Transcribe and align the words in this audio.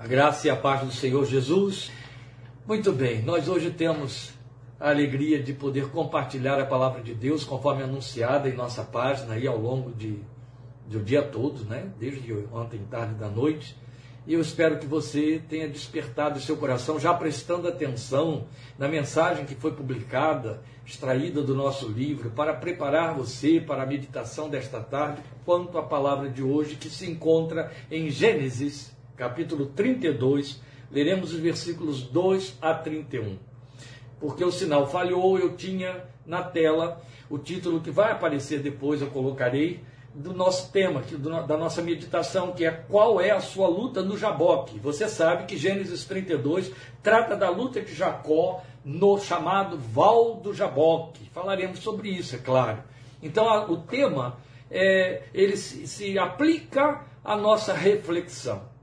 A 0.00 0.06
graça 0.06 0.46
e 0.46 0.50
a 0.50 0.54
paz 0.54 0.82
do 0.82 0.92
Senhor 0.92 1.26
Jesus. 1.26 1.90
Muito 2.64 2.92
bem, 2.92 3.20
nós 3.20 3.48
hoje 3.48 3.72
temos 3.72 4.30
a 4.78 4.90
alegria 4.90 5.42
de 5.42 5.52
poder 5.52 5.88
compartilhar 5.90 6.60
a 6.60 6.64
palavra 6.64 7.02
de 7.02 7.12
Deus 7.12 7.42
conforme 7.42 7.82
anunciada 7.82 8.48
em 8.48 8.54
nossa 8.54 8.84
página 8.84 9.34
aí 9.34 9.44
ao 9.44 9.58
longo 9.58 9.90
de, 9.90 10.20
do 10.86 11.00
dia 11.00 11.20
todo, 11.20 11.64
né? 11.64 11.90
Desde 11.98 12.32
ontem 12.52 12.78
tarde 12.88 13.14
da 13.14 13.28
noite. 13.28 13.76
E 14.24 14.34
eu 14.34 14.40
espero 14.40 14.78
que 14.78 14.86
você 14.86 15.42
tenha 15.48 15.68
despertado 15.68 16.38
o 16.38 16.42
seu 16.42 16.56
coração, 16.56 17.00
já 17.00 17.12
prestando 17.12 17.66
atenção 17.66 18.46
na 18.78 18.86
mensagem 18.86 19.46
que 19.46 19.56
foi 19.56 19.72
publicada, 19.72 20.62
extraída 20.86 21.42
do 21.42 21.56
nosso 21.56 21.88
livro, 21.88 22.30
para 22.30 22.54
preparar 22.54 23.14
você 23.14 23.60
para 23.60 23.82
a 23.82 23.86
meditação 23.86 24.48
desta 24.48 24.78
tarde, 24.78 25.20
quanto 25.44 25.76
à 25.76 25.82
palavra 25.82 26.30
de 26.30 26.42
hoje, 26.42 26.76
que 26.76 26.88
se 26.88 27.10
encontra 27.10 27.72
em 27.90 28.08
Gênesis, 28.10 28.96
capítulo 29.18 29.66
32. 29.66 30.62
Leremos 30.90 31.34
os 31.34 31.40
versículos 31.40 32.02
2 32.04 32.56
a 32.62 32.72
31. 32.72 33.36
Porque 34.20 34.42
o 34.42 34.50
sinal 34.50 34.88
falhou, 34.88 35.38
eu 35.38 35.56
tinha 35.56 36.04
na 36.24 36.42
tela 36.42 37.02
o 37.28 37.36
título 37.36 37.80
que 37.80 37.90
vai 37.90 38.12
aparecer 38.12 38.60
depois, 38.60 39.02
eu 39.02 39.08
colocarei 39.08 39.84
do 40.14 40.32
nosso 40.32 40.72
tema, 40.72 41.02
da 41.46 41.56
nossa 41.56 41.82
meditação, 41.82 42.52
que 42.52 42.64
é 42.64 42.70
qual 42.70 43.20
é 43.20 43.30
a 43.30 43.40
sua 43.40 43.68
luta 43.68 44.02
no 44.02 44.16
Jaboque. 44.16 44.78
Você 44.78 45.08
sabe 45.08 45.44
que 45.44 45.56
Gênesis 45.56 46.04
32 46.06 46.72
trata 47.02 47.36
da 47.36 47.50
luta 47.50 47.80
de 47.80 47.94
Jacó 47.94 48.62
no 48.84 49.18
chamado 49.18 49.76
Val 49.76 50.36
do 50.36 50.54
Jaboque. 50.54 51.30
Falaremos 51.32 51.80
sobre 51.80 52.08
isso, 52.08 52.34
é 52.34 52.38
claro. 52.38 52.82
Então 53.22 53.70
o 53.70 53.76
tema 53.76 54.38
é, 54.70 55.24
ele 55.34 55.56
se, 55.56 55.86
se 55.86 56.18
aplica 56.18 57.04
à 57.22 57.36
nossa 57.36 57.72
reflexão. 57.72 58.77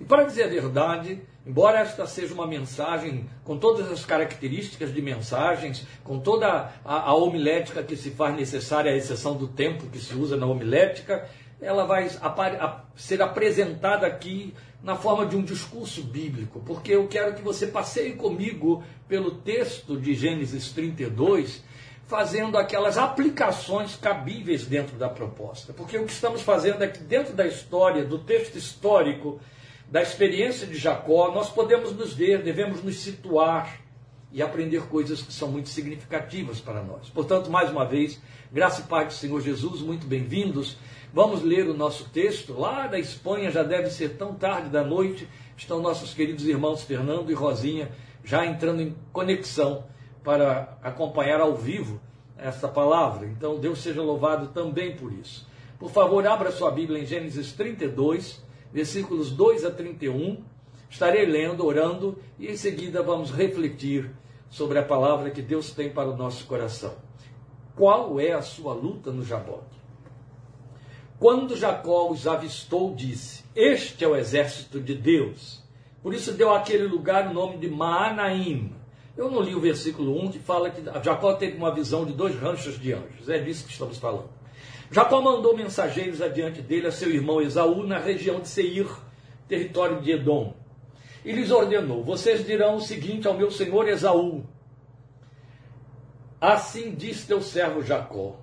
E 0.00 0.04
para 0.04 0.24
dizer 0.24 0.44
a 0.44 0.48
verdade, 0.48 1.20
Embora 1.46 1.80
esta 1.80 2.06
seja 2.06 2.34
uma 2.34 2.46
mensagem 2.46 3.28
com 3.42 3.56
todas 3.56 3.90
as 3.90 4.04
características 4.04 4.92
de 4.92 5.00
mensagens, 5.00 5.86
com 6.04 6.18
toda 6.18 6.70
a, 6.84 7.10
a 7.10 7.14
homilética 7.14 7.82
que 7.82 7.96
se 7.96 8.10
faz 8.10 8.36
necessária, 8.36 8.92
à 8.92 8.96
exceção 8.96 9.34
do 9.34 9.48
tempo 9.48 9.86
que 9.86 9.98
se 9.98 10.14
usa 10.14 10.36
na 10.36 10.44
homilética, 10.46 11.26
ela 11.58 11.86
vai 11.86 12.08
ser 12.94 13.22
apresentada 13.22 14.06
aqui 14.06 14.54
na 14.82 14.96
forma 14.96 15.26
de 15.26 15.34
um 15.34 15.42
discurso 15.42 16.02
bíblico, 16.02 16.60
porque 16.60 16.92
eu 16.92 17.08
quero 17.08 17.34
que 17.34 17.42
você 17.42 17.66
passeie 17.66 18.12
comigo 18.12 18.82
pelo 19.08 19.30
texto 19.30 19.98
de 19.98 20.14
Gênesis 20.14 20.72
32, 20.72 21.64
fazendo 22.06 22.58
aquelas 22.58 22.98
aplicações 22.98 23.96
cabíveis 23.96 24.66
dentro 24.66 24.96
da 24.96 25.08
proposta. 25.08 25.72
Porque 25.72 25.96
o 25.98 26.04
que 26.04 26.12
estamos 26.12 26.42
fazendo 26.42 26.84
é 26.84 26.88
que, 26.88 27.02
dentro 27.02 27.32
da 27.34 27.46
história, 27.46 28.04
do 28.04 28.18
texto 28.18 28.56
histórico, 28.56 29.40
da 29.90 30.00
experiência 30.00 30.68
de 30.68 30.76
Jacó, 30.76 31.32
nós 31.32 31.50
podemos 31.50 31.92
nos 31.92 32.14
ver, 32.14 32.42
devemos 32.42 32.80
nos 32.80 33.00
situar 33.00 33.80
e 34.32 34.40
aprender 34.40 34.82
coisas 34.82 35.20
que 35.20 35.32
são 35.32 35.48
muito 35.48 35.68
significativas 35.68 36.60
para 36.60 36.80
nós. 36.80 37.10
Portanto, 37.10 37.50
mais 37.50 37.70
uma 37.70 37.84
vez, 37.84 38.20
graça 38.52 38.82
e 38.82 38.84
paz 38.84 39.08
do 39.08 39.12
Senhor 39.14 39.40
Jesus, 39.40 39.80
muito 39.82 40.06
bem-vindos. 40.06 40.78
Vamos 41.12 41.42
ler 41.42 41.68
o 41.68 41.74
nosso 41.74 42.08
texto. 42.10 42.56
Lá 42.56 42.86
da 42.86 43.00
Espanha, 43.00 43.50
já 43.50 43.64
deve 43.64 43.90
ser 43.90 44.10
tão 44.10 44.32
tarde 44.32 44.68
da 44.68 44.84
noite, 44.84 45.28
estão 45.56 45.82
nossos 45.82 46.14
queridos 46.14 46.46
irmãos 46.46 46.84
Fernando 46.84 47.32
e 47.32 47.34
Rosinha 47.34 47.90
já 48.22 48.46
entrando 48.46 48.82
em 48.82 48.94
conexão 49.12 49.84
para 50.22 50.78
acompanhar 50.82 51.40
ao 51.40 51.56
vivo 51.56 52.00
esta 52.38 52.68
palavra. 52.68 53.26
Então, 53.26 53.58
Deus 53.58 53.82
seja 53.82 54.00
louvado 54.00 54.48
também 54.48 54.94
por 54.94 55.12
isso. 55.12 55.48
Por 55.80 55.90
favor, 55.90 56.24
abra 56.24 56.52
sua 56.52 56.70
Bíblia 56.70 57.00
em 57.00 57.06
Gênesis 57.06 57.52
32 57.54 58.48
versículos 58.72 59.30
2 59.30 59.64
a 59.64 59.70
31. 59.70 60.42
Estarei 60.88 61.24
lendo, 61.24 61.64
orando 61.64 62.18
e 62.38 62.48
em 62.48 62.56
seguida 62.56 63.02
vamos 63.02 63.30
refletir 63.30 64.10
sobre 64.48 64.78
a 64.78 64.82
palavra 64.82 65.30
que 65.30 65.40
Deus 65.40 65.70
tem 65.70 65.90
para 65.90 66.10
o 66.10 66.16
nosso 66.16 66.46
coração. 66.46 66.94
Qual 67.76 68.18
é 68.18 68.32
a 68.32 68.42
sua 68.42 68.74
luta 68.74 69.12
no 69.12 69.24
Jaboque? 69.24 69.78
Quando 71.18 71.56
Jacó 71.56 72.10
os 72.10 72.26
avistou, 72.26 72.94
disse: 72.94 73.44
Este 73.54 74.04
é 74.04 74.08
o 74.08 74.16
exército 74.16 74.80
de 74.80 74.94
Deus. 74.94 75.62
Por 76.02 76.14
isso 76.14 76.32
deu 76.32 76.52
àquele 76.52 76.84
lugar 76.84 77.28
o 77.28 77.34
nome 77.34 77.58
de 77.58 77.68
Maanaim. 77.68 78.72
Eu 79.16 79.30
não 79.30 79.42
li 79.42 79.54
o 79.54 79.60
versículo 79.60 80.18
1 80.18 80.32
que 80.32 80.38
fala 80.38 80.70
que 80.70 80.82
Jacó 81.04 81.34
teve 81.34 81.58
uma 81.58 81.74
visão 81.74 82.06
de 82.06 82.12
dois 82.14 82.34
ranchos 82.34 82.80
de 82.80 82.94
anjos. 82.94 83.28
É 83.28 83.38
disso 83.38 83.66
que 83.66 83.72
estamos 83.72 83.98
falando. 83.98 84.30
Jacó 84.90 85.20
mandou 85.20 85.56
mensageiros 85.56 86.20
adiante 86.20 86.60
dele 86.60 86.88
a 86.88 86.92
seu 86.92 87.10
irmão 87.10 87.40
Esaú 87.40 87.86
na 87.86 87.98
região 87.98 88.40
de 88.40 88.48
Seir, 88.48 88.88
território 89.46 90.00
de 90.00 90.10
Edom. 90.10 90.54
E 91.24 91.30
lhes 91.32 91.50
ordenou: 91.50 92.02
Vocês 92.02 92.44
dirão 92.44 92.76
o 92.76 92.80
seguinte 92.80 93.28
ao 93.28 93.34
meu 93.34 93.50
senhor 93.50 93.88
Esaú: 93.88 94.44
Assim 96.40 96.92
diz 96.92 97.24
teu 97.24 97.40
servo 97.40 97.82
Jacó: 97.82 98.40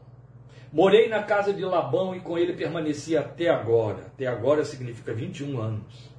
Morei 0.72 1.10
na 1.10 1.22
casa 1.24 1.52
de 1.52 1.66
Labão 1.66 2.16
e 2.16 2.22
com 2.22 2.38
ele 2.38 2.54
permaneci 2.54 3.18
até 3.18 3.50
agora. 3.50 4.04
Até 4.06 4.28
agora 4.28 4.64
significa 4.64 5.14
21 5.14 5.60
anos. 5.60 6.18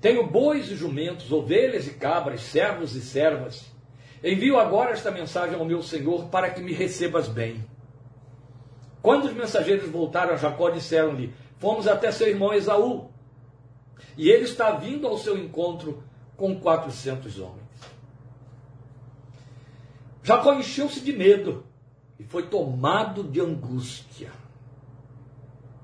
Tenho 0.00 0.26
bois 0.26 0.70
e 0.70 0.74
jumentos, 0.74 1.30
ovelhas 1.30 1.86
e 1.86 1.92
cabras, 1.92 2.42
servos 2.42 2.94
e 2.96 3.00
servas. 3.00 3.70
Envio 4.22 4.58
agora 4.58 4.90
esta 4.90 5.10
mensagem 5.10 5.54
ao 5.54 5.64
meu 5.64 5.82
senhor 5.82 6.26
para 6.26 6.50
que 6.50 6.60
me 6.60 6.72
recebas 6.72 7.28
bem. 7.28 7.64
Quando 9.02 9.24
os 9.24 9.34
mensageiros 9.34 9.90
voltaram 9.90 10.32
a 10.32 10.36
Jacó, 10.36 10.70
disseram-lhe: 10.70 11.34
Fomos 11.58 11.88
até 11.88 12.12
seu 12.12 12.28
irmão 12.28 12.54
Esaú, 12.54 13.10
e 14.16 14.30
ele 14.30 14.44
está 14.44 14.70
vindo 14.70 15.06
ao 15.06 15.18
seu 15.18 15.36
encontro 15.36 16.02
com 16.36 16.58
400 16.58 17.38
homens. 17.40 17.62
Jacó 20.22 20.54
encheu-se 20.54 21.00
de 21.00 21.12
medo 21.12 21.64
e 22.18 22.22
foi 22.22 22.44
tomado 22.44 23.24
de 23.24 23.40
angústia. 23.40 24.30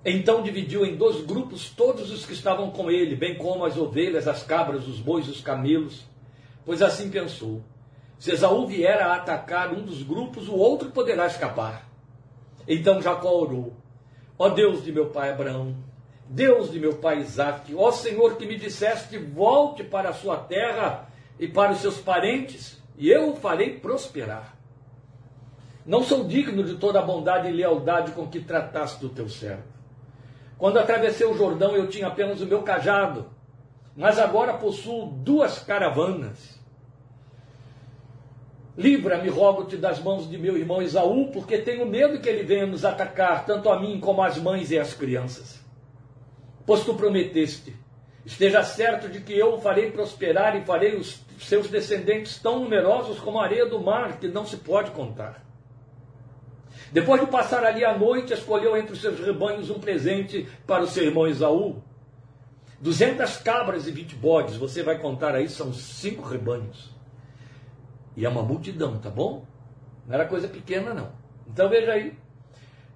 Então 0.05 0.43
dividiu 0.43 0.87
em 0.87 0.97
dois 0.97 1.25
grupos 1.27 1.71
todos 1.71 2.13
os 2.13 2.25
que 2.25 2.33
estavam 2.33 2.71
com 2.71 2.89
ele, 2.89 3.17
bem 3.17 3.37
como 3.37 3.65
as 3.65 3.77
ovelhas, 3.77 4.29
as 4.29 4.45
cabras, 4.45 4.87
os 4.87 5.01
bois 5.01 5.29
os 5.29 5.41
camelos, 5.41 6.05
pois 6.65 6.81
assim 6.83 7.11
pensou: 7.11 7.63
se 8.17 8.31
Esaú 8.31 8.65
vier 8.65 9.03
a 9.03 9.17
atacar 9.17 9.73
um 9.75 9.83
dos 9.83 10.05
grupos, 10.05 10.49
o 10.49 10.55
outro 10.55 10.93
poderá 10.93 11.27
escapar. 11.27 11.88
Então 12.69 13.01
Jacó 13.01 13.31
orou: 13.31 13.73
Ó 14.39 14.51
Deus 14.51 14.85
de 14.85 14.93
meu 14.93 15.07
pai 15.07 15.31
Abraão, 15.31 15.75
Deus 16.29 16.71
de 16.71 16.79
meu 16.79 16.97
pai 16.97 17.21
Isaque, 17.21 17.75
ó 17.75 17.91
Senhor 17.91 18.37
que 18.37 18.45
me 18.45 18.59
disseste: 18.59 19.17
volte 19.17 19.83
para 19.83 20.11
a 20.11 20.13
sua 20.13 20.37
terra 20.37 21.09
e 21.41 21.49
para 21.49 21.73
os 21.73 21.79
seus 21.79 21.99
parentes, 21.99 22.81
e 22.99 23.09
eu 23.09 23.31
o 23.31 23.37
farei 23.37 23.79
prosperar. 23.81 24.55
Não 25.87 26.03
sou 26.03 26.25
digno 26.25 26.63
de 26.63 26.77
toda 26.77 26.99
a 26.99 27.03
bondade 27.03 27.49
e 27.49 27.53
lealdade 27.53 28.13
com 28.13 28.29
que 28.29 28.41
trataste 28.41 29.01
do 29.01 29.09
teu 29.09 29.27
servo. 29.27 29.63
Quando 30.59 30.79
atravessei 30.79 31.27
o 31.27 31.37
Jordão, 31.37 31.75
eu 31.75 31.89
tinha 31.89 32.09
apenas 32.09 32.43
o 32.43 32.47
meu 32.47 32.63
cajado, 32.63 33.31
mas 33.97 34.19
agora 34.19 34.53
possuo 34.53 35.07
duas 35.07 35.61
caravanas 35.61 36.58
Livra-me, 38.79 39.29
rogo-te, 39.29 39.77
das 39.77 39.99
mãos 39.99 40.31
de 40.31 40.39
meu 40.39 40.57
irmão 40.57 40.81
Esaú, 40.81 41.33
porque 41.33 41.59
tenho 41.59 41.85
medo 41.85 42.21
que 42.21 42.29
ele 42.29 42.45
venha 42.45 42.65
nos 42.65 42.85
atacar, 42.85 43.45
tanto 43.45 43.69
a 43.69 43.81
mim 43.81 43.99
como 43.99 44.23
as 44.23 44.39
mães 44.39 44.71
e 44.71 44.79
as 44.79 44.95
crianças. 44.95 45.59
Pois 46.65 46.85
tu 46.85 46.95
prometeste, 46.95 47.75
esteja 48.25 48.63
certo 48.63 49.09
de 49.09 49.19
que 49.19 49.37
eu 49.37 49.55
o 49.55 49.61
farei 49.61 49.91
prosperar 49.91 50.55
e 50.55 50.65
farei 50.65 50.95
os 50.95 51.21
seus 51.41 51.69
descendentes 51.69 52.39
tão 52.39 52.61
numerosos 52.61 53.19
como 53.19 53.41
a 53.41 53.45
areia 53.45 53.67
do 53.67 53.81
mar, 53.81 54.21
que 54.21 54.29
não 54.29 54.47
se 54.47 54.59
pode 54.59 54.93
contar. 54.93 55.45
Depois 56.93 57.21
de 57.21 57.27
passar 57.27 57.65
ali 57.65 57.85
a 57.85 57.99
noite, 57.99 58.33
escolheu 58.33 58.77
entre 58.77 58.93
os 58.93 59.01
seus 59.01 59.19
rebanhos 59.19 59.71
um 59.71 59.81
presente 59.81 60.47
para 60.69 60.85
o 60.85 60.87
seu 60.87 61.03
irmão 61.03 61.27
Esaú. 61.27 61.83
Duzentas 62.81 63.39
cabras 63.39 63.89
e 63.89 63.91
vinte 63.91 64.15
bodes, 64.15 64.57
você 64.57 64.85
vai 64.85 65.01
contar 65.01 65.35
aí, 65.35 65.49
são 65.49 65.73
cinco 65.73 66.23
rebanhos. 66.23 66.97
E 68.19 68.27
é 68.27 68.29
uma 68.29 68.43
multidão, 68.43 68.99
tá 68.99 69.09
bom? 69.09 69.47
Não 70.05 70.13
era 70.13 70.27
coisa 70.27 70.49
pequena, 70.49 70.93
não. 70.93 71.13
Então 71.47 71.69
veja 71.69 71.93
aí: 71.93 72.19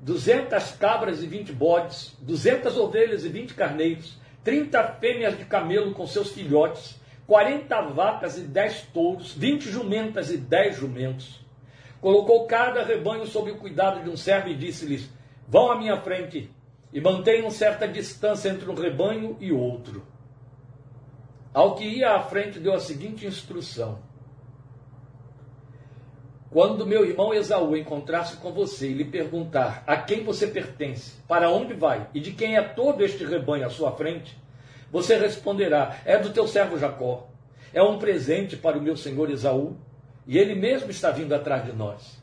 200 0.00 0.72
cabras 0.72 1.22
e 1.22 1.28
20 1.28 1.52
bodes, 1.52 2.16
200 2.20 2.76
ovelhas 2.76 3.24
e 3.24 3.28
20 3.28 3.54
carneiros, 3.54 4.18
30 4.42 4.82
fêmeas 4.94 5.38
de 5.38 5.44
camelo 5.44 5.94
com 5.94 6.08
seus 6.08 6.32
filhotes, 6.32 7.00
40 7.28 7.82
vacas 7.82 8.36
e 8.36 8.40
10 8.40 8.88
touros, 8.92 9.32
20 9.32 9.70
jumentas 9.70 10.28
e 10.28 10.36
10 10.36 10.78
jumentos. 10.78 11.40
Colocou 12.00 12.44
cada 12.48 12.82
rebanho 12.82 13.24
sob 13.24 13.48
o 13.52 13.58
cuidado 13.58 14.02
de 14.02 14.10
um 14.10 14.16
servo 14.16 14.48
e 14.48 14.56
disse-lhes: 14.56 15.08
Vão 15.46 15.70
à 15.70 15.78
minha 15.78 16.00
frente 16.00 16.50
e 16.92 17.00
mantenham 17.00 17.48
certa 17.48 17.86
distância 17.86 18.48
entre 18.48 18.68
um 18.68 18.74
rebanho 18.74 19.36
e 19.38 19.52
outro. 19.52 20.04
Ao 21.54 21.76
que 21.76 21.84
ia 21.84 22.10
à 22.10 22.20
frente, 22.24 22.58
deu 22.58 22.74
a 22.74 22.80
seguinte 22.80 23.24
instrução: 23.24 24.00
quando 26.52 26.86
meu 26.86 27.02
irmão 27.06 27.32
Esaú 27.32 27.74
encontrar-se 27.74 28.36
com 28.36 28.52
você 28.52 28.90
e 28.90 28.92
lhe 28.92 29.06
perguntar 29.06 29.82
a 29.86 29.96
quem 29.96 30.22
você 30.22 30.46
pertence, 30.46 31.14
para 31.26 31.48
onde 31.48 31.72
vai 31.72 32.08
e 32.12 32.20
de 32.20 32.32
quem 32.32 32.56
é 32.56 32.62
todo 32.62 33.02
este 33.02 33.24
rebanho 33.24 33.66
à 33.66 33.70
sua 33.70 33.92
frente, 33.92 34.36
Você 34.90 35.16
responderá: 35.16 35.96
É 36.04 36.18
do 36.18 36.28
teu 36.28 36.46
servo 36.46 36.78
Jacó. 36.78 37.26
É 37.72 37.82
um 37.82 37.98
presente 37.98 38.54
para 38.54 38.76
o 38.76 38.82
meu 38.82 38.94
senhor 38.94 39.30
Esaú, 39.30 39.78
e 40.26 40.36
ele 40.36 40.54
mesmo 40.54 40.90
está 40.90 41.10
vindo 41.10 41.34
atrás 41.34 41.64
de 41.64 41.72
nós. 41.72 42.22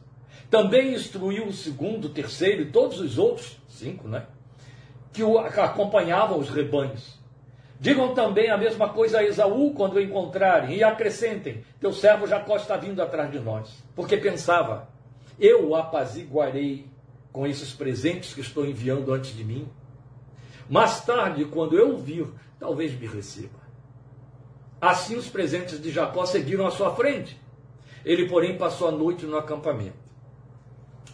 Também 0.52 0.94
instruiu 0.94 1.48
o 1.48 1.52
segundo, 1.52 2.06
o 2.06 2.10
terceiro 2.10 2.62
e 2.62 2.72
todos 2.72 3.00
os 3.00 3.18
outros, 3.18 3.58
cinco, 3.68 4.08
né? 4.08 4.28
Que 5.12 5.24
o 5.24 5.40
acompanhavam 5.40 6.38
os 6.38 6.52
rebanhos. 6.52 7.19
Digam 7.80 8.14
também 8.14 8.50
a 8.50 8.58
mesma 8.58 8.90
coisa 8.90 9.20
a 9.20 9.24
Esaú 9.24 9.74
quando 9.74 9.94
o 9.94 10.02
encontrarem, 10.02 10.76
e 10.76 10.84
acrescentem: 10.84 11.64
Teu 11.80 11.94
servo 11.94 12.28
Jacó 12.28 12.58
está 12.58 12.76
vindo 12.76 13.02
atrás 13.02 13.32
de 13.32 13.40
nós. 13.40 13.72
Porque 13.96 14.18
pensava: 14.18 14.90
Eu 15.40 15.70
o 15.70 15.76
apaziguarei 15.76 16.88
com 17.32 17.48
esses 17.48 17.72
presentes 17.72 18.34
que 18.34 18.42
estou 18.42 18.66
enviando 18.66 19.14
antes 19.14 19.36
de 19.36 19.46
mim. 19.46 19.70
Mais 20.70 21.04
tarde, 21.06 21.46
quando 21.46 21.78
eu 21.78 21.98
vir, 21.98 22.28
talvez 22.60 23.00
me 23.00 23.08
receba. 23.08 23.60
Assim 24.82 25.16
os 25.16 25.30
presentes 25.30 25.82
de 25.82 25.90
Jacó 25.90 26.26
seguiram 26.26 26.68
à 26.68 26.72
sua 26.72 26.94
frente. 26.94 27.40
Ele, 28.04 28.28
porém, 28.28 28.58
passou 28.58 28.90
a 28.90 28.92
noite 28.92 29.26
no 29.26 29.38
acampamento. 29.38 29.98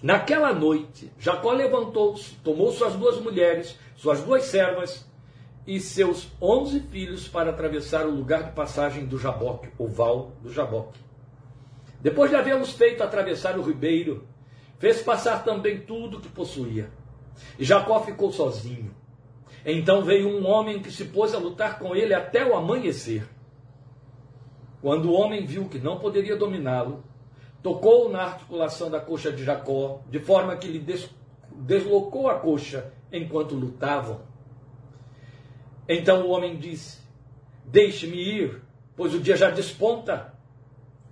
Naquela 0.01 0.53
noite, 0.53 1.11
Jacó 1.17 1.51
levantou-se, 1.51 2.35
tomou 2.43 2.71
suas 2.71 2.93
duas 2.93 3.19
mulheres, 3.19 3.77
suas 3.95 4.21
duas 4.21 4.43
servas 4.45 5.05
e 5.67 5.79
seus 5.79 6.27
onze 6.41 6.79
filhos 6.79 7.27
para 7.27 7.49
atravessar 7.49 8.05
o 8.05 8.11
lugar 8.11 8.43
de 8.43 8.51
passagem 8.51 9.05
do 9.05 9.17
Jaboque, 9.17 9.69
o 9.77 9.87
val 9.87 10.33
do 10.41 10.51
Jaboque. 10.51 10.99
Depois 12.01 12.29
de 12.29 12.35
havê-los 12.35 12.71
feito 12.71 13.01
atravessar 13.01 13.57
o 13.57 13.63
ribeiro, 13.63 14.27
fez 14.77 15.01
passar 15.01 15.43
também 15.43 15.81
tudo 15.81 16.19
que 16.19 16.29
possuía. 16.29 16.91
E 17.57 17.65
Jacó 17.65 17.99
ficou 18.01 18.31
sozinho. 18.31 18.93
Então 19.65 20.03
veio 20.03 20.29
um 20.29 20.45
homem 20.45 20.79
que 20.79 20.91
se 20.91 21.05
pôs 21.05 21.33
a 21.33 21.39
lutar 21.39 21.79
com 21.79 21.95
ele 21.95 22.13
até 22.13 22.45
o 22.45 22.55
amanhecer. 22.55 23.27
Quando 24.81 25.09
o 25.09 25.13
homem 25.13 25.45
viu 25.47 25.67
que 25.67 25.79
não 25.79 25.97
poderia 25.97 26.35
dominá-lo, 26.35 27.03
tocou 27.63 28.07
na 28.07 28.21
articulação 28.21 28.91
da 28.91 28.99
coxa 28.99 29.31
de 29.31 29.43
Jacó, 29.43 30.01
de 30.07 30.19
forma 30.19 30.55
que 30.55 30.67
lhe 30.67 30.77
des 30.77 31.09
deslocou 31.51 32.29
a 32.29 32.35
coxa 32.35 32.93
enquanto 33.11 33.55
lutavam. 33.55 34.21
Então 35.87 36.25
o 36.25 36.29
homem 36.29 36.57
disse: 36.57 36.99
Deixe-me 37.65 38.17
ir, 38.17 38.61
pois 38.95 39.13
o 39.13 39.19
dia 39.19 39.35
já 39.35 39.49
desponta. 39.49 40.33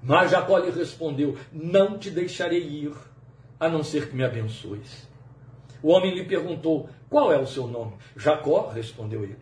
Mas 0.02 0.32
Jacó 0.32 0.58
lhe 0.58 0.72
respondeu: 0.72 1.38
Não 1.52 1.98
te 1.98 2.12
deixarei 2.12 2.62
ir, 2.62 2.94
a 3.60 3.70
não 3.70 3.84
ser 3.84 4.10
que 4.10 4.16
me 4.16 4.24
abençoes. 4.24 5.08
O 5.82 5.90
homem 5.90 6.14
lhe 6.14 6.26
perguntou: 6.26 6.90
Qual 7.10 7.32
é 7.32 7.38
o 7.38 7.48
seu 7.48 7.68
nome? 7.68 7.94
Jacó, 8.16 8.70
respondeu 8.70 9.24
ele. 9.24 9.38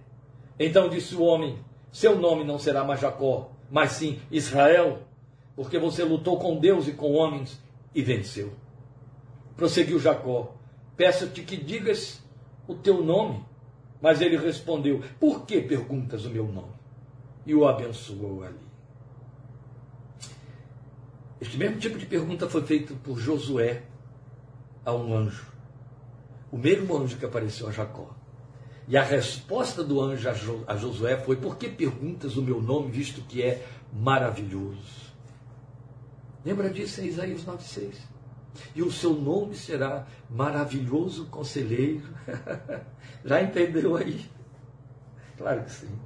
Então 0.60 0.89
disse 0.89 1.16
o 1.16 1.24
homem: 1.24 1.60
Seu 1.92 2.18
nome 2.18 2.44
não 2.44 2.60
será 2.60 2.84
mais 2.84 3.00
Jacó, 3.00 3.51
mas 3.69 3.94
sim 3.94 4.19
Israel, 4.30 5.00
porque 5.56 5.80
você 5.80 6.04
lutou 6.04 6.38
com 6.38 6.60
Deus 6.60 6.88
e 6.88 6.94
com 6.94 7.13
homens 7.13 7.62
e 7.94 8.01
venceu. 8.01 8.54
Prosseguiu 9.56 10.00
Jacó: 10.00 10.56
Peço-te 10.95 11.42
que 11.44 11.57
digas 11.57 12.24
o 12.68 12.75
teu 12.75 13.04
nome. 13.04 13.44
Mas 14.01 14.19
ele 14.19 14.38
respondeu: 14.38 15.01
Por 15.19 15.45
que 15.45 15.62
perguntas 15.62 16.25
o 16.25 16.30
meu 16.30 16.48
nome? 16.48 16.74
E 17.45 17.53
o 17.53 17.68
abençoou 17.68 18.44
ali. 18.44 18.71
Este 21.39 21.57
mesmo 21.57 21.80
tipo 21.80 21.98
de 21.98 22.06
pergunta 22.06 22.50
foi 22.50 22.62
feito 22.63 22.95
por 22.95 23.18
Josué 23.18 23.83
a 24.86 24.94
um 24.94 25.15
anjo. 25.15 25.48
O 26.51 26.57
mesmo 26.57 26.98
anjo 26.98 27.18
que 27.18 27.25
apareceu 27.25 27.68
a 27.68 27.71
Jacó. 27.71 28.09
E 28.88 28.98
a 28.98 29.03
resposta 29.03 29.83
do 29.83 30.01
anjo 30.01 30.27
a 30.68 30.75
Josué 30.75 31.18
foi: 31.18 31.36
Por 31.36 31.57
que 31.57 31.69
perguntas 31.69 32.36
o 32.38 32.42
meu 32.42 32.62
nome, 32.62 32.92
visto 32.92 33.21
que 33.21 33.42
é 33.42 33.65
maravilhoso? 33.94 35.12
Lembra 36.44 36.69
disso 36.69 37.01
em 37.01 37.07
Isaías 37.07 37.45
9,6? 37.45 38.11
E 38.75 38.81
o 38.81 38.92
seu 38.92 39.13
nome 39.13 39.56
será 39.56 40.06
maravilhoso 40.30 41.25
conselheiro. 41.27 42.07
Já 43.24 43.42
entendeu 43.42 43.95
aí? 43.95 44.25
Claro 45.38 45.63
que 45.63 45.71
sim. 45.71 46.00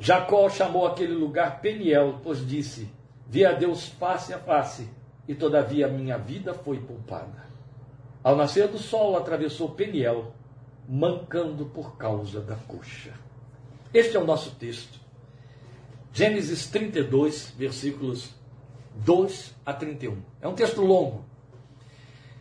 Jacó 0.00 0.48
chamou 0.48 0.86
aquele 0.86 1.14
lugar 1.14 1.60
Peniel, 1.60 2.20
pois 2.22 2.46
disse: 2.46 2.88
Vi 3.26 3.44
a 3.44 3.52
Deus 3.52 3.88
face 3.88 4.32
a 4.32 4.38
face, 4.38 4.88
e 5.26 5.34
todavia 5.34 5.86
a 5.86 5.90
minha 5.90 6.16
vida 6.16 6.54
foi 6.54 6.78
poupada. 6.78 7.46
Ao 8.22 8.36
nascer 8.36 8.68
do 8.68 8.78
sol, 8.78 9.16
atravessou 9.16 9.70
Peniel, 9.70 10.32
mancando 10.88 11.66
por 11.66 11.96
causa 11.96 12.40
da 12.40 12.56
coxa. 12.56 13.12
Este 13.92 14.16
é 14.16 14.20
o 14.20 14.24
nosso 14.24 14.54
texto. 14.56 15.00
Gênesis 16.12 16.66
32, 16.66 17.54
versículos 17.56 18.37
2 18.98 19.54
a 19.64 19.72
31. 19.72 20.18
É 20.40 20.48
um 20.48 20.54
texto 20.54 20.82
longo. 20.82 21.24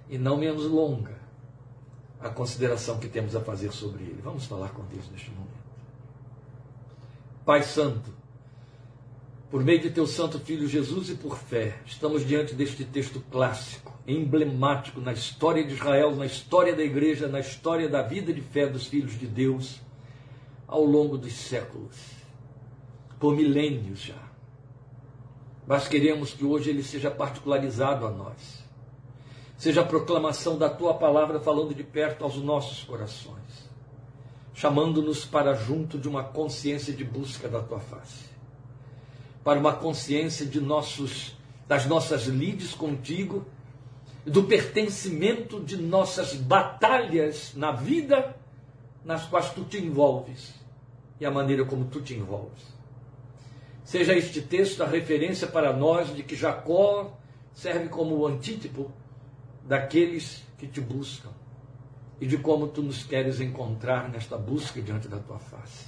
E 0.09 0.18
não 0.18 0.38
menos 0.38 0.65
longa 0.65 1.18
a 2.19 2.30
consideração 2.30 3.00
que 3.00 3.07
temos 3.07 3.36
a 3.36 3.42
fazer 3.42 3.71
sobre 3.71 4.04
ele. 4.04 4.21
Vamos 4.24 4.45
falar 4.45 4.69
com 4.69 4.83
Deus 4.86 5.09
neste 5.09 5.30
momento. 5.30 5.57
Pai 7.45 7.63
Santo, 7.63 8.13
por 9.50 9.63
meio 9.63 9.80
de 9.80 9.89
teu 9.89 10.07
Santo 10.07 10.39
Filho 10.39 10.68
Jesus 10.68 11.09
e 11.09 11.15
por 11.15 11.38
fé, 11.38 11.80
estamos 11.86 12.25
diante 12.25 12.54
deste 12.54 12.83
texto 12.83 13.24
clássico, 13.31 13.94
emblemático 14.06 15.00
na 15.00 15.13
história 15.13 15.63
de 15.63 15.74
Israel, 15.74 16.15
na 16.15 16.25
história 16.25 16.75
da 16.75 16.83
igreja, 16.83 17.27
na 17.27 17.39
história 17.39 17.88
da 17.88 18.01
vida 18.01 18.33
de 18.33 18.42
fé 18.42 18.68
dos 18.68 18.88
filhos 18.88 19.18
de 19.18 19.27
Deus, 19.27 19.80
ao 20.68 20.83
longo 20.83 21.18
dos 21.18 21.33
séculos, 21.33 21.95
por 23.19 23.36
milênios 23.36 24.01
já. 24.01 24.26
Mas 25.67 25.87
queremos 25.87 26.33
que 26.33 26.45
hoje 26.45 26.69
ele 26.69 26.81
seja 26.81 27.11
particularizado 27.11 28.07
a 28.07 28.09
nós. 28.09 28.63
Seja 29.57 29.81
a 29.81 29.85
proclamação 29.85 30.57
da 30.57 30.69
tua 30.69 30.93
palavra 30.93 31.39
falando 31.39 31.75
de 31.75 31.83
perto 31.83 32.23
aos 32.23 32.37
nossos 32.37 32.83
corações, 32.83 33.69
chamando-nos 34.53 35.25
para 35.25 35.53
junto 35.53 35.99
de 35.99 36.07
uma 36.07 36.23
consciência 36.23 36.93
de 36.93 37.03
busca 37.03 37.49
da 37.49 37.61
tua 37.61 37.79
face 37.79 38.37
para 39.47 39.61
uma 39.61 39.71
consciência 39.71 40.45
de 40.45 40.59
nossos, 40.59 41.33
das 41.69 41.85
nossas 41.85 42.23
lides 42.25 42.73
contigo, 42.73 43.45
do 44.25 44.43
pertencimento 44.43 45.61
de 45.61 45.77
nossas 45.77 46.33
batalhas 46.33 47.53
na 47.55 47.71
vida 47.71 48.35
nas 49.05 49.25
quais 49.25 49.49
tu 49.51 49.63
te 49.63 49.77
envolves 49.77 50.53
e 51.17 51.25
a 51.25 51.31
maneira 51.31 51.63
como 51.63 51.85
tu 51.85 52.01
te 52.01 52.13
envolves. 52.13 52.76
Seja 53.88 54.13
este 54.13 54.41
texto 54.41 54.84
a 54.84 54.86
referência 54.86 55.48
para 55.48 55.72
nós 55.72 56.13
de 56.13 56.22
que 56.22 56.36
Jacó 56.36 57.17
serve 57.53 57.88
como 57.88 58.17
o 58.17 58.27
antítipo 58.27 58.91
daqueles 59.65 60.44
que 60.58 60.67
te 60.67 60.82
buscam 60.82 61.29
e 62.20 62.27
de 62.27 62.38
como 62.38 62.67
tu 62.67 62.84
nos 62.84 63.03
queres 63.03 63.39
encontrar 63.39 64.10
nesta 64.10 64.38
busca 64.38 64.82
diante 64.82 65.08
da 65.08 65.20
tua 65.20 65.39
face. 65.39 65.86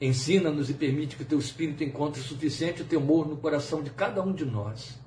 Ensina-nos 0.00 0.70
e 0.70 0.72
permite 0.72 1.14
que 1.14 1.24
o 1.24 1.26
teu 1.26 1.38
Espírito 1.38 1.84
encontre 1.84 2.22
suficiente 2.22 2.82
temor 2.84 3.28
no 3.28 3.36
coração 3.36 3.82
de 3.82 3.90
cada 3.90 4.22
um 4.22 4.32
de 4.32 4.46
nós 4.46 4.98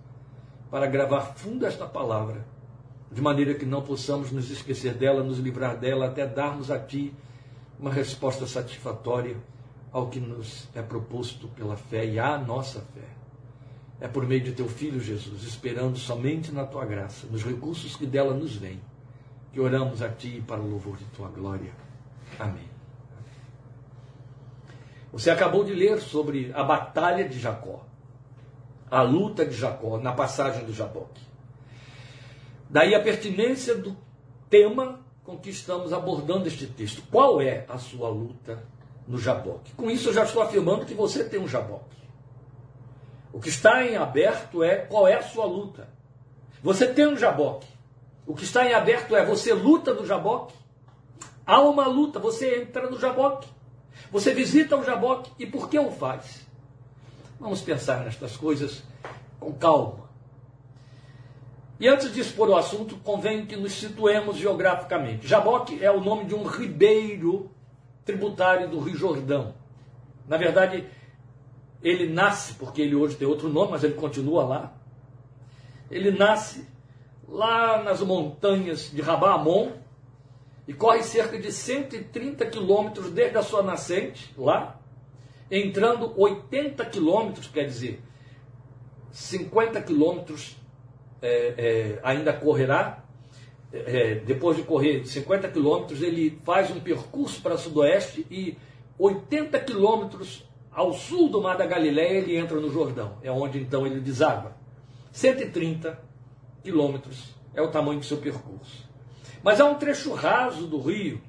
para 0.69 0.85
gravar 0.85 1.33
fundo 1.33 1.65
esta 1.65 1.87
palavra, 1.87 2.45
de 3.11 3.23
maneira 3.23 3.55
que 3.55 3.65
não 3.65 3.81
possamos 3.81 4.31
nos 4.31 4.51
esquecer 4.51 4.93
dela, 4.93 5.23
nos 5.23 5.39
livrar 5.39 5.75
dela, 5.75 6.05
até 6.05 6.27
darmos 6.27 6.69
a 6.69 6.77
Ti 6.77 7.11
uma 7.79 7.91
resposta 7.91 8.45
satisfatória 8.45 9.35
ao 9.91 10.07
que 10.07 10.19
nos 10.19 10.67
é 10.75 10.81
proposto 10.81 11.47
pela 11.49 11.75
fé 11.75 12.05
e 12.05 12.19
à 12.19 12.37
nossa 12.37 12.81
fé. 12.93 13.07
É 13.99 14.07
por 14.07 14.25
meio 14.27 14.41
de 14.41 14.51
Teu 14.51 14.67
Filho 14.67 14.99
Jesus, 14.99 15.43
esperando 15.43 15.97
somente 15.97 16.51
na 16.51 16.65
Tua 16.65 16.85
graça, 16.85 17.25
nos 17.27 17.43
recursos 17.43 17.95
que 17.95 18.05
dela 18.05 18.33
nos 18.33 18.55
vêm, 18.55 18.79
que 19.51 19.59
oramos 19.59 20.01
a 20.01 20.09
Ti 20.09 20.43
para 20.45 20.61
o 20.61 20.69
louvor 20.69 20.97
de 20.97 21.05
Tua 21.05 21.29
glória. 21.29 21.71
Amém. 22.37 22.69
Você 25.11 25.31
acabou 25.31 25.63
de 25.63 25.73
ler 25.73 25.99
sobre 25.99 26.51
a 26.53 26.63
batalha 26.63 27.27
de 27.27 27.39
Jacó, 27.39 27.85
a 28.91 29.01
luta 29.01 29.45
de 29.45 29.55
Jacó 29.55 29.97
na 29.97 30.11
passagem 30.11 30.63
do 30.63 30.73
Jaboque. 30.73 31.21
Daí 32.69 32.93
a 32.93 33.01
pertinência 33.01 33.75
do 33.75 33.97
tema 34.49 34.99
com 35.23 35.37
que 35.37 35.49
estamos 35.49 35.91
abordando 35.91 36.47
este 36.47 36.67
texto. 36.67 37.01
Qual 37.09 37.41
é 37.41 37.65
a 37.67 37.77
sua 37.77 38.09
luta 38.09 38.63
no 39.07 39.17
Jaboque? 39.17 39.73
Com 39.73 39.89
isso 39.89 40.09
eu 40.09 40.13
já 40.13 40.23
estou 40.23 40.41
afirmando 40.41 40.85
que 40.85 40.93
você 40.93 41.23
tem 41.23 41.39
um 41.39 41.47
Jaboque. 41.47 41.97
O 43.31 43.39
que 43.39 43.49
está 43.49 43.85
em 43.85 43.95
aberto 43.95 44.63
é 44.63 44.77
qual 44.77 45.07
é 45.07 45.15
a 45.15 45.23
sua 45.23 45.45
luta. 45.45 45.87
Você 46.61 46.87
tem 46.87 47.07
um 47.07 47.17
Jaboque. 47.17 47.67
O 48.25 48.33
que 48.35 48.43
está 48.43 48.65
em 48.65 48.73
aberto 48.73 49.15
é 49.15 49.25
você 49.25 49.53
luta 49.53 49.93
do 49.93 50.05
Jaboque. 50.05 50.53
Há 51.45 51.61
uma 51.61 51.87
luta, 51.87 52.19
você 52.19 52.61
entra 52.61 52.89
no 52.89 52.99
Jaboque. 52.99 53.47
Você 54.11 54.33
visita 54.33 54.75
o 54.75 54.83
Jaboque 54.83 55.31
e 55.39 55.45
por 55.45 55.69
que 55.69 55.79
o 55.79 55.91
faz? 55.91 56.45
Vamos 57.39 57.61
pensar 57.61 58.03
nestas 58.03 58.35
coisas 58.35 58.83
com 59.39 59.53
calma. 59.53 60.07
E 61.79 61.87
antes 61.87 62.11
de 62.11 62.19
expor 62.19 62.49
o 62.49 62.55
assunto, 62.55 62.97
convém 62.97 63.45
que 63.45 63.55
nos 63.55 63.73
situemos 63.73 64.37
geograficamente. 64.37 65.27
Jaboque 65.27 65.83
é 65.83 65.91
o 65.91 66.01
nome 66.01 66.25
de 66.25 66.33
um 66.33 66.43
ribeiro 66.43 67.51
tributário 68.07 68.69
do 68.69 68.79
Rio 68.79 68.95
Jordão. 68.95 69.53
Na 70.27 70.37
verdade, 70.37 70.85
ele 71.83 72.07
nasce, 72.07 72.53
porque 72.55 72.81
ele 72.81 72.95
hoje 72.95 73.15
tem 73.15 73.27
outro 73.27 73.49
nome, 73.49 73.71
mas 73.71 73.83
ele 73.83 73.93
continua 73.93 74.43
lá. 74.43 74.73
Ele 75.91 76.09
nasce 76.09 76.65
lá 77.27 77.83
nas 77.83 78.01
montanhas 78.01 78.89
de 78.91 79.01
Rabaamon 79.01 79.73
e 80.67 80.73
corre 80.73 81.03
cerca 81.03 81.37
de 81.37 81.51
130 81.51 82.45
quilômetros 82.47 83.11
desde 83.11 83.37
a 83.37 83.43
sua 83.43 83.61
nascente, 83.61 84.33
lá, 84.37 84.79
entrando 85.51 86.13
80 86.19 86.83
quilômetros, 86.85 87.47
quer 87.47 87.65
dizer, 87.65 88.01
50 89.11 89.81
quilômetros 89.81 90.57
é, 91.21 91.53
é, 91.57 91.99
ainda 92.03 92.33
correrá. 92.33 93.03
É, 93.71 94.15
depois 94.15 94.55
de 94.55 94.63
correr 94.63 95.05
50 95.05 95.49
quilômetros, 95.49 96.01
ele 96.01 96.39
faz 96.45 96.71
um 96.71 96.79
percurso 96.79 97.41
para 97.41 97.57
sudoeste 97.57 98.25
e 98.31 98.57
80 98.97 99.59
quilômetros 99.59 100.47
ao 100.71 100.93
sul 100.93 101.29
do 101.29 101.41
Mar 101.41 101.57
da 101.57 101.65
Galileia 101.65 102.19
ele 102.19 102.37
entra 102.37 102.59
no 102.59 102.71
Jordão. 102.71 103.17
É 103.21 103.31
onde 103.31 103.59
então 103.59 103.85
ele 103.85 103.99
deságua. 103.99 104.55
130 105.11 105.99
quilômetros 106.63 107.35
é 107.53 107.61
o 107.61 107.71
tamanho 107.71 107.99
do 107.99 108.05
seu 108.05 108.17
percurso. 108.17 108.87
Mas 109.43 109.59
há 109.59 109.65
um 109.65 109.75
trecho 109.75 110.13
raso 110.13 110.67
do 110.67 110.79
rio, 110.79 111.21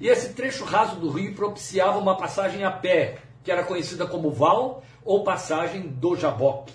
e 0.00 0.08
esse 0.08 0.32
trecho 0.34 0.64
raso 0.64 0.96
do 0.96 1.10
rio 1.10 1.34
propiciava 1.34 1.98
uma 1.98 2.16
passagem 2.16 2.64
a 2.64 2.70
pé, 2.70 3.18
que 3.42 3.50
era 3.50 3.64
conhecida 3.64 4.06
como 4.06 4.30
Val 4.30 4.82
ou 5.04 5.24
passagem 5.24 5.88
do 5.88 6.16
Jaboque. 6.16 6.72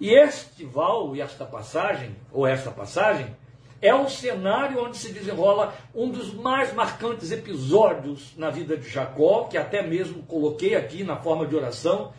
E 0.00 0.10
este 0.10 0.64
val 0.64 1.14
e 1.16 1.20
esta 1.20 1.44
passagem, 1.44 2.14
ou 2.32 2.46
esta 2.46 2.70
passagem, 2.70 3.34
é 3.80 3.94
o 3.94 4.08
cenário 4.08 4.84
onde 4.84 4.96
se 4.96 5.12
desenrola 5.12 5.74
um 5.94 6.10
dos 6.10 6.32
mais 6.34 6.72
marcantes 6.72 7.30
episódios 7.30 8.34
na 8.36 8.50
vida 8.50 8.76
de 8.76 8.88
Jacó, 8.88 9.44
que 9.44 9.56
até 9.56 9.82
mesmo 9.82 10.22
coloquei 10.24 10.74
aqui 10.74 11.04
na 11.04 11.16
forma 11.16 11.46
de 11.46 11.54
oração. 11.54 12.12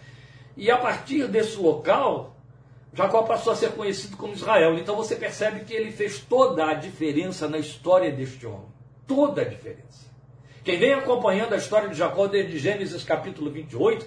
E 0.56 0.72
a 0.72 0.78
partir 0.78 1.28
desse 1.28 1.58
local, 1.58 2.36
Jacó 2.94 3.24
passou 3.24 3.54
a 3.54 3.56
ser 3.56 3.72
conhecido 3.72 4.18
como 4.18 4.34
Israel. 4.34 4.78
Então 4.78 4.96
você 4.96 5.16
percebe 5.16 5.62
que 5.62 5.74
ele 5.74 5.92
fez 5.92 6.20
toda 6.20 6.66
a 6.66 6.74
diferença 6.74 7.48
na 7.48 7.58
história 7.58 8.12
deste 8.12 8.46
homem. 8.46 8.68
Toda 9.06 9.42
a 9.42 9.46
diferença. 9.46 10.10
Quem 10.64 10.78
vem 10.78 10.94
acompanhando 10.94 11.54
a 11.54 11.58
história 11.58 11.90
de 11.90 11.96
Jacó 11.96 12.28
desde 12.28 12.58
Gênesis 12.58 13.04
capítulo 13.04 13.50
28, 13.52 14.06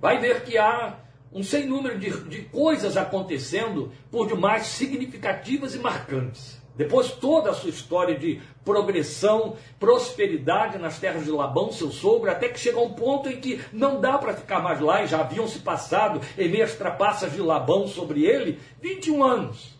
vai 0.00 0.18
ver 0.18 0.42
que 0.42 0.58
há 0.58 0.98
um 1.32 1.42
sem 1.42 1.66
número 1.66 1.98
de, 1.98 2.10
de 2.28 2.42
coisas 2.42 2.96
acontecendo, 2.96 3.90
por 4.10 4.28
demais 4.28 4.66
significativas 4.66 5.74
e 5.74 5.78
marcantes. 5.78 6.60
Depois 6.74 7.12
toda 7.12 7.50
a 7.50 7.54
sua 7.54 7.68
história 7.68 8.18
de 8.18 8.40
progressão, 8.64 9.56
prosperidade 9.78 10.78
nas 10.78 10.98
terras 10.98 11.24
de 11.24 11.30
Labão, 11.30 11.70
seu 11.70 11.90
sogro, 11.90 12.30
até 12.30 12.48
que 12.48 12.58
chega 12.58 12.80
um 12.80 12.94
ponto 12.94 13.28
em 13.28 13.40
que 13.40 13.60
não 13.72 14.00
dá 14.00 14.16
para 14.16 14.34
ficar 14.34 14.60
mais 14.60 14.80
lá 14.80 15.02
e 15.02 15.06
já 15.06 15.20
haviam 15.20 15.46
se 15.46 15.58
passado 15.58 16.20
em 16.38 16.48
meias 16.48 16.74
trapaças 16.74 17.32
de 17.32 17.42
Labão 17.42 17.86
sobre 17.86 18.24
ele 18.24 18.58
21 18.80 19.22
anos. 19.22 19.78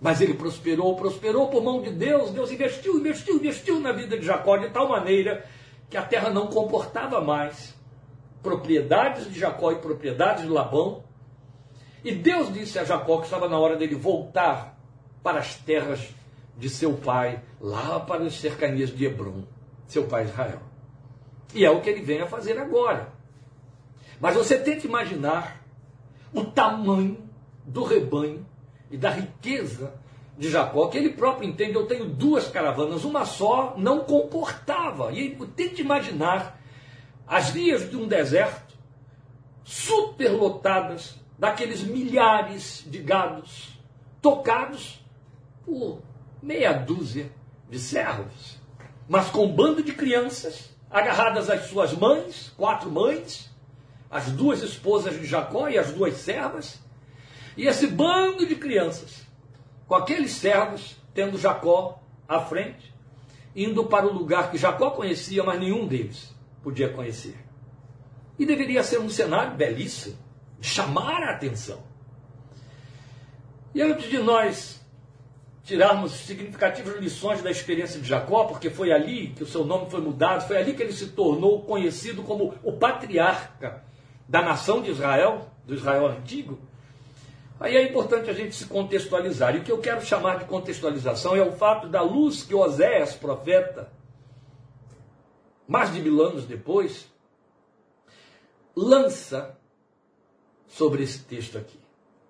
Mas 0.00 0.20
ele 0.20 0.34
prosperou, 0.34 0.94
prosperou 0.94 1.48
por 1.48 1.62
mão 1.62 1.80
de 1.80 1.90
Deus, 1.90 2.30
Deus 2.30 2.52
investiu, 2.52 2.98
investiu, 2.98 3.36
investiu 3.36 3.80
na 3.80 3.90
vida 3.90 4.18
de 4.18 4.26
Jacó 4.26 4.58
de 4.58 4.68
tal 4.68 4.88
maneira 4.88 5.44
que 5.88 5.96
a 5.96 6.02
terra 6.02 6.28
não 6.28 6.48
comportava 6.48 7.20
mais 7.20 7.77
propriedades 8.42 9.32
de 9.32 9.38
Jacó 9.38 9.72
e 9.72 9.76
propriedades 9.76 10.44
de 10.44 10.48
Labão. 10.48 11.04
E 12.04 12.14
Deus 12.14 12.52
disse 12.52 12.78
a 12.78 12.84
Jacó 12.84 13.18
que 13.18 13.24
estava 13.24 13.48
na 13.48 13.58
hora 13.58 13.76
dele 13.76 13.94
voltar 13.94 14.78
para 15.22 15.40
as 15.40 15.56
terras 15.56 16.08
de 16.56 16.68
seu 16.68 16.94
pai, 16.94 17.42
lá 17.60 18.00
para 18.00 18.24
as 18.24 18.34
cercanias 18.34 18.90
de 18.90 19.04
Hebron, 19.04 19.44
seu 19.86 20.04
pai 20.04 20.24
Israel. 20.24 20.60
E 21.54 21.64
é 21.64 21.70
o 21.70 21.80
que 21.80 21.90
ele 21.90 22.02
vem 22.02 22.20
a 22.20 22.26
fazer 22.26 22.58
agora. 22.58 23.12
Mas 24.20 24.34
você 24.34 24.58
tenta 24.58 24.86
imaginar 24.86 25.62
o 26.32 26.44
tamanho 26.44 27.18
do 27.64 27.84
rebanho 27.84 28.44
e 28.90 28.96
da 28.96 29.10
riqueza 29.10 29.94
de 30.36 30.50
Jacó, 30.50 30.86
que 30.88 30.96
ele 30.96 31.10
próprio 31.10 31.48
entende, 31.48 31.74
eu 31.74 31.86
tenho 31.86 32.06
duas 32.06 32.48
caravanas, 32.48 33.04
uma 33.04 33.24
só 33.24 33.74
não 33.76 34.00
comportava. 34.00 35.12
E 35.12 35.36
tente 35.56 35.82
imaginar 35.82 36.57
as 37.28 37.50
vias 37.50 37.88
de 37.88 37.96
um 37.96 38.08
deserto 38.08 38.74
superlotadas 39.62 41.16
daqueles 41.38 41.82
milhares 41.82 42.82
de 42.86 42.98
gados 42.98 43.78
tocados 44.22 45.04
por 45.64 46.00
meia 46.42 46.72
dúzia 46.72 47.30
de 47.68 47.78
servos, 47.78 48.58
mas 49.06 49.28
com 49.28 49.44
um 49.44 49.54
bando 49.54 49.82
de 49.82 49.92
crianças 49.92 50.74
agarradas 50.90 51.50
às 51.50 51.66
suas 51.66 51.92
mães, 51.92 52.52
quatro 52.56 52.90
mães, 52.90 53.50
as 54.10 54.32
duas 54.32 54.62
esposas 54.62 55.20
de 55.20 55.26
Jacó 55.26 55.68
e 55.68 55.76
as 55.76 55.92
duas 55.92 56.14
servas, 56.14 56.80
e 57.58 57.66
esse 57.66 57.86
bando 57.86 58.46
de 58.46 58.56
crianças, 58.56 59.26
com 59.86 59.94
aqueles 59.94 60.32
servos 60.32 60.96
tendo 61.12 61.36
Jacó 61.36 62.00
à 62.26 62.40
frente, 62.40 62.94
indo 63.54 63.84
para 63.84 64.06
o 64.06 64.12
lugar 64.12 64.50
que 64.50 64.56
Jacó 64.56 64.90
conhecia, 64.92 65.44
mas 65.44 65.60
nenhum 65.60 65.86
deles 65.86 66.37
podia 66.62 66.88
conhecer. 66.88 67.36
E 68.38 68.46
deveria 68.46 68.82
ser 68.82 68.98
um 68.98 69.08
cenário 69.08 69.56
belíssimo, 69.56 70.16
chamar 70.60 71.22
a 71.22 71.30
atenção. 71.32 71.82
E 73.74 73.82
antes 73.82 74.08
de 74.08 74.18
nós 74.18 74.80
tirarmos 75.68 76.12
significativas 76.12 76.98
lições 76.98 77.42
da 77.42 77.50
experiência 77.50 78.00
de 78.00 78.08
Jacó, 78.08 78.44
porque 78.44 78.70
foi 78.70 78.90
ali 78.90 79.28
que 79.36 79.42
o 79.42 79.46
seu 79.46 79.64
nome 79.64 79.90
foi 79.90 80.00
mudado, 80.00 80.46
foi 80.46 80.56
ali 80.56 80.72
que 80.72 80.82
ele 80.82 80.94
se 80.94 81.08
tornou 81.08 81.62
conhecido 81.62 82.22
como 82.22 82.54
o 82.62 82.72
patriarca 82.72 83.84
da 84.26 84.40
nação 84.40 84.80
de 84.80 84.90
Israel, 84.90 85.50
do 85.66 85.74
Israel 85.74 86.06
antigo. 86.06 86.58
Aí 87.60 87.76
é 87.76 87.82
importante 87.82 88.30
a 88.30 88.32
gente 88.32 88.54
se 88.54 88.66
contextualizar. 88.66 89.54
E 89.54 89.58
o 89.58 89.62
que 89.62 89.72
eu 89.72 89.78
quero 89.78 90.00
chamar 90.00 90.38
de 90.38 90.44
contextualização 90.46 91.36
é 91.36 91.42
o 91.42 91.52
fato 91.52 91.88
da 91.88 92.00
luz 92.00 92.42
que 92.42 92.54
Oséias, 92.54 93.14
profeta, 93.14 93.90
mais 95.68 95.92
de 95.92 96.00
mil 96.00 96.22
anos 96.22 96.46
depois, 96.46 97.06
lança 98.74 99.58
sobre 100.66 101.02
esse 101.02 101.18
texto 101.24 101.58
aqui, 101.58 101.78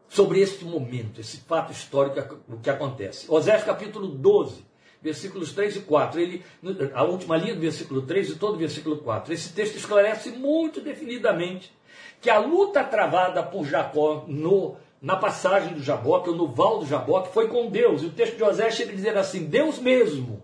sobre 0.09 0.41
este 0.41 0.65
momento, 0.65 1.21
esse 1.21 1.39
fato 1.39 1.71
histórico 1.71 2.41
que 2.61 2.69
acontece. 2.69 3.31
Osés 3.31 3.63
capítulo 3.63 4.09
12, 4.09 4.67
versículos 5.01 5.53
3 5.53 5.77
e 5.77 5.81
4, 5.81 6.21
ele, 6.21 6.45
a 6.93 7.05
última 7.05 7.37
linha 7.37 7.55
do 7.55 7.61
versículo 7.61 8.03
3 8.03 8.31
e 8.31 8.35
todo 8.37 8.55
o 8.55 8.59
versículo 8.59 8.99
4. 8.99 9.33
Esse 9.33 9.53
texto 9.53 9.77
esclarece 9.77 10.31
muito 10.31 10.81
definidamente 10.81 11.73
que 12.21 12.29
a 12.29 12.41
luta 12.41 12.83
travada 12.83 13.41
por 13.45 13.65
Jacó 13.65 14.25
no, 14.27 14.77
na 15.01 15.17
passagem 15.17 15.75
do 15.75 15.83
Jaboque, 15.83 16.31
ou 16.31 16.37
no 16.37 16.49
val 16.49 16.81
do 16.81 16.87
Jaboque, 16.87 17.33
foi 17.33 17.47
com 17.47 17.71
Deus. 17.71 18.03
E 18.03 18.07
o 18.07 18.11
texto 18.11 18.37
de 18.37 18.43
Osés 18.43 18.75
chega 18.75 18.91
a 18.91 18.97
dizer 18.97 19.17
assim: 19.17 19.45
Deus 19.45 19.79
mesmo, 19.79 20.43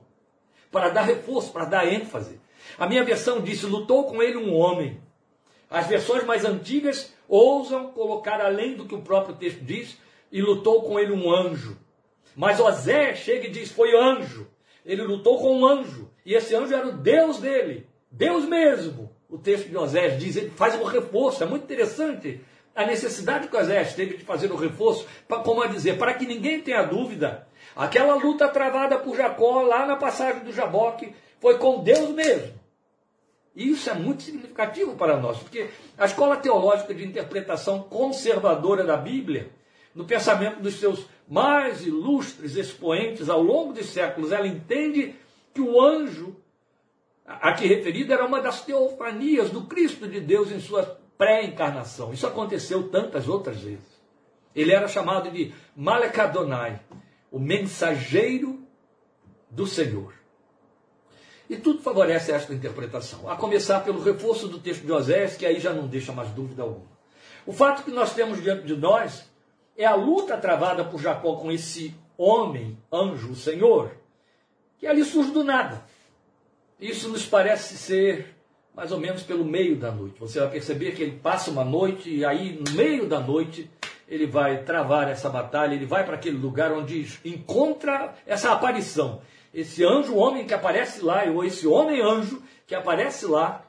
para 0.71 0.91
dar 0.91 1.03
reforço, 1.03 1.53
para 1.53 1.65
dar 1.65 1.93
ênfase. 1.93 2.44
A 2.79 2.87
minha 2.87 3.05
versão 3.05 3.41
disse: 3.41 3.67
lutou 3.67 4.05
com 4.05 4.23
ele 4.23 4.37
um 4.37 4.55
homem. 4.55 5.01
As 5.71 5.87
versões 5.87 6.25
mais 6.25 6.45
antigas 6.45 7.13
ousam 7.29 7.89
colocar 7.89 8.41
além 8.41 8.75
do 8.75 8.87
que 8.87 8.95
o 8.95 9.03
próprio 9.03 9.35
texto 9.35 9.61
diz, 9.61 9.99
e 10.31 10.41
lutou 10.41 10.83
com 10.83 10.99
ele 10.99 11.13
um 11.13 11.33
anjo. 11.33 11.79
Mas 12.37 12.61
Osé 12.61 13.15
chega 13.15 13.47
e 13.47 13.51
diz: 13.51 13.71
foi 13.71 13.97
anjo. 13.97 14.47
Ele 14.85 15.03
lutou 15.03 15.39
com 15.39 15.59
um 15.59 15.67
anjo. 15.67 16.11
E 16.27 16.35
esse 16.35 16.55
anjo 16.55 16.75
era 16.75 16.89
o 16.89 16.93
Deus 16.93 17.39
dele, 17.39 17.87
Deus 18.11 18.45
mesmo. 18.45 19.11
O 19.29 19.39
texto 19.39 19.69
de 19.69 19.77
Osés 19.77 20.19
diz, 20.19 20.37
ele 20.37 20.51
faz 20.51 20.75
um 20.75 20.85
reforço, 20.85 21.43
é 21.43 21.47
muito 21.47 21.65
interessante 21.65 22.41
a 22.75 22.85
necessidade 22.85 23.49
que 23.49 23.57
Osés 23.57 23.95
teve 23.95 24.17
de 24.17 24.25
fazer 24.25 24.51
o 24.51 24.57
reforço, 24.57 25.07
para, 25.29 25.43
como 25.43 25.63
a 25.63 25.67
dizer, 25.67 25.97
para 25.97 26.15
que 26.15 26.27
ninguém 26.27 26.61
tenha 26.61 26.83
dúvida. 26.83 27.47
Aquela 27.77 28.15
luta 28.15 28.49
travada 28.49 28.99
por 28.99 29.17
Jacó 29.17 29.63
lá 29.63 29.87
na 29.87 29.97
passagem 29.97 30.43
do 30.43 30.53
Jaboque 30.53 31.15
foi 31.41 31.59
com 31.59 31.83
Deus 31.83 32.11
mesmo. 32.11 32.53
E 33.55 33.71
isso 33.71 33.89
é 33.89 33.95
muito 33.95 34.23
significativo 34.23 34.97
para 34.97 35.17
nós, 35.17 35.39
porque 35.39 35.71
a 35.97 36.07
escola 36.07 36.37
teológica 36.37 36.93
de 36.93 37.05
interpretação 37.05 37.83
conservadora 37.83 38.83
da 38.83 38.97
Bíblia, 38.97 39.51
no 39.95 40.05
pensamento 40.05 40.61
dos 40.61 40.81
seus 40.81 41.07
mais 41.29 41.87
ilustres 41.87 42.57
expoentes 42.57 43.29
ao 43.29 43.41
longo 43.41 43.73
dos 43.73 43.87
séculos, 43.87 44.33
ela 44.33 44.47
entende 44.47 45.15
que 45.55 45.61
o 45.61 45.81
anjo 45.81 46.37
aqui 47.25 47.67
referido 47.67 48.13
era 48.13 48.27
uma 48.27 48.41
das 48.41 48.65
teofanias 48.65 49.51
do 49.51 49.63
Cristo 49.63 50.09
de 50.09 50.21
Deus 50.21 50.51
em 50.51 50.59
sua 50.59 51.01
pré-encarnação. 51.17 52.13
Isso 52.13 52.27
aconteceu 52.27 52.89
tantas 52.89 53.29
outras 53.29 53.61
vezes. 53.61 53.95
Ele 54.55 54.73
era 54.73 54.89
chamado 54.89 55.31
de 55.31 55.55
Malekadonai, 55.77 56.81
o 57.31 57.39
mensageiro 57.39 58.63
do 59.49 59.67
Senhor. 59.67 60.24
E 61.49 61.57
tudo 61.57 61.83
favorece 61.83 62.33
esta 62.33 62.55
interpretação, 62.55 63.29
a 63.29 63.37
começar 63.37 63.81
pelo 63.81 64.03
reforço 64.03 64.49
do 64.49 64.59
texto 64.59 64.85
de 64.85 64.93
Osés, 64.93 65.37
que 65.37 65.45
aí 65.45 65.61
já 65.61 65.73
não 65.73 65.87
deixa 65.87 66.13
mais 66.13 66.31
dúvida 66.31 66.63
alguma. 66.63 66.95
O 67.47 67.53
fato 67.53 67.83
que 67.83 67.91
nós 67.91 68.15
temos 68.15 68.43
diante 68.43 68.67
de 68.67 68.75
nós 68.75 69.31
é 69.77 69.85
a 69.85 69.95
luta 69.95 70.37
travada 70.37 70.85
por 70.85 71.01
Jacó 71.01 71.37
com 71.37 71.53
esse 71.53 71.95
homem, 72.17 72.79
anjo, 72.91 73.35
Senhor, 73.35 73.93
que 74.79 74.87
ali 74.87 75.05
surge 75.05 75.33
do 75.33 75.45
nada. 75.45 75.85
Isso 76.81 77.09
nos 77.09 77.27
parece 77.27 77.77
ser 77.77 78.35
mais 78.75 78.91
ou 78.91 78.99
menos 78.99 79.23
pelo 79.23 79.45
meio 79.45 79.77
da 79.77 79.91
noite. 79.91 80.19
Você 80.19 80.41
vai 80.41 80.51
perceber 80.51 80.93
que 80.93 81.03
ele 81.03 81.19
passa 81.23 81.51
uma 81.51 81.65
noite 81.65 82.11
e 82.11 82.25
aí 82.25 82.59
no 82.59 82.73
meio 82.73 83.07
da 83.07 83.21
noite 83.21 83.71
ele 84.09 84.27
vai 84.27 84.63
travar 84.65 85.09
essa 85.09 85.31
batalha, 85.31 85.75
ele 85.75 85.87
vai 85.87 86.05
para 86.05 86.17
aquele 86.17 86.37
lugar 86.37 86.73
onde 86.73 87.07
encontra 87.25 88.15
essa 88.27 88.53
aparição. 88.53 89.23
Esse 89.55 89.85
anjo 89.85 90.17
homem 90.17 90.45
que 90.45 90.53
aparece 90.53 91.01
lá, 91.01 91.23
ou 91.33 91.45
esse 91.45 91.65
homem 91.65 92.03
anjo 92.03 92.43
que 92.67 92.75
aparece 92.75 93.25
lá 93.25 93.65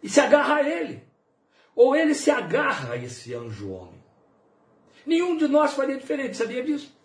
e 0.00 0.08
se 0.08 0.20
agarra 0.20 0.56
a 0.56 0.62
ele. 0.62 1.02
Ou 1.74 1.96
ele 1.96 2.14
se 2.14 2.30
agarra 2.30 2.94
a 2.94 2.96
esse 2.96 3.34
anjo 3.34 3.72
homem. 3.72 4.00
Nenhum 5.04 5.36
de 5.36 5.48
nós 5.48 5.74
faria 5.74 5.96
diferente, 5.96 6.36
sabia 6.36 6.62
disso? 6.62 6.96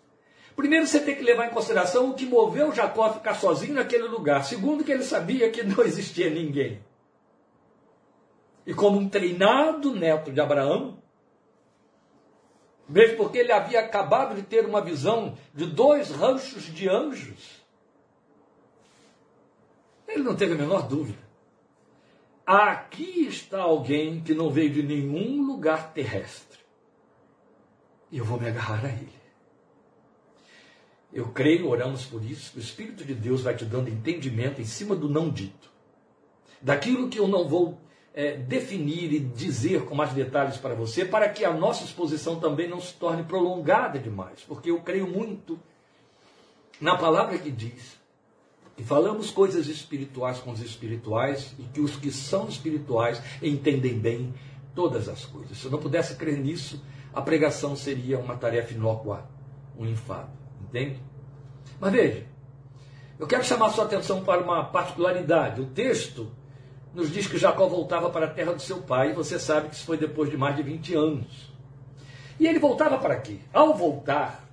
Primeiro, 0.54 0.86
você 0.86 1.00
tem 1.00 1.16
que 1.16 1.22
levar 1.22 1.46
em 1.46 1.50
consideração 1.50 2.10
o 2.10 2.14
que 2.14 2.24
moveu 2.24 2.72
Jacó 2.72 3.04
a 3.04 3.14
ficar 3.14 3.34
sozinho 3.34 3.74
naquele 3.74 4.06
lugar. 4.06 4.44
Segundo, 4.44 4.84
que 4.84 4.92
ele 4.92 5.02
sabia 5.02 5.50
que 5.50 5.64
não 5.64 5.82
existia 5.82 6.30
ninguém. 6.30 6.80
E 8.64 8.72
como 8.72 8.98
um 8.98 9.08
treinado 9.08 9.92
neto 9.92 10.30
de 10.32 10.40
Abraão, 10.40 11.02
mesmo 12.88 13.16
porque 13.16 13.38
ele 13.38 13.52
havia 13.52 13.80
acabado 13.80 14.36
de 14.36 14.42
ter 14.42 14.64
uma 14.64 14.80
visão 14.80 15.36
de 15.52 15.66
dois 15.66 16.10
ranchos 16.10 16.64
de 16.72 16.88
anjos, 16.88 17.55
ele 20.08 20.22
não 20.22 20.36
teve 20.36 20.54
a 20.54 20.56
menor 20.56 20.86
dúvida. 20.86 21.18
Aqui 22.46 23.26
está 23.26 23.60
alguém 23.60 24.20
que 24.20 24.32
não 24.32 24.50
veio 24.50 24.70
de 24.70 24.82
nenhum 24.82 25.44
lugar 25.44 25.92
terrestre. 25.92 26.60
E 28.10 28.18
eu 28.18 28.24
vou 28.24 28.40
me 28.40 28.48
agarrar 28.48 28.84
a 28.84 28.88
ele. 28.88 29.16
Eu 31.12 31.28
creio, 31.28 31.68
oramos 31.68 32.04
por 32.04 32.22
isso, 32.24 32.52
que 32.52 32.58
o 32.58 32.60
Espírito 32.60 33.04
de 33.04 33.14
Deus 33.14 33.42
vai 33.42 33.56
te 33.56 33.64
dando 33.64 33.88
entendimento 33.88 34.60
em 34.60 34.64
cima 34.64 34.94
do 34.94 35.08
não 35.08 35.28
dito. 35.28 35.70
Daquilo 36.62 37.08
que 37.08 37.18
eu 37.18 37.26
não 37.26 37.48
vou 37.48 37.80
é, 38.14 38.36
definir 38.36 39.12
e 39.12 39.18
dizer 39.18 39.84
com 39.84 39.94
mais 39.94 40.12
detalhes 40.12 40.56
para 40.56 40.74
você, 40.74 41.04
para 41.04 41.28
que 41.28 41.44
a 41.44 41.52
nossa 41.52 41.84
exposição 41.84 42.38
também 42.38 42.68
não 42.68 42.80
se 42.80 42.94
torne 42.94 43.24
prolongada 43.24 43.98
demais. 43.98 44.42
Porque 44.42 44.70
eu 44.70 44.80
creio 44.80 45.08
muito 45.08 45.58
na 46.80 46.96
palavra 46.96 47.38
que 47.38 47.50
diz 47.50 47.95
que 48.76 48.84
falamos 48.84 49.30
coisas 49.30 49.66
espirituais 49.68 50.38
com 50.38 50.50
os 50.50 50.60
espirituais 50.60 51.54
e 51.58 51.62
que 51.64 51.80
os 51.80 51.96
que 51.96 52.12
são 52.12 52.46
espirituais 52.46 53.22
entendem 53.42 53.98
bem 53.98 54.34
todas 54.74 55.08
as 55.08 55.24
coisas. 55.24 55.56
Se 55.56 55.64
eu 55.64 55.70
não 55.70 55.78
pudesse 55.78 56.16
crer 56.16 56.38
nisso, 56.38 56.84
a 57.14 57.22
pregação 57.22 57.74
seria 57.74 58.18
uma 58.18 58.36
tarefa 58.36 58.74
inócua, 58.74 59.26
um 59.78 59.86
enfado. 59.86 60.30
Entende? 60.60 61.00
Mas 61.80 61.90
veja, 61.90 62.26
eu 63.18 63.26
quero 63.26 63.42
chamar 63.42 63.70
sua 63.70 63.84
atenção 63.84 64.22
para 64.22 64.42
uma 64.42 64.62
particularidade. 64.64 65.62
O 65.62 65.66
texto 65.66 66.30
nos 66.94 67.10
diz 67.10 67.26
que 67.26 67.38
Jacó 67.38 67.66
voltava 67.66 68.10
para 68.10 68.26
a 68.26 68.30
terra 68.30 68.52
do 68.52 68.60
seu 68.60 68.82
pai, 68.82 69.10
e 69.10 69.14
você 69.14 69.38
sabe 69.38 69.70
que 69.70 69.74
isso 69.74 69.86
foi 69.86 69.96
depois 69.96 70.30
de 70.30 70.36
mais 70.36 70.54
de 70.54 70.62
20 70.62 70.94
anos. 70.94 71.50
E 72.38 72.46
ele 72.46 72.58
voltava 72.58 72.98
para 72.98 73.16
quê? 73.16 73.38
Ao 73.52 73.74
voltar, 73.74 74.46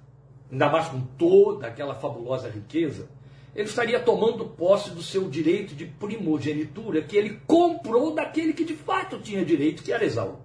ainda 0.49 0.69
mais 0.69 0.87
com 0.87 1.01
toda 1.01 1.67
aquela 1.67 1.95
fabulosa 1.95 2.49
riqueza, 2.49 3.09
ele 3.55 3.67
estaria 3.67 3.99
tomando 3.99 4.45
posse 4.45 4.89
do 4.89 5.01
seu 5.01 5.29
direito 5.29 5.75
de 5.75 5.85
primogenitura 5.85 7.01
que 7.01 7.15
ele 7.15 7.39
comprou 7.45 8.13
daquele 8.13 8.53
que 8.53 8.65
de 8.65 8.75
fato 8.75 9.19
tinha 9.19 9.45
direito, 9.45 9.83
que 9.83 9.93
era 9.93 10.03
Esaú. 10.03 10.39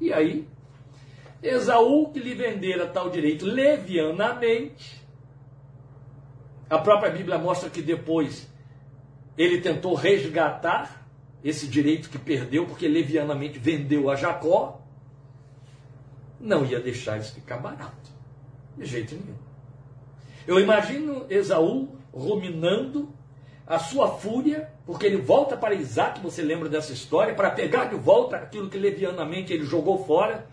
E 0.00 0.12
aí, 0.12 0.46
Esaú, 1.42 2.10
que 2.12 2.20
lhe 2.20 2.34
vendera 2.34 2.86
tal 2.86 3.08
direito 3.08 3.46
levianamente, 3.46 5.02
a 6.68 6.78
própria 6.78 7.10
Bíblia 7.10 7.38
mostra 7.38 7.70
que 7.70 7.80
depois 7.80 8.46
ele 9.36 9.60
tentou 9.60 9.94
resgatar 9.94 11.06
esse 11.42 11.66
direito 11.66 12.10
que 12.10 12.18
perdeu, 12.18 12.66
porque 12.66 12.86
levianamente 12.86 13.58
vendeu 13.58 14.10
a 14.10 14.16
Jacó, 14.16 14.82
não 16.38 16.66
ia 16.66 16.80
deixar 16.80 17.18
isso 17.18 17.34
ficar 17.34 17.56
barato. 17.58 18.10
De 18.76 18.84
jeito 18.84 19.14
nenhum. 19.14 19.47
Eu 20.48 20.58
imagino 20.58 21.26
Esaú 21.30 21.96
ruminando 22.12 23.08
a 23.64 23.78
sua 23.78 24.08
fúria, 24.08 24.68
porque 24.84 25.06
ele 25.06 25.18
volta 25.18 25.56
para 25.56 25.74
Isaac, 25.74 26.20
você 26.20 26.42
lembra 26.42 26.68
dessa 26.68 26.92
história, 26.92 27.34
para 27.34 27.50
pegar 27.50 27.84
de 27.84 27.94
volta 27.94 28.36
aquilo 28.36 28.68
que 28.68 28.78
levianamente 28.78 29.52
ele 29.52 29.64
jogou 29.64 30.04
fora 30.04 30.46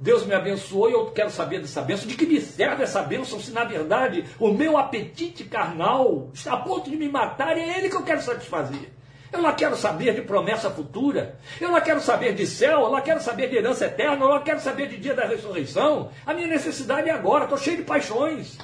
Deus 0.00 0.24
me 0.24 0.34
abençoou 0.34 0.88
e 0.88 0.94
eu 0.94 1.10
quero 1.10 1.30
saber 1.30 1.60
dessa 1.60 1.82
bênção. 1.82 2.08
De 2.08 2.16
que 2.16 2.24
me 2.24 2.40
serve 2.40 2.82
essa 2.82 3.02
bênção 3.02 3.38
se 3.38 3.50
na 3.50 3.64
verdade 3.64 4.24
o 4.38 4.50
meu 4.50 4.78
apetite 4.78 5.44
carnal 5.44 6.30
está 6.32 6.54
a 6.54 6.56
ponto 6.56 6.88
de 6.88 6.96
me 6.96 7.06
matar 7.06 7.58
e 7.58 7.60
é 7.60 7.78
ele 7.78 7.90
que 7.90 7.96
eu 7.96 8.02
quero 8.02 8.22
satisfazer? 8.22 8.90
Eu 9.30 9.42
não 9.42 9.52
quero 9.52 9.76
saber 9.76 10.14
de 10.14 10.22
promessa 10.22 10.70
futura. 10.70 11.38
Eu 11.60 11.70
não 11.70 11.80
quero 11.80 12.00
saber 12.00 12.34
de 12.34 12.46
céu. 12.46 12.80
Eu 12.80 12.90
não 12.90 13.00
quero 13.00 13.20
saber 13.20 13.48
de 13.48 13.56
herança 13.56 13.84
eterna. 13.84 14.24
Eu 14.24 14.30
não 14.30 14.42
quero 14.42 14.58
saber 14.58 14.88
de 14.88 14.96
dia 14.96 15.14
da 15.14 15.24
ressurreição. 15.24 16.10
A 16.26 16.34
minha 16.34 16.48
necessidade 16.48 17.08
é 17.08 17.12
agora. 17.12 17.44
Estou 17.44 17.58
cheio 17.58 17.76
de 17.76 17.84
paixões. 17.84 18.58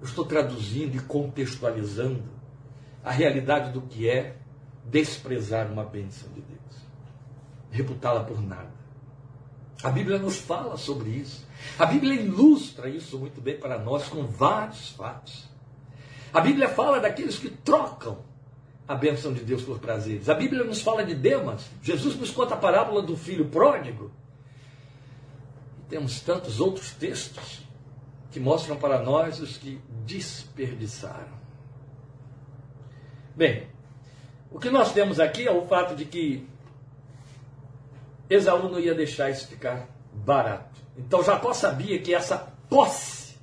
Eu 0.00 0.06
estou 0.06 0.24
traduzindo 0.24 0.96
e 0.96 1.00
contextualizando 1.00 2.22
a 3.04 3.10
realidade 3.10 3.72
do 3.72 3.82
que 3.82 4.08
é 4.08 4.36
desprezar 4.84 5.70
uma 5.70 5.84
bênção 5.84 6.28
de 6.30 6.40
Deus, 6.40 6.82
reputá-la 7.70 8.24
por 8.24 8.40
nada. 8.40 8.78
A 9.82 9.90
Bíblia 9.90 10.18
nos 10.18 10.36
fala 10.36 10.76
sobre 10.76 11.10
isso. 11.10 11.46
A 11.78 11.86
Bíblia 11.86 12.14
ilustra 12.14 12.88
isso 12.88 13.18
muito 13.18 13.40
bem 13.40 13.58
para 13.58 13.78
nós 13.78 14.08
com 14.08 14.26
vários 14.26 14.90
fatos. 14.90 15.48
A 16.32 16.40
Bíblia 16.40 16.68
fala 16.68 17.00
daqueles 17.00 17.38
que 17.38 17.48
trocam 17.48 18.18
a 18.86 18.94
bênção 18.94 19.32
de 19.32 19.44
Deus 19.44 19.62
por 19.62 19.78
prazeres. 19.78 20.28
A 20.28 20.34
Bíblia 20.34 20.64
nos 20.64 20.80
fala 20.80 21.04
de 21.04 21.14
Demas. 21.14 21.66
Jesus 21.82 22.16
nos 22.16 22.30
conta 22.30 22.54
a 22.54 22.58
parábola 22.58 23.02
do 23.02 23.16
filho 23.16 23.46
pródigo. 23.46 24.10
E 25.78 25.82
temos 25.88 26.20
tantos 26.20 26.58
outros 26.58 26.92
textos 26.92 27.67
que 28.38 28.44
mostram 28.44 28.76
para 28.76 29.02
nós 29.02 29.40
os 29.40 29.56
que 29.56 29.80
desperdiçaram. 30.06 31.36
Bem, 33.34 33.66
o 34.48 34.60
que 34.60 34.70
nós 34.70 34.92
temos 34.92 35.18
aqui 35.18 35.46
é 35.46 35.50
o 35.50 35.66
fato 35.66 35.96
de 35.96 36.04
que 36.04 36.48
Esaú 38.30 38.68
não 38.68 38.78
ia 38.78 38.94
deixar 38.94 39.28
isso 39.28 39.48
ficar 39.48 39.88
barato. 40.12 40.80
Então 40.96 41.22
Jacó 41.22 41.52
sabia 41.52 41.98
que 41.98 42.14
essa 42.14 42.38
posse 42.70 43.36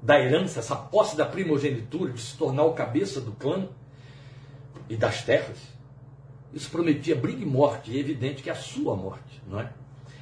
da 0.00 0.20
herança, 0.20 0.60
essa 0.60 0.76
posse 0.76 1.16
da 1.16 1.26
primogenitura, 1.26 2.12
de 2.12 2.20
se 2.20 2.36
tornar 2.36 2.64
o 2.64 2.74
cabeça 2.74 3.20
do 3.20 3.32
clã 3.32 3.68
e 4.88 4.96
das 4.96 5.24
terras, 5.24 5.58
isso 6.52 6.70
prometia 6.70 7.16
briga 7.16 7.42
e 7.42 7.46
morte, 7.46 7.90
e 7.90 7.96
é 7.96 8.00
evidente 8.00 8.42
que 8.42 8.48
é 8.50 8.52
a 8.52 8.56
sua 8.56 8.94
morte, 8.94 9.42
não 9.48 9.60
é? 9.60 9.72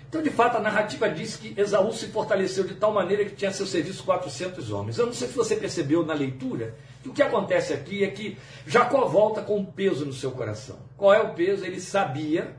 Então, 0.08 0.22
de 0.22 0.30
fato, 0.30 0.56
a 0.56 0.60
narrativa 0.60 1.06
diz 1.10 1.36
que 1.36 1.52
Esaú 1.60 1.92
se 1.92 2.06
fortaleceu 2.06 2.64
de 2.64 2.74
tal 2.74 2.94
maneira 2.94 3.26
que 3.26 3.36
tinha 3.36 3.50
a 3.50 3.52
seu 3.52 3.66
serviço 3.66 4.02
400 4.04 4.72
homens. 4.72 4.96
Eu 4.96 5.04
não 5.04 5.12
sei 5.12 5.28
se 5.28 5.34
você 5.34 5.54
percebeu 5.54 6.04
na 6.04 6.14
leitura 6.14 6.76
que 7.02 7.10
o 7.10 7.12
que 7.12 7.22
acontece 7.22 7.74
aqui 7.74 8.02
é 8.02 8.10
que 8.10 8.38
Jacó 8.66 9.04
volta 9.06 9.42
com 9.42 9.58
um 9.58 9.64
peso 9.66 10.06
no 10.06 10.12
seu 10.14 10.30
coração. 10.30 10.78
Qual 10.96 11.12
é 11.12 11.20
o 11.20 11.34
peso? 11.34 11.62
Ele 11.64 11.78
sabia 11.78 12.56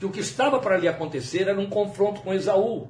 que 0.00 0.04
o 0.04 0.10
que 0.10 0.18
estava 0.18 0.58
para 0.58 0.78
lhe 0.78 0.88
acontecer 0.88 1.42
era 1.42 1.60
um 1.60 1.70
confronto 1.70 2.22
com 2.22 2.34
Esaú. 2.34 2.88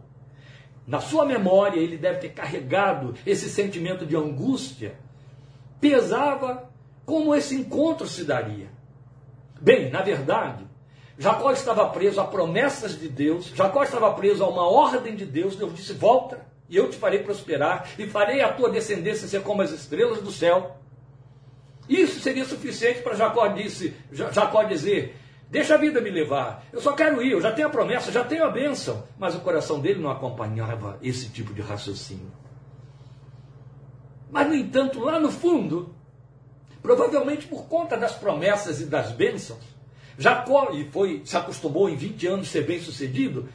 Na 0.87 1.01
sua 1.01 1.27
memória, 1.27 1.79
ele 1.79 1.99
deve 1.99 2.21
ter 2.21 2.31
carregado 2.31 3.15
esse 3.27 3.51
sentimento 3.51 4.07
de 4.07 4.17
angústia. 4.17 4.95
Pesava 5.79 6.71
como 7.05 7.35
esse 7.35 7.55
encontro 7.55 8.09
se 8.09 8.25
daria. 8.25 8.69
Bem, 9.61 9.91
na 9.91 10.01
verdade, 10.01 10.70
Jacó 11.21 11.53
estava 11.53 11.87
preso 11.91 12.19
a 12.19 12.25
promessas 12.25 12.99
de 12.99 13.07
Deus, 13.07 13.53
Jacó 13.55 13.83
estava 13.83 14.11
preso 14.15 14.43
a 14.43 14.49
uma 14.49 14.67
ordem 14.67 15.15
de 15.15 15.27
Deus. 15.27 15.55
Deus 15.55 15.77
disse: 15.77 15.93
Volta, 15.93 16.47
e 16.67 16.75
eu 16.75 16.89
te 16.89 16.97
farei 16.97 17.19
prosperar, 17.23 17.87
e 17.99 18.07
farei 18.07 18.41
a 18.41 18.51
tua 18.51 18.71
descendência 18.71 19.29
ser 19.29 19.43
como 19.43 19.61
as 19.61 19.71
estrelas 19.71 20.23
do 20.23 20.33
céu. 20.33 20.79
Isso 21.87 22.21
seria 22.21 22.47
suficiente 22.47 23.03
para 23.03 23.15
Jacó, 23.15 23.47
disse, 23.49 23.95
Jacó 24.11 24.63
dizer: 24.63 25.15
Deixa 25.51 25.75
a 25.75 25.77
vida 25.77 26.01
me 26.01 26.09
levar. 26.09 26.65
Eu 26.73 26.81
só 26.81 26.93
quero 26.93 27.21
ir, 27.21 27.33
eu 27.33 27.41
já 27.43 27.53
tenho 27.53 27.69
a 27.69 27.71
promessa, 27.71 28.11
já 28.11 28.25
tenho 28.25 28.45
a 28.45 28.51
bênção. 28.51 29.05
Mas 29.19 29.35
o 29.35 29.41
coração 29.41 29.79
dele 29.79 30.01
não 30.01 30.11
acompanhava 30.11 30.99
esse 31.03 31.29
tipo 31.29 31.53
de 31.53 31.61
raciocínio. 31.61 32.33
Mas, 34.31 34.49
no 34.49 34.55
entanto, 34.55 35.01
lá 35.01 35.21
no 35.21 35.31
fundo, 35.31 35.95
provavelmente 36.81 37.47
por 37.47 37.67
conta 37.67 37.95
das 37.99 38.15
promessas 38.15 38.81
e 38.81 38.87
das 38.87 39.13
bênçãos, 39.13 39.80
Jacó, 40.18 40.70
e 40.73 40.85
foi, 40.85 41.23
se 41.25 41.37
acostumou 41.37 41.88
em 41.88 41.96
20 41.96 42.27
anos 42.27 42.49
ser 42.49 42.66
bem 42.66 42.81
sucedido, 42.81 43.49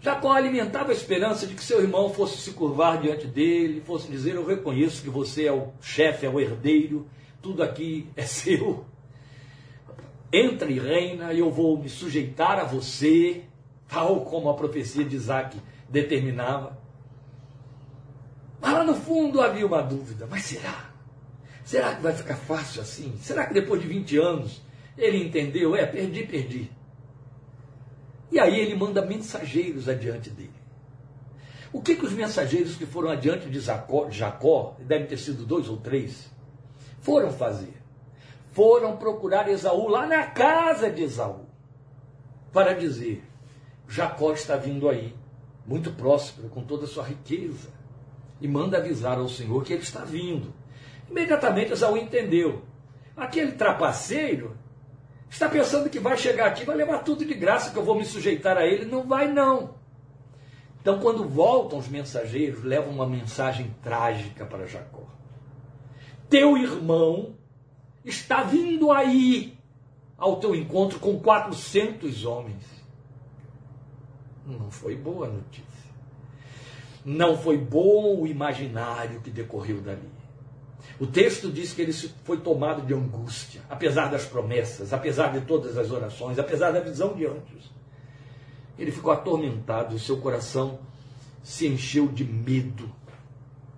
Jacó 0.00 0.32
alimentava 0.32 0.90
a 0.90 0.94
esperança 0.94 1.46
de 1.46 1.54
que 1.54 1.64
seu 1.64 1.80
irmão 1.80 2.12
fosse 2.12 2.36
se 2.38 2.50
curvar 2.52 3.00
diante 3.00 3.26
dele, 3.26 3.82
fosse 3.86 4.08
dizer: 4.08 4.34
Eu 4.34 4.46
reconheço 4.46 5.02
que 5.02 5.08
você 5.08 5.46
é 5.46 5.52
o 5.52 5.72
chefe, 5.80 6.26
é 6.26 6.28
o 6.28 6.38
herdeiro, 6.38 7.06
tudo 7.40 7.62
aqui 7.62 8.06
é 8.16 8.22
seu 8.22 8.84
entra 10.34 10.68
e 10.68 10.80
reina, 10.80 11.32
e 11.32 11.38
eu 11.38 11.50
vou 11.50 11.78
me 11.78 11.88
sujeitar 11.88 12.58
a 12.58 12.64
você, 12.64 13.44
tal 13.88 14.22
como 14.22 14.50
a 14.50 14.54
profecia 14.54 15.04
de 15.04 15.14
Isaac 15.14 15.56
determinava. 15.88 16.76
Mas 18.60 18.72
lá 18.72 18.82
no 18.82 18.94
fundo 18.94 19.40
havia 19.40 19.64
uma 19.64 19.80
dúvida: 19.80 20.26
mas 20.28 20.42
será? 20.42 20.90
Será 21.64 21.94
que 21.94 22.02
vai 22.02 22.12
ficar 22.12 22.36
fácil 22.36 22.82
assim? 22.82 23.16
Será 23.22 23.46
que 23.46 23.54
depois 23.54 23.80
de 23.80 23.86
20 23.86 24.18
anos 24.18 24.60
ele 24.96 25.24
entendeu? 25.24 25.74
É, 25.74 25.84
perdi, 25.86 26.26
perdi. 26.26 26.70
E 28.30 28.38
aí 28.38 28.58
ele 28.58 28.74
manda 28.74 29.04
mensageiros 29.04 29.88
adiante 29.88 30.30
dele. 30.30 30.50
O 31.72 31.82
que, 31.82 31.96
que 31.96 32.06
os 32.06 32.12
mensageiros 32.12 32.76
que 32.76 32.86
foram 32.86 33.10
adiante 33.10 33.50
de 33.50 33.58
Jacó, 33.58 34.08
Jacó, 34.08 34.76
devem 34.78 35.08
ter 35.08 35.16
sido 35.16 35.44
dois 35.44 35.68
ou 35.68 35.76
três, 35.76 36.30
foram 37.00 37.32
fazer? 37.32 37.74
Foram 38.52 38.96
procurar 38.96 39.48
Esaú 39.48 39.88
lá 39.88 40.06
na 40.06 40.24
casa 40.26 40.88
de 40.88 41.02
Esaú, 41.02 41.46
para 42.52 42.74
dizer: 42.74 43.24
Jacó 43.88 44.32
está 44.32 44.56
vindo 44.56 44.88
aí, 44.88 45.12
muito 45.66 45.90
próspero, 45.90 46.48
com 46.48 46.62
toda 46.62 46.84
a 46.84 46.88
sua 46.88 47.04
riqueza, 47.04 47.68
e 48.40 48.46
manda 48.46 48.78
avisar 48.78 49.18
ao 49.18 49.28
Senhor 49.28 49.64
que 49.64 49.72
ele 49.72 49.82
está 49.82 50.04
vindo. 50.04 50.54
Imediatamente 51.10 51.72
Esaú 51.72 51.96
entendeu. 51.96 52.62
Aquele 53.16 53.52
trapaceiro 53.52 54.56
está 55.30 55.48
pensando 55.48 55.90
que 55.90 55.98
vai 55.98 56.16
chegar 56.16 56.46
aqui, 56.46 56.64
vai 56.64 56.76
levar 56.76 56.98
tudo 56.98 57.24
de 57.24 57.34
graça, 57.34 57.70
que 57.70 57.76
eu 57.76 57.84
vou 57.84 57.94
me 57.94 58.04
sujeitar 58.04 58.56
a 58.56 58.66
ele. 58.66 58.84
Não 58.84 59.02
vai, 59.02 59.28
não. 59.28 59.74
Então, 60.80 61.00
quando 61.00 61.28
voltam 61.28 61.78
os 61.78 61.88
mensageiros, 61.88 62.62
levam 62.62 62.92
uma 62.92 63.06
mensagem 63.06 63.74
trágica 63.82 64.44
para 64.44 64.66
Jacó. 64.66 65.04
Teu 66.28 66.56
irmão 66.58 67.36
está 68.04 68.42
vindo 68.42 68.92
aí 68.92 69.56
ao 70.16 70.36
teu 70.36 70.54
encontro 70.54 70.98
com 70.98 71.18
400 71.18 72.24
homens. 72.24 72.64
Não 74.46 74.70
foi 74.70 74.94
boa 74.94 75.26
notícia. 75.26 75.64
Não 77.04 77.36
foi 77.36 77.58
bom 77.58 78.20
o 78.20 78.26
imaginário 78.26 79.20
que 79.20 79.30
decorreu 79.30 79.80
dali. 79.80 80.13
O 81.00 81.06
texto 81.06 81.50
diz 81.50 81.72
que 81.72 81.82
ele 81.82 81.92
foi 81.92 82.38
tomado 82.38 82.82
de 82.82 82.94
angústia, 82.94 83.62
apesar 83.68 84.08
das 84.08 84.24
promessas, 84.24 84.92
apesar 84.92 85.32
de 85.32 85.44
todas 85.44 85.76
as 85.76 85.90
orações, 85.90 86.38
apesar 86.38 86.70
da 86.70 86.80
visão 86.80 87.14
de 87.14 87.26
anjos. 87.26 87.72
Ele 88.78 88.92
ficou 88.92 89.12
atormentado, 89.12 89.96
o 89.96 89.98
seu 89.98 90.18
coração 90.18 90.78
se 91.42 91.66
encheu 91.66 92.06
de 92.08 92.24
medo. 92.24 92.90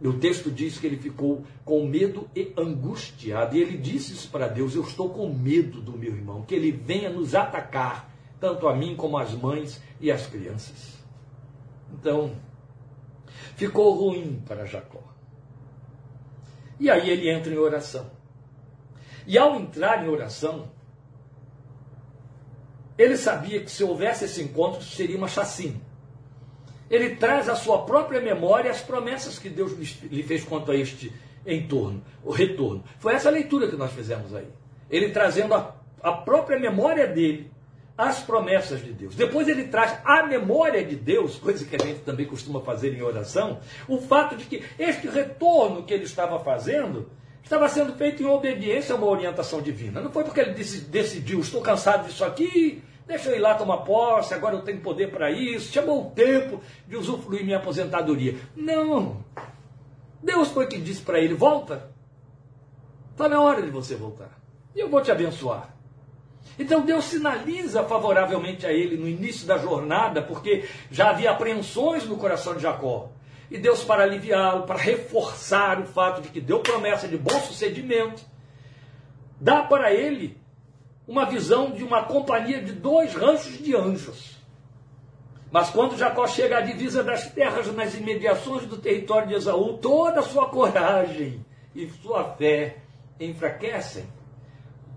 O 0.02 0.12
texto 0.12 0.50
diz 0.50 0.79
que 0.79 0.87
ele 0.87 0.98
ficou 0.98 1.44
com 1.64 1.87
medo 1.87 2.29
e 2.37 2.52
angustiado. 2.57 3.57
E 3.57 3.62
ele 3.62 3.79
disse 3.79 4.12
isso 4.12 4.29
para 4.31 4.46
Deus: 4.46 4.74
Eu 4.74 4.83
estou 4.83 5.09
com 5.11 5.33
medo 5.33 5.81
do 5.81 5.92
meu 5.92 6.14
irmão, 6.14 6.42
que 6.42 6.55
ele 6.55 6.70
venha 6.70 7.09
nos 7.09 7.35
atacar, 7.35 8.11
tanto 8.38 8.68
a 8.68 8.76
mim 8.76 8.94
como 8.94 9.16
as 9.16 9.33
mães 9.33 9.81
e 10.00 10.11
as 10.11 10.26
crianças. 10.26 10.96
Então, 11.92 12.33
ficou 13.57 13.94
ruim 13.94 14.42
para 14.46 14.66
Jacó. 14.66 15.05
E 16.78 16.90
aí 16.90 17.08
ele 17.08 17.30
entra 17.30 17.52
em 17.52 17.58
oração. 17.58 18.10
E 19.26 19.36
ao 19.36 19.56
entrar 19.56 20.04
em 20.04 20.08
oração, 20.08 20.68
ele 22.96 23.16
sabia 23.16 23.60
que 23.60 23.70
se 23.70 23.82
houvesse 23.82 24.24
esse 24.24 24.42
encontro 24.42 24.82
seria 24.82 25.16
uma 25.16 25.28
chacina. 25.28 25.80
Ele 26.88 27.16
traz 27.16 27.48
à 27.48 27.56
sua 27.56 27.84
própria 27.84 28.20
memória 28.20 28.70
as 28.70 28.80
promessas 28.80 29.38
que 29.38 29.48
Deus 29.48 29.72
lhe 30.04 30.22
fez 30.22 30.44
quanto 30.44 30.70
a 30.70 30.76
este 30.76 31.12
entorno, 31.44 32.02
o 32.24 32.30
retorno. 32.30 32.84
Foi 32.98 33.14
essa 33.14 33.30
leitura 33.30 33.68
que 33.68 33.76
nós 33.76 33.92
fizemos 33.92 34.34
aí. 34.34 34.48
Ele 34.88 35.10
trazendo 35.10 35.54
a, 35.54 35.74
a 36.00 36.12
própria 36.12 36.58
memória 36.58 37.06
dele 37.06 37.50
as 37.96 38.20
promessas 38.20 38.85
de 38.85 38.92
Deus. 38.92 39.14
Depois 39.14 39.48
ele 39.48 39.64
traz 39.64 39.98
à 40.04 40.22
memória 40.24 40.85
de 40.85 40.96
Deus, 40.96 41.37
coisa 41.37 41.64
que 41.64 41.76
a 41.76 41.78
gente 41.78 42.00
também 42.00 42.26
costuma 42.26 42.61
fazer 42.61 42.94
em 42.94 43.02
oração, 43.02 43.59
o 43.88 43.98
fato 43.98 44.37
de 44.37 44.44
que 44.44 44.62
este 44.78 45.09
retorno 45.09 45.85
que 45.85 45.94
ele 45.94 46.04
estava 46.04 46.38
fazendo 46.40 47.09
estava 47.42 47.68
sendo 47.68 47.94
feito 47.94 48.22
em 48.22 48.26
obediência 48.26 48.94
a 48.94 48.98
uma 48.98 49.06
orientação 49.06 49.62
divina. 49.62 50.00
Não 50.00 50.11
foi 50.11 50.24
porque 50.24 50.40
ele 50.40 50.52
decidiu, 50.52 51.40
estou 51.40 51.62
cansado 51.62 52.06
disso 52.06 52.24
aqui, 52.24 52.82
deixa 53.06 53.30
eu 53.30 53.37
ir 53.37 53.40
lá 53.40 53.54
tomar 53.54 53.78
posse, 53.78 54.35
agora 54.35 54.56
eu 54.56 54.62
tenho 54.62 54.80
poder 54.80 55.11
para 55.11 55.30
isso, 55.30 55.72
chamou 55.72 56.09
o 56.09 56.11
tempo 56.11 56.61
de 56.88 56.96
usufruir 56.96 57.44
minha 57.44 57.59
aposentadoria. 57.59 58.37
Não. 58.54 59.24
Deus 60.22 60.48
foi 60.48 60.66
quem 60.66 60.82
disse 60.82 61.02
para 61.02 61.20
ele: 61.20 61.35
volta. 61.35 61.94
Está 63.12 63.28
na 63.28 63.40
hora 63.40 63.62
de 63.62 63.70
você 63.70 63.94
voltar. 63.94 64.38
E 64.74 64.80
eu 64.80 64.90
vou 64.90 65.00
te 65.00 65.11
abençoar. 65.11 65.75
Então 66.59 66.80
Deus 66.80 67.04
sinaliza 67.04 67.85
favoravelmente 67.85 68.66
a 68.66 68.72
ele 68.72 68.96
no 68.96 69.09
início 69.09 69.46
da 69.46 69.59
jornada, 69.59 70.22
porque 70.22 70.68
já 70.90 71.11
havia 71.11 71.30
apreensões 71.30 72.04
no 72.04 72.16
coração 72.16 72.54
de 72.54 72.62
Jacó. 72.62 73.11
E 73.50 73.59
Deus, 73.59 73.85
para 73.85 74.02
aliviá-lo, 74.02 74.64
para 74.64 74.78
reforçar 74.78 75.80
o 75.80 75.87
fato 75.87 76.20
de 76.22 76.28
que 76.28 76.40
deu 76.40 76.61
promessa 76.61 77.06
de 77.06 77.16
bom 77.16 77.38
sucedimento, 77.40 78.22
dá 79.40 79.62
para 79.62 79.92
ele 79.92 80.40
uma 81.06 81.24
visão 81.24 81.70
de 81.70 81.85
uma 81.85 82.04
companhia 82.04 82.61
de 82.61 82.72
dois 82.72 83.14
ranchos 83.14 83.59
de 83.59 83.76
anjos. 83.76 84.37
Mas 85.50 85.70
quando 85.70 85.96
Jacó 85.96 86.26
chega 86.26 86.59
à 86.59 86.61
divisa 86.61 87.04
das 87.04 87.30
terras 87.30 87.72
nas 87.72 87.94
imediações 87.94 88.66
do 88.66 88.76
território 88.76 89.28
de 89.28 89.35
Esaú, 89.35 89.78
toda 89.78 90.20
a 90.20 90.22
sua 90.22 90.48
coragem 90.48 91.44
e 91.74 91.88
sua 92.02 92.24
fé 92.35 92.78
enfraquecem. 93.20 94.04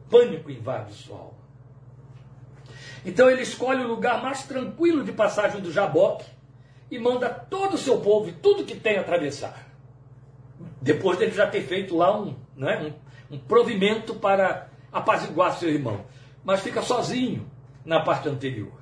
Pânico 0.10 0.50
invade 0.50 0.94
sua 0.94 1.18
alma. 1.18 1.39
Então 3.06 3.30
ele 3.30 3.42
escolhe 3.42 3.84
o 3.84 3.88
lugar 3.88 4.22
mais 4.22 4.44
tranquilo 4.44 5.04
de 5.04 5.12
passagem 5.12 5.62
do 5.62 5.72
Jaboque 5.72 6.26
e 6.92 7.00
manda 7.00 7.30
todo 7.30 7.76
o 7.76 7.78
seu 7.78 8.00
povo 8.00 8.30
e 8.30 8.34
tudo 8.34 8.66
que 8.66 8.76
tem 8.76 8.98
atravessar. 8.98 9.68
Depois 10.82 11.18
dele 11.18 11.32
já 11.32 11.48
ter 11.48 11.62
feito 11.62 11.96
lá 11.96 12.20
um, 12.20 12.36
né, 12.56 12.94
um, 13.32 13.36
um 13.36 13.40
provimento 13.40 14.16
para 14.16 14.70
apaziguar 14.92 15.58
seu 15.58 15.70
irmão. 15.70 16.06
Mas 16.44 16.62
fica 16.62 16.82
sozinho 16.82 17.50
na 17.86 18.02
parte 18.02 18.28
anterior. 18.28 18.80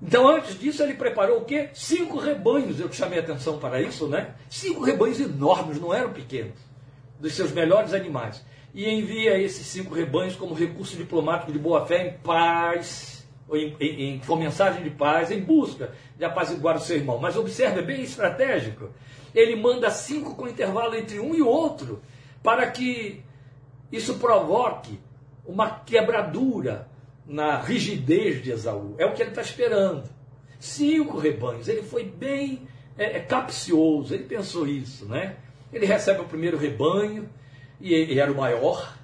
Então, 0.00 0.28
antes 0.28 0.58
disso, 0.58 0.82
ele 0.82 0.94
preparou 0.94 1.38
o 1.38 1.44
quê? 1.44 1.70
Cinco 1.72 2.18
rebanhos. 2.18 2.80
Eu 2.80 2.88
te 2.88 2.96
chamei 2.96 3.20
atenção 3.20 3.58
para 3.58 3.80
isso, 3.80 4.08
né? 4.08 4.34
Cinco 4.50 4.82
rebanhos 4.82 5.20
enormes, 5.20 5.80
não 5.80 5.94
eram 5.94 6.12
pequenos, 6.12 6.58
dos 7.20 7.34
seus 7.34 7.52
melhores 7.52 7.94
animais 7.94 8.44
e 8.74 8.88
envia 8.88 9.38
esses 9.38 9.66
cinco 9.66 9.94
rebanhos 9.94 10.34
como 10.34 10.54
recurso 10.54 10.96
diplomático 10.96 11.52
de 11.52 11.58
boa-fé 11.58 12.08
em 12.08 12.12
paz, 12.18 13.26
ou 13.48 13.56
em, 13.56 13.76
em, 13.78 14.02
em, 14.02 14.18
com 14.20 14.36
mensagem 14.36 14.82
de 14.82 14.90
paz, 14.90 15.30
em 15.30 15.40
busca 15.40 15.92
de 16.16 16.24
apaziguar 16.24 16.76
o 16.76 16.80
seu 16.80 16.96
irmão. 16.96 17.18
Mas 17.18 17.36
observe, 17.36 17.80
é 17.80 17.82
bem 17.82 18.02
estratégico. 18.02 18.90
Ele 19.34 19.56
manda 19.56 19.90
cinco 19.90 20.34
com 20.34 20.48
intervalo 20.48 20.94
entre 20.94 21.20
um 21.20 21.34
e 21.34 21.42
outro, 21.42 22.00
para 22.42 22.70
que 22.70 23.22
isso 23.90 24.14
provoque 24.14 24.98
uma 25.44 25.70
quebradura 25.70 26.88
na 27.26 27.60
rigidez 27.60 28.42
de 28.42 28.50
Esaú. 28.50 28.94
É 28.98 29.04
o 29.04 29.12
que 29.12 29.22
ele 29.22 29.30
está 29.30 29.42
esperando. 29.42 30.08
Cinco 30.58 31.18
rebanhos. 31.18 31.68
Ele 31.68 31.82
foi 31.82 32.04
bem 32.04 32.66
é, 32.96 33.16
é, 33.16 33.20
capcioso, 33.20 34.14
ele 34.14 34.24
pensou 34.24 34.66
isso, 34.66 35.06
né? 35.06 35.36
Ele 35.72 35.86
recebe 35.86 36.20
o 36.20 36.24
primeiro 36.24 36.58
rebanho, 36.58 37.28
e 37.82 37.92
ele 37.92 38.20
era 38.20 38.30
o 38.30 38.36
maior, 38.36 38.96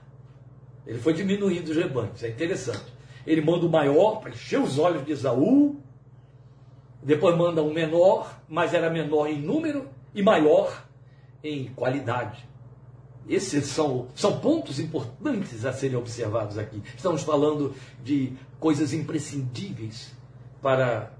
ele 0.87 1.01
foi 1.01 1.13
diminuindo 1.13 1.69
os 1.69 1.77
rebanhos, 1.77 2.23
é 2.23 2.29
interessante. 2.29 2.97
Ele 3.27 3.41
manda 3.41 3.67
o 3.67 3.69
maior 3.69 4.21
para 4.21 4.31
encher 4.31 4.61
os 4.61 4.79
olhos 4.79 5.05
de 5.05 5.13
Esaú, 5.13 5.77
depois 7.03 7.37
manda 7.37 7.61
um 7.61 7.73
menor, 7.73 8.41
mas 8.49 8.73
era 8.73 8.89
menor 8.89 9.27
em 9.27 9.41
número 9.41 9.89
e 10.15 10.23
maior 10.23 10.85
em 11.43 11.67
qualidade. 11.75 12.49
Esses 13.29 13.67
são, 13.67 14.09
são 14.15 14.41
pontos 14.41 14.79
importantes 14.79 15.67
a 15.67 15.73
serem 15.73 15.97
observados 15.97 16.57
aqui. 16.57 16.81
Estamos 16.97 17.23
falando 17.23 17.75
de 18.03 18.33
coisas 18.59 18.93
imprescindíveis 18.93 20.17
para 20.63 21.13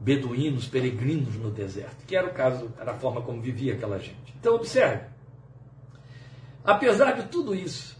beduínos, 0.00 0.66
peregrinos 0.66 1.36
no 1.36 1.50
deserto, 1.50 2.04
que 2.06 2.16
era 2.16 2.26
o 2.26 2.32
caso, 2.32 2.70
era 2.78 2.92
a 2.92 2.94
forma 2.94 3.22
como 3.22 3.40
vivia 3.40 3.74
aquela 3.74 3.98
gente. 3.98 4.34
Então, 4.38 4.54
observe. 4.56 5.13
Apesar 6.64 7.12
de 7.12 7.24
tudo 7.28 7.54
isso, 7.54 7.94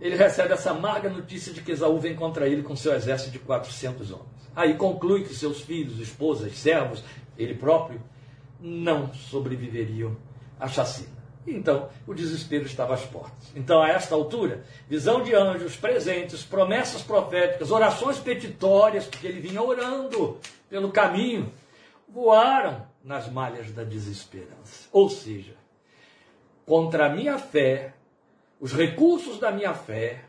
ele 0.00 0.16
recebe 0.16 0.52
essa 0.52 0.72
amarga 0.72 1.08
notícia 1.08 1.52
de 1.52 1.62
que 1.62 1.70
Esaú 1.70 1.98
vem 1.98 2.16
contra 2.16 2.48
ele 2.48 2.62
com 2.62 2.74
seu 2.74 2.92
exército 2.92 3.30
de 3.30 3.38
400 3.38 4.10
homens. 4.10 4.50
Aí 4.56 4.74
conclui 4.74 5.22
que 5.22 5.34
seus 5.34 5.60
filhos, 5.60 6.00
esposas, 6.00 6.58
servos, 6.58 7.04
ele 7.38 7.54
próprio, 7.54 8.02
não 8.58 9.12
sobreviveriam 9.14 10.16
à 10.58 10.66
chacina. 10.66 11.20
Então, 11.46 11.88
o 12.06 12.12
desespero 12.12 12.66
estava 12.66 12.94
às 12.94 13.04
portas. 13.04 13.52
Então, 13.54 13.82
a 13.82 13.88
esta 13.88 14.14
altura, 14.14 14.64
visão 14.88 15.22
de 15.22 15.34
anjos, 15.34 15.76
presentes, 15.76 16.42
promessas 16.42 17.02
proféticas, 17.02 17.70
orações 17.70 18.18
petitórias, 18.18 19.06
porque 19.06 19.26
ele 19.26 19.40
vinha 19.40 19.62
orando 19.62 20.38
pelo 20.68 20.90
caminho, 20.90 21.50
voaram 22.08 22.86
nas 23.02 23.30
malhas 23.30 23.70
da 23.72 23.84
desesperança. 23.84 24.88
Ou 24.92 25.08
seja, 25.08 25.54
contra 26.66 27.06
a 27.06 27.08
minha 27.08 27.38
fé, 27.38 27.94
os 28.60 28.72
recursos 28.72 29.38
da 29.38 29.50
minha 29.50 29.72
fé, 29.72 30.24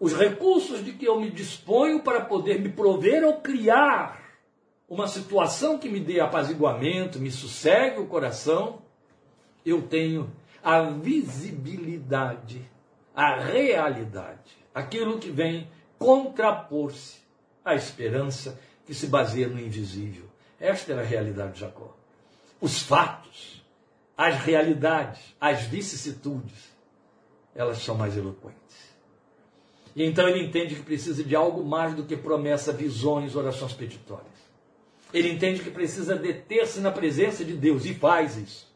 os 0.00 0.12
recursos 0.12 0.84
de 0.84 0.92
que 0.92 1.06
eu 1.06 1.20
me 1.20 1.30
disponho 1.30 2.02
para 2.02 2.20
poder 2.20 2.60
me 2.60 2.68
prover 2.68 3.24
ou 3.24 3.40
criar 3.40 4.20
uma 4.88 5.06
situação 5.06 5.78
que 5.78 5.88
me 5.88 6.00
dê 6.00 6.18
apaziguamento, 6.18 7.18
me 7.18 7.30
sossegue 7.30 8.00
o 8.00 8.06
coração, 8.06 8.82
eu 9.64 9.82
tenho 9.82 10.30
a 10.62 10.82
visibilidade, 10.82 12.62
a 13.14 13.38
realidade, 13.40 14.56
aquilo 14.74 15.18
que 15.18 15.30
vem 15.30 15.68
contrapor-se 15.98 17.18
à 17.64 17.74
esperança 17.74 18.58
que 18.86 18.94
se 18.94 19.06
baseia 19.06 19.48
no 19.48 19.60
invisível. 19.60 20.24
Esta 20.58 20.92
era 20.92 21.02
a 21.02 21.04
realidade 21.04 21.54
de 21.54 21.60
Jacó. 21.60 21.94
Os 22.60 22.82
fatos, 22.82 23.62
as 24.16 24.36
realidades, 24.36 25.20
as 25.40 25.62
vicissitudes, 25.62 26.67
elas 27.58 27.78
são 27.78 27.96
mais 27.96 28.16
eloquentes. 28.16 28.94
E 29.96 30.04
então 30.04 30.28
ele 30.28 30.44
entende 30.44 30.76
que 30.76 30.82
precisa 30.82 31.24
de 31.24 31.34
algo 31.34 31.64
mais 31.64 31.92
do 31.92 32.04
que 32.04 32.16
promessa, 32.16 32.72
visões, 32.72 33.34
orações 33.34 33.72
petitórias. 33.72 34.38
Ele 35.12 35.28
entende 35.28 35.60
que 35.60 35.70
precisa 35.70 36.14
deter-se 36.14 36.78
na 36.78 36.92
presença 36.92 37.44
de 37.44 37.54
Deus 37.54 37.84
e 37.84 37.94
faz 37.94 38.36
isso. 38.36 38.68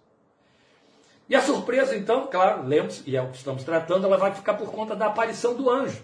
E 1.28 1.36
a 1.36 1.40
surpresa, 1.40 1.96
então, 1.96 2.26
claro, 2.26 2.66
lembre-se, 2.66 3.08
e 3.08 3.16
é 3.16 3.22
o 3.22 3.30
que 3.30 3.36
estamos 3.36 3.62
tratando, 3.62 4.04
ela 4.04 4.16
vai 4.16 4.34
ficar 4.34 4.54
por 4.54 4.72
conta 4.72 4.96
da 4.96 5.06
aparição 5.06 5.54
do 5.54 5.70
anjo. 5.70 6.02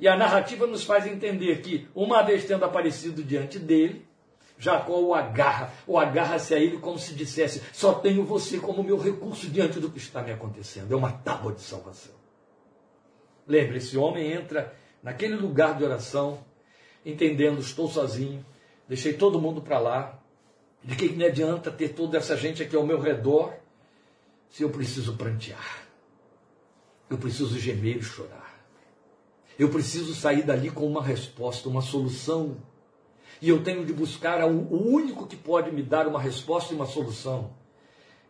E 0.00 0.08
a 0.08 0.16
narrativa 0.16 0.66
nos 0.66 0.82
faz 0.82 1.06
entender 1.06 1.60
que, 1.62 1.86
uma 1.94 2.22
vez 2.22 2.44
tendo 2.44 2.64
aparecido 2.64 3.22
diante 3.22 3.60
dele, 3.60 4.04
Jacó 4.60 5.00
o 5.00 5.14
agarra, 5.14 5.72
ou 5.86 5.98
agarra-se 5.98 6.54
a 6.54 6.58
ele 6.58 6.76
como 6.76 6.98
se 6.98 7.14
dissesse: 7.14 7.62
Só 7.72 7.94
tenho 7.94 8.26
você 8.26 8.58
como 8.58 8.84
meu 8.84 8.98
recurso 8.98 9.48
diante 9.48 9.80
do 9.80 9.90
que 9.90 9.98
está 9.98 10.22
me 10.22 10.30
acontecendo. 10.30 10.92
É 10.92 10.96
uma 10.96 11.10
tábua 11.10 11.54
de 11.54 11.62
salvação. 11.62 12.12
Lembre, 13.48 13.78
esse 13.78 13.96
homem 13.96 14.30
entra 14.30 14.76
naquele 15.02 15.34
lugar 15.34 15.78
de 15.78 15.82
oração, 15.82 16.44
entendendo: 17.06 17.58
estou 17.58 17.88
sozinho, 17.88 18.44
deixei 18.86 19.14
todo 19.14 19.40
mundo 19.40 19.62
para 19.62 19.78
lá. 19.78 20.18
De 20.82 20.94
que 20.94 21.08
me 21.10 21.24
adianta 21.24 21.70
ter 21.70 21.90
toda 21.90 22.16
essa 22.18 22.36
gente 22.36 22.62
aqui 22.62 22.74
ao 22.74 22.86
meu 22.86 23.00
redor 23.00 23.54
se 24.48 24.62
eu 24.62 24.70
preciso 24.70 25.14
prantear? 25.14 25.86
Eu 27.08 27.18
preciso 27.18 27.58
gemer 27.58 27.96
e 27.96 28.02
chorar. 28.02 28.60
Eu 29.58 29.68
preciso 29.68 30.14
sair 30.14 30.42
dali 30.42 30.70
com 30.70 30.86
uma 30.86 31.02
resposta, 31.02 31.68
uma 31.68 31.82
solução. 31.82 32.56
E 33.40 33.48
eu 33.48 33.62
tenho 33.62 33.84
de 33.84 33.92
buscar 33.92 34.44
o 34.44 34.92
único 34.92 35.26
que 35.26 35.36
pode 35.36 35.70
me 35.70 35.82
dar 35.82 36.06
uma 36.06 36.20
resposta 36.20 36.72
e 36.72 36.76
uma 36.76 36.86
solução. 36.86 37.54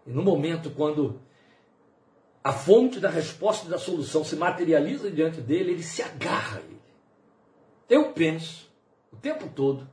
E 0.07 0.11
no 0.11 0.23
momento 0.23 0.71
quando 0.71 1.21
a 2.43 2.53
fonte 2.53 2.99
da 2.99 3.11
resposta 3.11 3.67
e 3.67 3.71
da 3.71 3.79
solução 3.79 4.25
se 4.25 4.37
materializa 4.37 5.11
diante 5.11 5.41
dele, 5.41 5.73
ele 5.73 5.83
se 5.83 6.03
agarra 6.03 6.59
a 6.59 6.61
ele. 6.61 6.81
Eu 7.89 8.13
penso 8.13 8.71
o 9.13 9.17
tempo 9.17 9.49
todo 9.49 9.89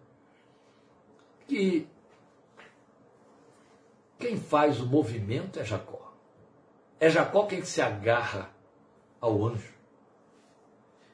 que 1.47 1.87
quem 4.19 4.37
faz 4.37 4.79
o 4.79 4.85
movimento 4.85 5.59
é 5.59 5.65
Jacó. 5.65 6.13
É 6.99 7.09
Jacó 7.09 7.45
quem 7.45 7.63
se 7.63 7.81
agarra 7.81 8.51
ao 9.19 9.45
anjo. 9.45 9.73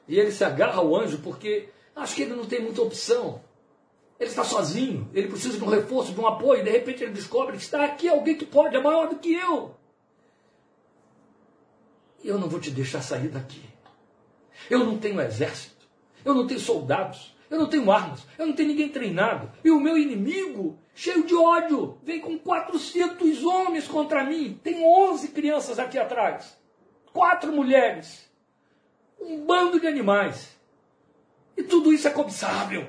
E 0.06 0.18
ele 0.18 0.30
se 0.30 0.44
agarra 0.44 0.78
ao 0.78 0.94
anjo 0.94 1.18
porque 1.18 1.70
acho 1.96 2.14
que 2.14 2.22
ele 2.22 2.34
não 2.34 2.46
tem 2.46 2.60
muita 2.60 2.82
opção. 2.82 3.42
Ele 4.18 4.30
está 4.30 4.44
sozinho, 4.44 5.10
ele 5.12 5.28
precisa 5.28 5.58
de 5.58 5.64
um 5.64 5.68
reforço, 5.68 6.12
de 6.12 6.20
um 6.20 6.26
apoio, 6.26 6.62
de 6.62 6.70
repente 6.70 7.02
ele 7.02 7.12
descobre 7.12 7.56
que 7.56 7.62
está 7.62 7.84
aqui 7.84 8.08
alguém 8.08 8.36
que 8.36 8.46
pode, 8.46 8.76
é 8.76 8.80
maior 8.80 9.08
do 9.08 9.16
que 9.16 9.32
eu. 9.34 9.74
Eu 12.22 12.38
não 12.38 12.48
vou 12.48 12.60
te 12.60 12.70
deixar 12.70 13.02
sair 13.02 13.28
daqui. 13.28 13.62
Eu 14.70 14.80
não 14.80 14.98
tenho 14.98 15.20
exército, 15.20 15.86
eu 16.24 16.32
não 16.32 16.46
tenho 16.46 16.60
soldados, 16.60 17.36
eu 17.50 17.58
não 17.58 17.68
tenho 17.68 17.90
armas, 17.90 18.24
eu 18.38 18.46
não 18.46 18.54
tenho 18.54 18.68
ninguém 18.68 18.88
treinado. 18.88 19.50
E 19.62 19.70
o 19.70 19.80
meu 19.80 19.98
inimigo, 19.98 20.78
cheio 20.94 21.26
de 21.26 21.34
ódio, 21.34 21.98
vem 22.02 22.20
com 22.20 22.38
400 22.38 23.44
homens 23.44 23.86
contra 23.86 24.24
mim. 24.24 24.58
Tem 24.62 24.84
11 24.84 25.28
crianças 25.28 25.78
aqui 25.78 25.98
atrás, 25.98 26.56
quatro 27.12 27.52
mulheres 27.52 28.24
um 29.24 29.44
bando 29.44 29.80
de 29.80 29.86
animais. 29.86 30.56
E 31.56 31.62
tudo 31.62 31.92
isso 31.92 32.06
é 32.06 32.10
cobiçável, 32.10 32.86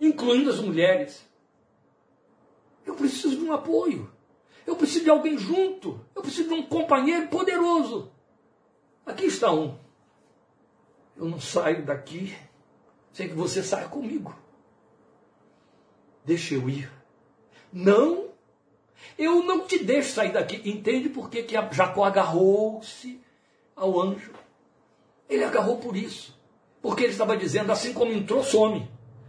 incluindo 0.00 0.50
as 0.50 0.58
mulheres. 0.58 1.26
Eu 2.84 2.94
preciso 2.94 3.36
de 3.36 3.44
um 3.44 3.52
apoio. 3.52 4.10
Eu 4.66 4.76
preciso 4.76 5.04
de 5.04 5.10
alguém 5.10 5.38
junto. 5.38 6.00
Eu 6.14 6.22
preciso 6.22 6.48
de 6.48 6.54
um 6.54 6.62
companheiro 6.62 7.28
poderoso. 7.28 8.10
Aqui 9.04 9.26
está 9.26 9.52
um. 9.52 9.78
Eu 11.16 11.26
não 11.26 11.40
saio 11.40 11.84
daqui 11.84 12.34
sem 13.12 13.28
que 13.28 13.34
você 13.34 13.62
saia 13.62 13.88
comigo. 13.88 14.34
Deixa 16.24 16.54
eu 16.54 16.68
ir. 16.68 16.90
Não, 17.72 18.28
eu 19.18 19.42
não 19.42 19.66
te 19.66 19.82
deixo 19.82 20.12
sair 20.12 20.32
daqui. 20.32 20.62
Entende 20.68 21.08
por 21.08 21.28
que, 21.28 21.42
que 21.42 21.54
Jacó 21.72 22.04
agarrou-se 22.04 23.20
ao 23.74 24.00
anjo? 24.00 24.32
Ele 25.28 25.44
agarrou 25.44 25.78
por 25.78 25.96
isso. 25.96 26.38
Porque 26.80 27.02
ele 27.02 27.12
estava 27.12 27.36
dizendo, 27.36 27.72
assim 27.72 27.92
como 27.92 28.12
entrou, 28.12 28.42
some. 28.44 28.88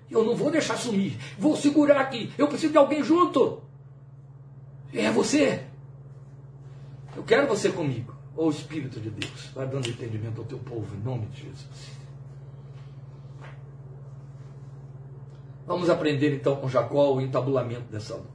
Eu 0.09 0.23
não 0.23 0.35
vou 0.35 0.51
deixar 0.51 0.77
sumir. 0.77 1.17
Vou 1.37 1.55
segurar 1.55 1.99
aqui. 1.99 2.31
Eu 2.37 2.47
preciso 2.47 2.71
de 2.71 2.77
alguém 2.77 3.03
junto. 3.03 3.61
É 4.93 5.11
você. 5.11 5.63
Eu 7.15 7.23
quero 7.23 7.47
você 7.47 7.69
comigo. 7.69 8.13
Ô 8.35 8.45
oh, 8.45 8.49
Espírito 8.49 8.99
de 8.99 9.09
Deus, 9.09 9.49
vai 9.53 9.67
dando 9.67 9.89
entendimento 9.89 10.39
ao 10.39 10.47
teu 10.47 10.57
povo, 10.59 10.95
em 10.95 10.99
nome 10.99 11.25
de 11.27 11.41
Jesus. 11.41 11.99
Vamos 15.67 15.89
aprender 15.89 16.33
então 16.33 16.55
com 16.55 16.69
Jacó 16.69 17.13
o 17.13 17.21
entabulamento 17.21 17.91
dessa 17.91 18.15
luta. 18.15 18.29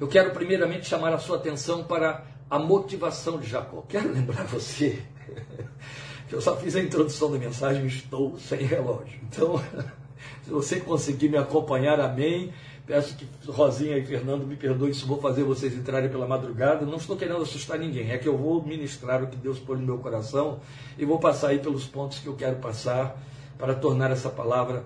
Eu 0.00 0.08
quero 0.08 0.30
primeiramente 0.32 0.86
chamar 0.86 1.12
a 1.12 1.18
sua 1.18 1.36
atenção 1.36 1.84
para 1.84 2.24
a 2.48 2.58
motivação 2.58 3.38
de 3.38 3.46
Jacó. 3.46 3.82
Quero 3.88 4.10
lembrar 4.10 4.44
você 4.44 5.04
eu 6.30 6.40
só 6.40 6.56
fiz 6.56 6.74
a 6.76 6.80
introdução 6.80 7.30
da 7.30 7.38
mensagem, 7.38 7.86
estou 7.86 8.38
sem 8.38 8.60
relógio. 8.62 9.20
Então, 9.22 9.62
se 10.42 10.50
você 10.50 10.80
conseguir 10.80 11.28
me 11.28 11.36
acompanhar, 11.36 12.00
amém. 12.00 12.52
Peço 12.86 13.16
que 13.16 13.28
Rosinha 13.46 13.96
e 13.96 14.04
Fernando 14.04 14.44
me 14.44 14.56
perdoem 14.56 14.92
se 14.92 15.04
vou 15.04 15.20
fazer 15.20 15.44
vocês 15.44 15.72
entrarem 15.74 16.10
pela 16.10 16.26
madrugada. 16.26 16.84
Não 16.84 16.96
estou 16.96 17.16
querendo 17.16 17.42
assustar 17.42 17.78
ninguém, 17.78 18.10
é 18.10 18.18
que 18.18 18.28
eu 18.28 18.36
vou 18.36 18.62
ministrar 18.62 19.22
o 19.22 19.28
que 19.28 19.36
Deus 19.36 19.58
pôs 19.58 19.78
no 19.78 19.86
meu 19.86 19.98
coração 19.98 20.60
e 20.98 21.04
vou 21.04 21.18
passar 21.18 21.48
aí 21.48 21.58
pelos 21.58 21.86
pontos 21.86 22.18
que 22.18 22.26
eu 22.26 22.34
quero 22.34 22.56
passar 22.56 23.16
para 23.56 23.74
tornar 23.74 24.10
essa 24.10 24.28
palavra 24.28 24.84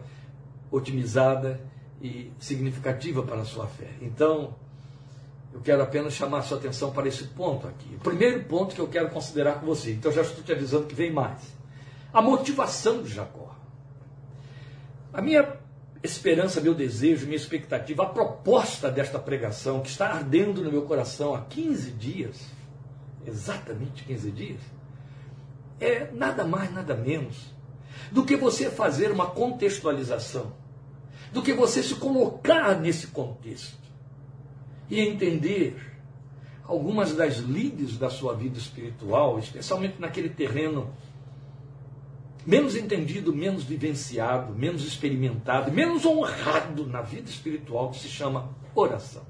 otimizada 0.70 1.59
e 2.03 2.31
significativa 2.38 3.22
para 3.22 3.40
a 3.40 3.44
sua 3.44 3.66
fé. 3.66 3.88
Então, 4.03 4.55
eu 5.57 5.62
quero 5.62 5.83
apenas 5.83 6.12
chamar 6.12 6.42
sua 6.42 6.59
atenção 6.59 6.92
para 6.92 7.09
esse 7.09 7.25
ponto 7.25 7.66
aqui. 7.66 7.94
O 7.94 8.01
primeiro 8.01 8.44
ponto 8.44 8.75
que 8.75 8.81
eu 8.81 8.88
quero 8.88 9.09
considerar 9.09 9.61
com 9.61 9.66
você. 9.66 9.92
Então 9.92 10.12
já 10.12 10.20
estou 10.20 10.44
te 10.44 10.53
avisando 10.53 10.87
que 10.87 10.94
vem 10.94 11.11
mais. 11.11 11.40
A 12.12 12.20
motivação 12.20 13.03
de 13.03 13.09
Jacó. 13.09 13.36
A 15.16 15.22
minha 15.22 15.50
esperança, 16.02 16.61
meu 16.61 16.74
desejo, 16.74 17.24
minha 17.24 17.38
expectativa, 17.38 18.02
a 18.02 18.11
proposta 18.11 18.90
desta 18.90 19.18
pregação 19.18 19.81
que 19.81 19.88
está 19.88 20.09
ardendo 20.09 20.62
no 20.62 20.70
meu 20.70 20.83
coração 20.83 21.35
há 21.35 21.40
15 21.40 21.92
dias, 21.92 22.46
exatamente 23.26 24.05
15 24.05 24.31
dias, 24.31 24.61
é 25.81 26.11
nada 26.12 26.44
mais, 26.44 26.70
nada 26.70 26.94
menos 26.94 27.46
do 28.12 28.26
que 28.26 28.37
você 28.37 28.68
fazer 28.70 29.11
uma 29.11 29.24
contextualização, 29.31 30.52
do 31.33 31.42
que 31.42 31.55
você 31.55 31.83
se 31.83 31.94
colocar 31.94 32.79
nesse 32.79 33.07
contexto 33.07 33.79
e 34.90 35.00
entender 35.00 35.96
algumas 36.64 37.14
das 37.14 37.37
lides 37.38 37.96
da 37.96 38.11
sua 38.11 38.35
vida 38.35 38.59
espiritual, 38.59 39.38
especialmente 39.38 39.98
naquele 39.98 40.29
terreno 40.29 40.92
menos 42.46 42.76
entendido, 42.76 43.35
menos 43.35 43.64
vivenciado, 43.64 44.54
menos 44.54 44.87
experimentado, 44.87 45.72
menos 45.72 46.06
honrado 46.06 46.87
na 46.87 47.02
vida 47.02 47.28
espiritual 47.28 47.90
que 47.90 47.98
se 47.98 48.09
chama 48.09 48.50
oração. 48.74 49.26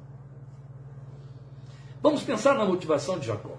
Vamos 2.02 2.22
pensar 2.22 2.54
na 2.54 2.64
motivação 2.64 3.18
de 3.18 3.26
Jacó. 3.26 3.56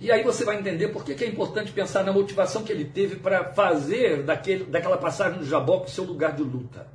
E 0.00 0.10
aí 0.10 0.24
você 0.24 0.44
vai 0.44 0.58
entender 0.58 0.88
por 0.88 1.04
que 1.04 1.24
é 1.24 1.28
importante 1.28 1.70
pensar 1.70 2.02
na 2.02 2.12
motivação 2.12 2.64
que 2.64 2.72
ele 2.72 2.84
teve 2.84 3.16
para 3.16 3.52
fazer 3.54 4.24
daquele, 4.24 4.64
daquela 4.64 4.98
passagem 4.98 5.38
do 5.38 5.46
Jaboque 5.46 5.92
seu 5.92 6.02
lugar 6.02 6.32
de 6.32 6.42
luta. 6.42 6.88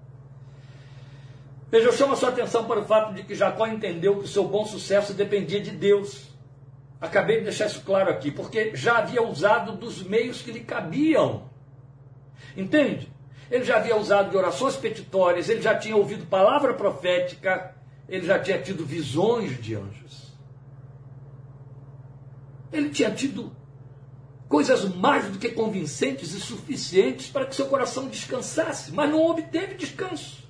Veja, 1.71 1.87
eu 1.87 1.93
chamo 1.93 2.13
a 2.13 2.15
sua 2.17 2.29
atenção 2.29 2.65
para 2.65 2.81
o 2.81 2.85
fato 2.85 3.13
de 3.13 3.23
que 3.23 3.33
Jacó 3.33 3.65
entendeu 3.65 4.17
que 4.17 4.25
o 4.25 4.27
seu 4.27 4.45
bom 4.45 4.65
sucesso 4.65 5.13
dependia 5.13 5.61
de 5.61 5.71
Deus. 5.71 6.26
Acabei 6.99 7.37
de 7.37 7.43
deixar 7.43 7.67
isso 7.67 7.81
claro 7.81 8.09
aqui, 8.09 8.31
porque 8.31 8.75
já 8.75 8.97
havia 8.97 9.21
usado 9.21 9.73
dos 9.73 10.01
meios 10.01 10.41
que 10.41 10.51
lhe 10.51 10.61
cabiam. 10.61 11.47
Entende? 12.55 13.11
Ele 13.51 13.63
já 13.63 13.77
havia 13.77 13.95
usado 13.95 14.31
de 14.31 14.37
orações 14.37 14.75
petitórias, 14.75 15.47
ele 15.47 15.61
já 15.61 15.75
tinha 15.75 15.95
ouvido 15.95 16.25
palavra 16.25 16.73
profética, 16.73 17.75
ele 18.09 18.25
já 18.25 18.39
tinha 18.39 18.59
tido 18.59 18.85
visões 18.85 19.61
de 19.61 19.75
anjos. 19.75 20.33
Ele 22.71 22.89
tinha 22.89 23.11
tido 23.11 23.55
coisas 24.49 24.83
mais 24.95 25.29
do 25.29 25.37
que 25.37 25.49
convincentes 25.49 26.33
e 26.33 26.39
suficientes 26.39 27.29
para 27.29 27.45
que 27.45 27.55
seu 27.55 27.67
coração 27.67 28.07
descansasse, 28.07 28.91
mas 28.91 29.09
não 29.09 29.25
obteve 29.25 29.75
descanso. 29.75 30.47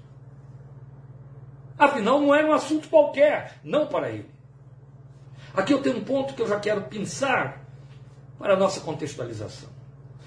Afinal, 1.77 2.19
não 2.21 2.33
era 2.33 2.47
um 2.47 2.53
assunto 2.53 2.89
qualquer, 2.89 3.59
não 3.63 3.85
para 3.85 4.09
ele. 4.09 4.36
Aqui 5.53 5.73
eu 5.73 5.81
tenho 5.81 5.97
um 5.97 6.03
ponto 6.03 6.33
que 6.33 6.41
eu 6.41 6.47
já 6.47 6.59
quero 6.59 6.81
pensar 6.83 7.65
para 8.37 8.53
a 8.53 8.57
nossa 8.57 8.81
contextualização. 8.81 9.69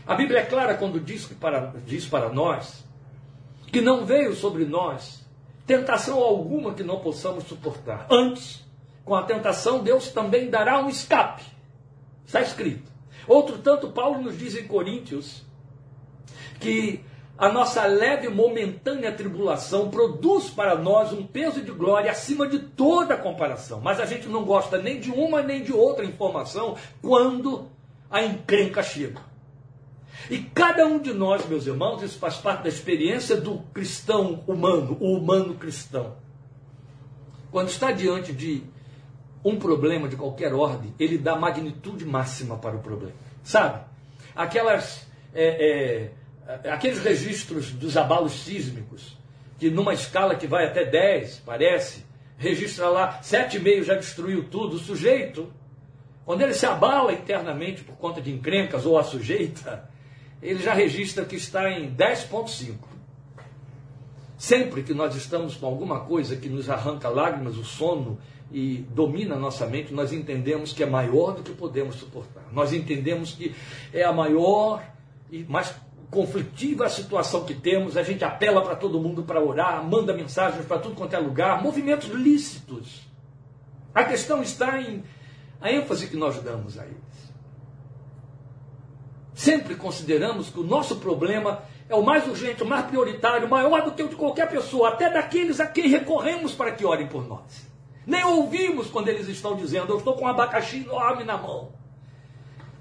A 0.06 0.14
Bíblia 0.14 0.40
é 0.40 0.44
clara 0.44 0.74
quando 0.74 0.98
diz, 0.98 1.26
que 1.26 1.34
para, 1.34 1.72
diz 1.86 2.06
para 2.06 2.30
nós 2.30 2.84
que 3.70 3.80
não 3.80 4.04
veio 4.04 4.34
sobre 4.34 4.64
nós 4.64 5.24
tentação 5.66 6.18
alguma 6.18 6.74
que 6.74 6.82
não 6.82 6.98
possamos 6.98 7.44
suportar. 7.44 8.06
Antes, 8.10 8.64
com 9.04 9.14
a 9.14 9.22
tentação, 9.22 9.84
Deus 9.84 10.08
também 10.08 10.50
dará 10.50 10.80
um 10.80 10.88
escape. 10.88 11.44
Está 12.26 12.40
escrito. 12.40 12.90
Outro 13.28 13.58
tanto, 13.58 13.90
Paulo 13.90 14.20
nos 14.20 14.36
diz 14.36 14.56
em 14.56 14.66
Coríntios 14.66 15.44
que 16.58 17.04
a 17.40 17.48
nossa 17.48 17.86
leve 17.86 18.26
e 18.26 18.30
momentânea 18.30 19.10
tribulação 19.10 19.88
produz 19.88 20.50
para 20.50 20.74
nós 20.74 21.10
um 21.10 21.26
peso 21.26 21.62
de 21.62 21.70
glória 21.70 22.10
acima 22.10 22.46
de 22.46 22.58
toda 22.58 23.16
comparação. 23.16 23.80
Mas 23.80 23.98
a 23.98 24.04
gente 24.04 24.28
não 24.28 24.44
gosta 24.44 24.76
nem 24.76 25.00
de 25.00 25.10
uma 25.10 25.40
nem 25.40 25.62
de 25.62 25.72
outra 25.72 26.04
informação 26.04 26.76
quando 27.00 27.66
a 28.10 28.22
encrenca 28.22 28.82
chega. 28.82 29.22
E 30.28 30.36
cada 30.36 30.84
um 30.84 30.98
de 30.98 31.14
nós, 31.14 31.46
meus 31.46 31.66
irmãos, 31.66 32.02
isso 32.02 32.18
faz 32.18 32.36
parte 32.36 32.64
da 32.64 32.68
experiência 32.68 33.40
do 33.40 33.60
cristão 33.72 34.44
humano, 34.46 34.98
o 35.00 35.16
humano 35.16 35.54
cristão. 35.54 36.16
Quando 37.50 37.70
está 37.70 37.90
diante 37.90 38.34
de 38.34 38.62
um 39.42 39.58
problema 39.58 40.08
de 40.08 40.16
qualquer 40.16 40.52
ordem, 40.52 40.92
ele 41.00 41.16
dá 41.16 41.36
magnitude 41.36 42.04
máxima 42.04 42.58
para 42.58 42.76
o 42.76 42.80
problema. 42.80 43.16
Sabe? 43.42 43.80
Aquelas. 44.36 45.08
É, 45.32 46.10
é, 46.10 46.19
aqueles 46.46 47.02
registros 47.02 47.70
dos 47.70 47.96
abalos 47.96 48.32
sísmicos, 48.32 49.16
que 49.58 49.70
numa 49.70 49.92
escala 49.92 50.34
que 50.34 50.46
vai 50.46 50.66
até 50.66 50.84
10, 50.84 51.42
parece, 51.44 52.04
registra 52.36 52.88
lá 52.88 53.20
7,5 53.20 53.82
já 53.82 53.94
destruiu 53.94 54.44
tudo. 54.44 54.76
O 54.76 54.78
sujeito, 54.78 55.52
quando 56.24 56.40
ele 56.40 56.54
se 56.54 56.66
abala 56.66 57.12
internamente 57.12 57.84
por 57.84 57.96
conta 57.96 58.20
de 58.20 58.32
encrencas 58.32 58.86
ou 58.86 58.98
a 58.98 59.02
sujeita, 59.02 59.88
ele 60.42 60.62
já 60.62 60.72
registra 60.72 61.24
que 61.24 61.36
está 61.36 61.70
em 61.70 61.94
10,5. 61.94 62.76
Sempre 64.38 64.82
que 64.82 64.94
nós 64.94 65.14
estamos 65.14 65.54
com 65.54 65.66
alguma 65.66 66.00
coisa 66.00 66.34
que 66.34 66.48
nos 66.48 66.70
arranca 66.70 67.10
lágrimas, 67.10 67.58
o 67.58 67.64
sono 67.64 68.18
e 68.50 68.78
domina 68.90 69.34
a 69.34 69.38
nossa 69.38 69.66
mente, 69.66 69.92
nós 69.92 70.12
entendemos 70.12 70.72
que 70.72 70.82
é 70.82 70.86
maior 70.86 71.34
do 71.34 71.42
que 71.42 71.52
podemos 71.52 71.96
suportar. 71.96 72.44
Nós 72.50 72.72
entendemos 72.72 73.32
que 73.32 73.54
é 73.92 74.02
a 74.02 74.12
maior 74.12 74.82
e 75.30 75.44
mais 75.44 75.74
conflitiva 76.10 76.86
a 76.86 76.88
situação 76.88 77.44
que 77.44 77.54
temos, 77.54 77.96
a 77.96 78.02
gente 78.02 78.24
apela 78.24 78.62
para 78.62 78.74
todo 78.74 79.00
mundo 79.00 79.22
para 79.22 79.40
orar, 79.40 79.82
manda 79.84 80.12
mensagens 80.12 80.66
para 80.66 80.78
tudo 80.78 80.94
quanto 80.94 81.14
é 81.14 81.18
lugar, 81.18 81.62
movimentos 81.62 82.08
lícitos. 82.08 83.08
A 83.94 84.04
questão 84.04 84.42
está 84.42 84.80
em 84.80 85.04
a 85.60 85.70
ênfase 85.70 86.08
que 86.08 86.16
nós 86.16 86.40
damos 86.42 86.78
a 86.78 86.86
eles. 86.86 86.98
Sempre 89.34 89.74
consideramos 89.74 90.48
que 90.50 90.58
o 90.58 90.64
nosso 90.64 90.96
problema 90.96 91.62
é 91.88 91.94
o 91.94 92.02
mais 92.02 92.26
urgente, 92.26 92.62
o 92.62 92.66
mais 92.66 92.86
prioritário, 92.86 93.48
maior 93.48 93.82
do 93.82 93.92
que 93.92 94.02
o 94.02 94.08
de 94.08 94.16
qualquer 94.16 94.48
pessoa, 94.48 94.90
até 94.90 95.10
daqueles 95.10 95.60
a 95.60 95.66
quem 95.66 95.88
recorremos 95.88 96.54
para 96.54 96.72
que 96.72 96.84
orem 96.84 97.06
por 97.06 97.26
nós. 97.26 97.68
Nem 98.06 98.24
ouvimos 98.24 98.88
quando 98.88 99.08
eles 99.08 99.28
estão 99.28 99.56
dizendo, 99.56 99.92
eu 99.92 99.98
estou 99.98 100.14
com 100.14 100.24
um 100.24 100.28
abacaxi 100.28 100.78
enorme 100.78 101.24
na 101.24 101.36
mão. 101.36 101.72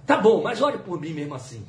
Tá 0.05 0.17
bom, 0.17 0.41
mas 0.41 0.61
ore 0.61 0.79
por 0.79 0.99
mim 0.99 1.13
mesmo 1.13 1.35
assim. 1.35 1.65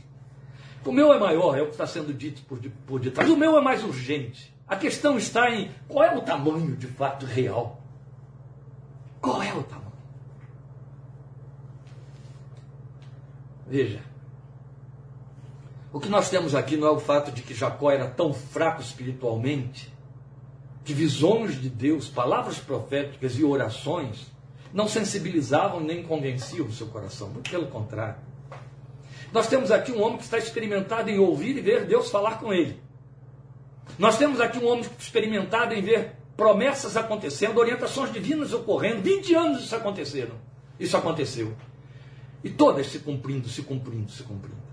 O 0.84 0.92
meu 0.92 1.12
é 1.12 1.18
maior, 1.18 1.58
é 1.58 1.62
o 1.62 1.66
que 1.66 1.72
está 1.72 1.86
sendo 1.86 2.12
dito 2.14 2.42
por, 2.42 2.58
por 2.86 3.00
detrás. 3.00 3.28
O 3.28 3.36
meu 3.36 3.56
é 3.56 3.60
mais 3.60 3.84
urgente. 3.84 4.54
A 4.66 4.76
questão 4.76 5.18
está 5.18 5.50
em 5.50 5.70
qual 5.88 6.04
é 6.04 6.16
o 6.16 6.22
tamanho 6.22 6.76
de 6.76 6.86
fato 6.86 7.26
real. 7.26 7.82
Qual 9.20 9.42
é 9.42 9.52
o 9.52 9.62
tamanho? 9.62 9.90
Veja, 13.66 14.00
o 15.92 16.00
que 16.00 16.08
nós 16.08 16.30
temos 16.30 16.54
aqui 16.54 16.76
não 16.76 16.88
é 16.88 16.90
o 16.90 17.00
fato 17.00 17.30
de 17.30 17.42
que 17.42 17.52
Jacó 17.52 17.90
era 17.90 18.08
tão 18.08 18.32
fraco 18.32 18.80
espiritualmente, 18.80 19.92
que 20.84 20.94
visões 20.94 21.60
de 21.60 21.68
Deus, 21.68 22.08
palavras 22.08 22.58
proféticas 22.58 23.38
e 23.38 23.44
orações 23.44 24.26
não 24.72 24.88
sensibilizavam 24.88 25.80
nem 25.80 26.02
convenciam 26.02 26.66
o 26.66 26.72
seu 26.72 26.86
coração. 26.86 27.28
Muito 27.28 27.50
pelo 27.50 27.66
contrário. 27.66 28.29
Nós 29.32 29.46
temos 29.46 29.70
aqui 29.70 29.92
um 29.92 30.02
homem 30.02 30.18
que 30.18 30.24
está 30.24 30.38
experimentado 30.38 31.08
em 31.08 31.18
ouvir 31.18 31.56
e 31.56 31.60
ver 31.60 31.84
Deus 31.84 32.10
falar 32.10 32.38
com 32.38 32.52
ele. 32.52 32.80
Nós 33.98 34.18
temos 34.18 34.40
aqui 34.40 34.58
um 34.58 34.66
homem 34.66 34.84
experimentado 34.98 35.74
em 35.74 35.82
ver 35.82 36.12
promessas 36.36 36.96
acontecendo, 36.96 37.58
orientações 37.58 38.12
divinas 38.12 38.52
ocorrendo. 38.52 39.02
20 39.02 39.34
anos 39.34 39.64
isso 39.64 39.76
aconteceram. 39.76 40.34
Isso 40.78 40.96
aconteceu. 40.96 41.54
E 42.42 42.48
todas 42.48 42.86
se 42.86 43.00
cumprindo, 43.00 43.48
se 43.48 43.62
cumprindo, 43.62 44.10
se 44.10 44.22
cumprindo. 44.22 44.70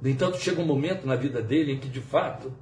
No 0.00 0.08
entanto, 0.08 0.38
chega 0.38 0.62
um 0.62 0.66
momento 0.66 1.06
na 1.06 1.16
vida 1.16 1.42
dele 1.42 1.72
em 1.72 1.78
que, 1.78 1.88
de 1.88 2.00
fato, 2.00 2.52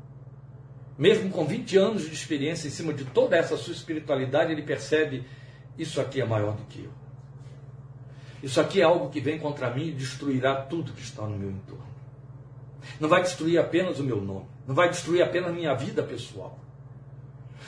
mesmo 0.97 1.31
com 1.31 1.45
20 1.45 1.77
anos 1.77 2.03
de 2.07 2.15
experiência 2.15 2.69
em 2.69 2.71
cima 2.71 2.93
de 2.93 3.05
toda 3.05 3.37
essa 3.37 3.57
sua 3.57 3.75
espiritualidade, 3.75 4.53
ele 4.53 4.63
percebe: 4.63 5.25
isso 5.77 6.01
aqui 6.01 6.21
é 6.21 6.25
maior 6.25 6.55
do 6.55 6.65
que 6.65 6.85
eu. 6.85 7.02
Isso 8.43 8.61
aqui 8.61 8.81
é 8.81 8.85
algo 8.85 9.09
que 9.09 9.21
vem 9.21 9.39
contra 9.39 9.71
mim 9.71 9.89
e 9.89 9.93
destruirá 9.93 10.55
tudo 10.63 10.93
que 10.93 11.03
está 11.03 11.23
no 11.23 11.39
meu 11.39 11.51
entorno. 11.51 11.93
Não 12.99 13.09
vai 13.09 13.23
destruir 13.23 13.59
apenas 13.59 14.01
o 14.01 14.03
meu 14.03 14.21
nome, 14.21 14.47
não 14.67 14.75
vai 14.75 14.89
destruir 14.89 15.23
apenas 15.23 15.51
a 15.51 15.53
minha 15.53 15.75
vida 15.75 16.03
pessoal. 16.03 16.59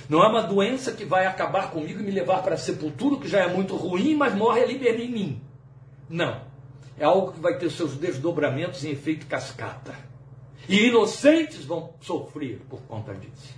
Não 0.08 0.22
é 0.22 0.28
uma 0.28 0.42
doença 0.42 0.92
que 0.92 1.04
vai 1.04 1.26
acabar 1.26 1.70
comigo 1.70 2.00
e 2.00 2.02
me 2.02 2.10
levar 2.10 2.42
para 2.42 2.54
a 2.54 2.58
sepultura, 2.58 3.20
que 3.20 3.28
já 3.28 3.40
é 3.40 3.48
muito 3.48 3.76
ruim, 3.76 4.14
mas 4.14 4.34
morre 4.34 4.62
ali 4.62 4.78
mesmo 4.78 5.00
em 5.00 5.10
mim. 5.10 5.42
Não. 6.08 6.42
É 6.98 7.04
algo 7.04 7.32
que 7.32 7.40
vai 7.40 7.56
ter 7.56 7.70
seus 7.70 7.96
desdobramentos 7.96 8.84
em 8.84 8.90
efeito 8.90 9.26
cascata. 9.26 9.94
E 10.68 10.88
inocentes 10.88 11.64
vão 11.64 11.94
sofrer 12.00 12.60
por 12.68 12.82
conta 12.82 13.14
disso. 13.14 13.54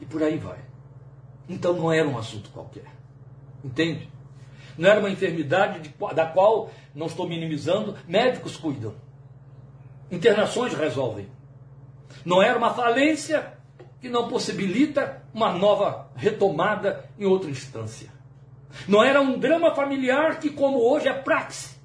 E 0.00 0.04
por 0.04 0.22
aí 0.22 0.36
vai. 0.36 0.58
Então 1.48 1.74
não 1.74 1.92
era 1.92 2.06
um 2.06 2.18
assunto 2.18 2.50
qualquer. 2.50 2.86
Entende? 3.62 4.08
Não 4.76 4.90
era 4.90 5.00
uma 5.00 5.10
enfermidade 5.10 5.80
de, 5.80 5.94
da 6.14 6.26
qual, 6.26 6.70
não 6.94 7.06
estou 7.06 7.28
minimizando, 7.28 7.96
médicos 8.06 8.56
cuidam. 8.56 8.94
Internações 10.10 10.74
resolvem. 10.74 11.28
Não 12.24 12.42
era 12.42 12.58
uma 12.58 12.74
falência 12.74 13.54
que 14.00 14.08
não 14.08 14.28
possibilita 14.28 15.22
uma 15.32 15.52
nova 15.52 16.10
retomada 16.14 17.08
em 17.18 17.24
outra 17.24 17.50
instância. 17.50 18.12
Não 18.88 19.02
era 19.02 19.20
um 19.20 19.38
drama 19.38 19.74
familiar 19.74 20.40
que, 20.40 20.50
como 20.50 20.78
hoje 20.78 21.08
é 21.08 21.12
praxe, 21.12 21.76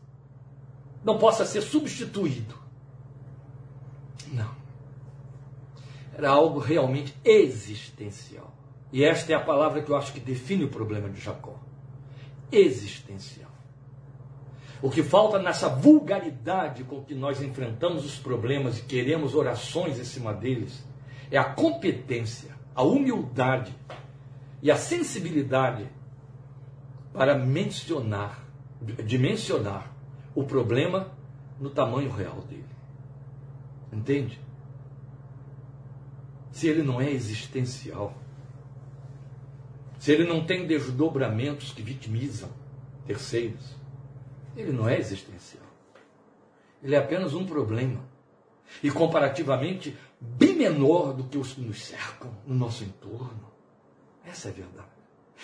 não 1.03 1.17
possa 1.17 1.45
ser 1.45 1.61
substituído. 1.61 2.55
Não. 4.31 4.51
Era 6.17 6.31
algo 6.31 6.59
realmente 6.59 7.15
existencial. 7.23 8.51
E 8.91 9.03
esta 9.03 9.31
é 9.31 9.35
a 9.35 9.39
palavra 9.39 9.81
que 9.81 9.89
eu 9.89 9.95
acho 9.95 10.11
que 10.11 10.19
define 10.19 10.65
o 10.65 10.69
problema 10.69 11.09
de 11.09 11.21
Jacó 11.21 11.68
existencial. 12.51 13.49
O 14.81 14.89
que 14.89 15.03
falta 15.03 15.39
nessa 15.39 15.67
vulgaridade 15.67 16.83
com 16.83 17.03
que 17.03 17.13
nós 17.13 17.41
enfrentamos 17.41 18.05
os 18.05 18.17
problemas 18.17 18.79
e 18.79 18.83
queremos 18.83 19.35
orações 19.35 19.99
em 19.99 20.05
cima 20.05 20.33
deles 20.33 20.85
é 21.29 21.37
a 21.37 21.43
competência, 21.43 22.55
a 22.73 22.81
humildade 22.81 23.75
e 24.61 24.71
a 24.71 24.77
sensibilidade 24.77 25.85
para 27.11 27.37
mencionar, 27.37 28.45
dimensionar 29.05 29.91
o 30.33 30.43
problema 30.43 31.11
no 31.59 31.69
tamanho 31.69 32.11
real 32.11 32.41
dele. 32.41 32.63
Entende? 33.91 34.39
Se 36.51 36.67
ele 36.67 36.83
não 36.83 37.01
é 37.01 37.11
existencial, 37.11 38.13
se 39.99 40.11
ele 40.13 40.23
não 40.23 40.45
tem 40.45 40.65
desdobramentos 40.65 41.71
que 41.71 41.81
vitimizam 41.81 42.49
terceiros, 43.05 43.75
ele 44.55 44.71
não 44.71 44.87
é 44.87 44.97
existencial. 44.97 45.63
Ele 46.81 46.95
é 46.95 46.97
apenas 46.97 47.33
um 47.33 47.45
problema. 47.45 48.07
E 48.81 48.89
comparativamente 48.89 49.95
bem 50.19 50.55
menor 50.55 51.13
do 51.13 51.25
que 51.25 51.37
os 51.37 51.53
que 51.53 51.61
nos 51.61 51.83
cercam 51.83 52.31
no 52.47 52.55
nosso 52.55 52.83
entorno. 52.83 53.51
Essa 54.25 54.47
é 54.47 54.51
a 54.51 54.53
verdade. 54.53 54.87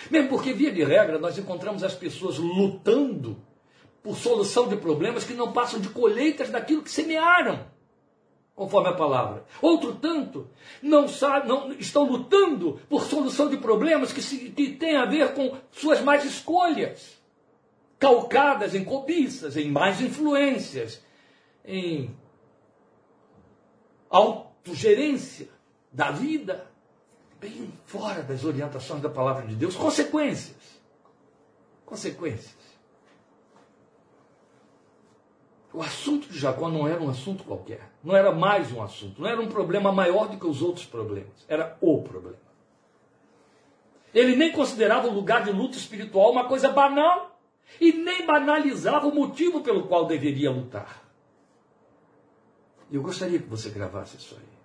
Mesmo 0.09 0.29
porque, 0.29 0.53
via 0.53 0.71
de 0.71 0.83
regra, 0.83 1.19
nós 1.19 1.37
encontramos 1.37 1.83
as 1.83 1.95
pessoas 1.95 2.37
lutando 2.37 3.37
por 4.01 4.15
solução 4.15 4.67
de 4.69 4.77
problemas 4.77 5.23
que 5.23 5.33
não 5.33 5.51
passam 5.51 5.79
de 5.79 5.89
colheitas 5.89 6.49
daquilo 6.49 6.83
que 6.83 6.91
semearam 6.91 7.74
conforme 8.55 8.89
a 8.89 8.93
palavra. 8.93 9.45
Outro 9.61 9.95
tanto 9.95 10.47
não, 10.81 11.07
sabe, 11.07 11.47
não 11.47 11.73
estão 11.73 12.03
lutando 12.03 12.79
por 12.89 13.03
solução 13.03 13.49
de 13.49 13.57
problemas 13.57 14.13
que, 14.13 14.21
se, 14.21 14.49
que 14.51 14.71
têm 14.71 14.95
a 14.95 15.05
ver 15.05 15.33
com 15.33 15.57
suas 15.71 16.01
más 16.01 16.23
escolhas, 16.23 17.17
calcadas 17.99 18.73
em 18.73 18.83
cobiças, 18.83 19.57
em 19.57 19.69
más 19.69 19.99
influências, 19.99 21.03
em 21.65 22.15
autogerência 24.09 25.49
da 25.91 26.11
vida, 26.11 26.71
bem 27.39 27.73
fora 27.85 28.23
das 28.23 28.45
orientações 28.45 29.01
da 29.01 29.09
palavra 29.09 29.45
de 29.45 29.55
Deus, 29.55 29.75
consequências. 29.75 30.55
consequências. 31.85 32.64
O 35.75 35.81
assunto 35.81 36.29
de 36.29 36.39
Jacó 36.39 36.69
não 36.69 36.87
era 36.87 37.03
um 37.03 37.09
assunto 37.09 37.43
qualquer, 37.43 37.91
não 38.01 38.15
era 38.15 38.31
mais 38.31 38.71
um 38.71 38.81
assunto, 38.81 39.21
não 39.21 39.27
era 39.27 39.41
um 39.41 39.49
problema 39.49 39.91
maior 39.91 40.29
do 40.29 40.37
que 40.37 40.47
os 40.47 40.61
outros 40.61 40.85
problemas, 40.85 41.45
era 41.49 41.77
o 41.81 42.01
problema. 42.01 42.39
Ele 44.13 44.37
nem 44.37 44.53
considerava 44.53 45.09
o 45.09 45.13
lugar 45.13 45.43
de 45.43 45.51
luta 45.51 45.77
espiritual 45.77 46.31
uma 46.31 46.47
coisa 46.47 46.69
banal 46.69 47.37
e 47.81 47.91
nem 47.91 48.25
banalizava 48.25 49.05
o 49.05 49.13
motivo 49.13 49.59
pelo 49.59 49.85
qual 49.85 50.05
deveria 50.05 50.49
lutar. 50.49 51.03
Eu 52.89 53.01
gostaria 53.01 53.39
que 53.39 53.49
você 53.49 53.69
gravasse 53.69 54.15
isso 54.15 54.33
aí 54.39 54.55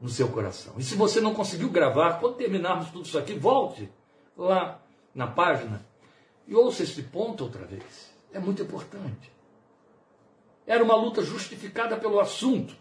no 0.00 0.08
seu 0.08 0.28
coração. 0.28 0.72
E 0.78 0.82
se 0.82 0.94
você 0.94 1.20
não 1.20 1.34
conseguiu 1.34 1.68
gravar, 1.68 2.18
quando 2.18 2.36
terminarmos 2.36 2.88
tudo 2.88 3.04
isso 3.04 3.18
aqui, 3.18 3.34
volte 3.34 3.92
lá 4.34 4.80
na 5.14 5.26
página 5.26 5.84
e 6.46 6.54
ouça 6.54 6.82
esse 6.82 7.02
ponto 7.02 7.44
outra 7.44 7.66
vez. 7.66 8.10
É 8.32 8.38
muito 8.38 8.62
importante. 8.62 9.35
Era 10.66 10.82
uma 10.82 10.96
luta 10.96 11.22
justificada 11.22 11.96
pelo 11.96 12.18
assunto. 12.18 12.74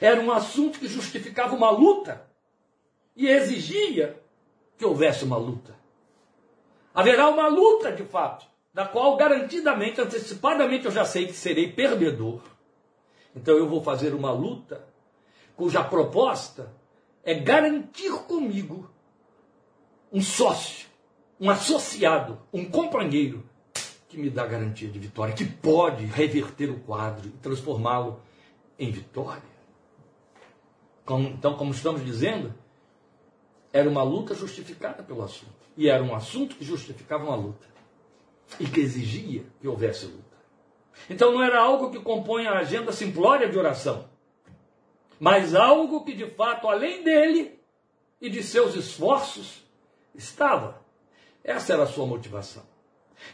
Era 0.00 0.20
um 0.20 0.30
assunto 0.30 0.78
que 0.78 0.88
justificava 0.88 1.54
uma 1.54 1.70
luta 1.70 2.26
e 3.16 3.26
exigia 3.28 4.20
que 4.76 4.84
houvesse 4.84 5.24
uma 5.24 5.36
luta. 5.36 5.76
Haverá 6.94 7.28
uma 7.28 7.48
luta, 7.48 7.92
de 7.92 8.04
fato, 8.04 8.46
da 8.72 8.86
qual 8.86 9.16
garantidamente, 9.16 10.00
antecipadamente, 10.00 10.86
eu 10.86 10.92
já 10.92 11.04
sei 11.04 11.26
que 11.26 11.32
serei 11.32 11.72
perdedor. 11.72 12.40
Então 13.34 13.56
eu 13.56 13.68
vou 13.68 13.82
fazer 13.82 14.14
uma 14.14 14.30
luta 14.30 14.86
cuja 15.56 15.82
proposta 15.82 16.72
é 17.24 17.34
garantir 17.34 18.12
comigo 18.26 18.88
um 20.12 20.22
sócio, 20.22 20.88
um 21.40 21.50
associado, 21.50 22.40
um 22.52 22.64
companheiro 22.64 23.47
que 24.08 24.16
me 24.16 24.30
dá 24.30 24.46
garantia 24.46 24.88
de 24.88 24.98
vitória, 24.98 25.34
que 25.34 25.44
pode 25.44 26.04
reverter 26.06 26.70
o 26.70 26.80
quadro 26.80 27.28
e 27.28 27.30
transformá-lo 27.30 28.20
em 28.78 28.90
vitória. 28.90 29.42
Então, 31.34 31.56
como 31.56 31.72
estamos 31.72 32.04
dizendo, 32.04 32.54
era 33.72 33.88
uma 33.88 34.02
luta 34.02 34.34
justificada 34.34 35.02
pelo 35.02 35.22
assunto. 35.22 35.52
E 35.76 35.88
era 35.88 36.02
um 36.02 36.14
assunto 36.14 36.56
que 36.56 36.64
justificava 36.64 37.24
uma 37.24 37.36
luta. 37.36 37.66
E 38.58 38.66
que 38.66 38.80
exigia 38.80 39.44
que 39.60 39.68
houvesse 39.68 40.06
luta. 40.06 40.38
Então 41.08 41.32
não 41.32 41.42
era 41.42 41.60
algo 41.60 41.90
que 41.90 42.00
compõe 42.00 42.46
a 42.46 42.58
agenda 42.58 42.92
simplória 42.92 43.48
de 43.48 43.58
oração. 43.58 44.08
Mas 45.20 45.54
algo 45.54 46.04
que 46.04 46.14
de 46.14 46.26
fato, 46.30 46.68
além 46.68 47.04
dele 47.04 47.60
e 48.20 48.28
de 48.28 48.42
seus 48.42 48.74
esforços, 48.74 49.62
estava. 50.14 50.82
Essa 51.44 51.74
era 51.74 51.84
a 51.84 51.86
sua 51.86 52.06
motivação. 52.06 52.64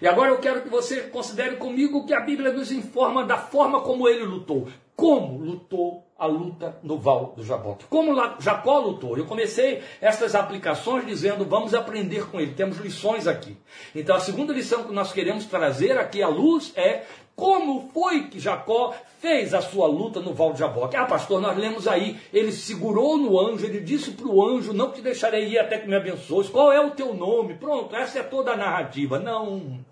E 0.01 0.07
agora 0.07 0.31
eu 0.31 0.39
quero 0.39 0.63
que 0.63 0.69
você 0.69 1.03
considere 1.03 1.57
comigo 1.57 2.07
que 2.07 2.15
a 2.15 2.21
Bíblia 2.21 2.53
nos 2.53 2.73
informa 2.73 3.25
da 3.25 3.37
forma 3.37 3.81
como 3.81 4.09
ele 4.09 4.25
lutou. 4.25 4.69
Como 4.97 5.39
lutou 5.39 6.05
a 6.17 6.27
luta 6.27 6.79
no 6.83 6.99
Val 6.99 7.35
do 7.37 7.45
Jaboque. 7.45 7.85
Como 7.87 8.15
Jacó 8.39 8.79
lutou. 8.79 9.19
Eu 9.19 9.27
comecei 9.27 9.83
essas 10.01 10.35
aplicações 10.35 11.07
dizendo, 11.07 11.45
vamos 11.45 11.75
aprender 11.75 12.31
com 12.31 12.41
ele. 12.41 12.55
Temos 12.55 12.79
lições 12.79 13.27
aqui. 13.27 13.57
Então 13.95 14.15
a 14.15 14.21
segunda 14.21 14.53
lição 14.53 14.85
que 14.85 14.93
nós 14.93 15.13
queremos 15.13 15.47
trazer 15.47 15.99
aqui 15.99 16.23
à 16.23 16.29
luz 16.29 16.73
é 16.77 17.05
como 17.37 17.91
foi 17.93 18.29
que 18.29 18.39
Jacó 18.39 18.95
fez 19.19 19.55
a 19.55 19.61
sua 19.61 19.87
luta 19.87 20.21
no 20.21 20.33
Val 20.33 20.53
de 20.53 20.61
Jaboque? 20.61 20.97
Ah, 20.97 21.05
pastor, 21.05 21.41
nós 21.41 21.59
lemos 21.59 21.89
aí, 21.89 22.19
ele 22.33 22.53
segurou 22.53 23.17
no 23.17 23.41
anjo, 23.41 23.67
ele 23.67 23.81
disse 23.81 24.13
para 24.13 24.29
o 24.29 24.47
anjo, 24.47 24.73
não 24.73 24.93
te 24.93 25.01
deixarei 25.01 25.49
ir 25.49 25.59
até 25.59 25.79
que 25.79 25.89
me 25.89 25.97
abençoes. 25.97 26.49
Qual 26.49 26.73
é 26.73 26.81
o 26.81 26.93
teu 26.93 27.13
nome? 27.13 27.55
Pronto, 27.55 27.95
essa 27.97 28.21
é 28.21 28.23
toda 28.23 28.53
a 28.53 28.57
narrativa. 28.57 29.19
Não. 29.19 29.85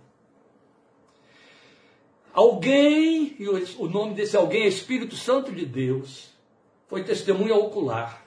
Alguém, 2.32 3.36
e 3.38 3.48
o 3.48 3.88
nome 3.88 4.14
desse 4.14 4.36
alguém 4.36 4.62
é 4.62 4.68
Espírito 4.68 5.16
Santo 5.16 5.52
de 5.52 5.66
Deus, 5.66 6.30
foi 6.88 7.02
testemunha 7.02 7.56
ocular. 7.56 8.22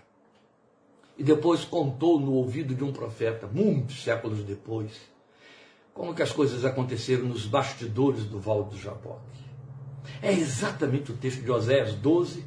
E 1.18 1.24
depois 1.24 1.64
contou 1.64 2.20
no 2.20 2.34
ouvido 2.34 2.76
de 2.76 2.84
um 2.84 2.92
profeta, 2.92 3.48
muitos 3.48 4.04
séculos 4.04 4.44
depois, 4.44 4.92
como 5.96 6.14
que 6.14 6.22
as 6.22 6.34
coisas 6.34 6.66
aconteceram 6.66 7.24
nos 7.24 7.46
bastidores 7.46 8.26
do 8.26 8.38
Val 8.38 8.66
do 8.66 8.78
Jaboque. 8.78 9.22
É 10.22 10.32
exatamente 10.34 11.14
o 11.14 11.16
texto 11.16 11.42
de 11.42 11.50
Oséias 11.50 11.94
12 11.94 12.44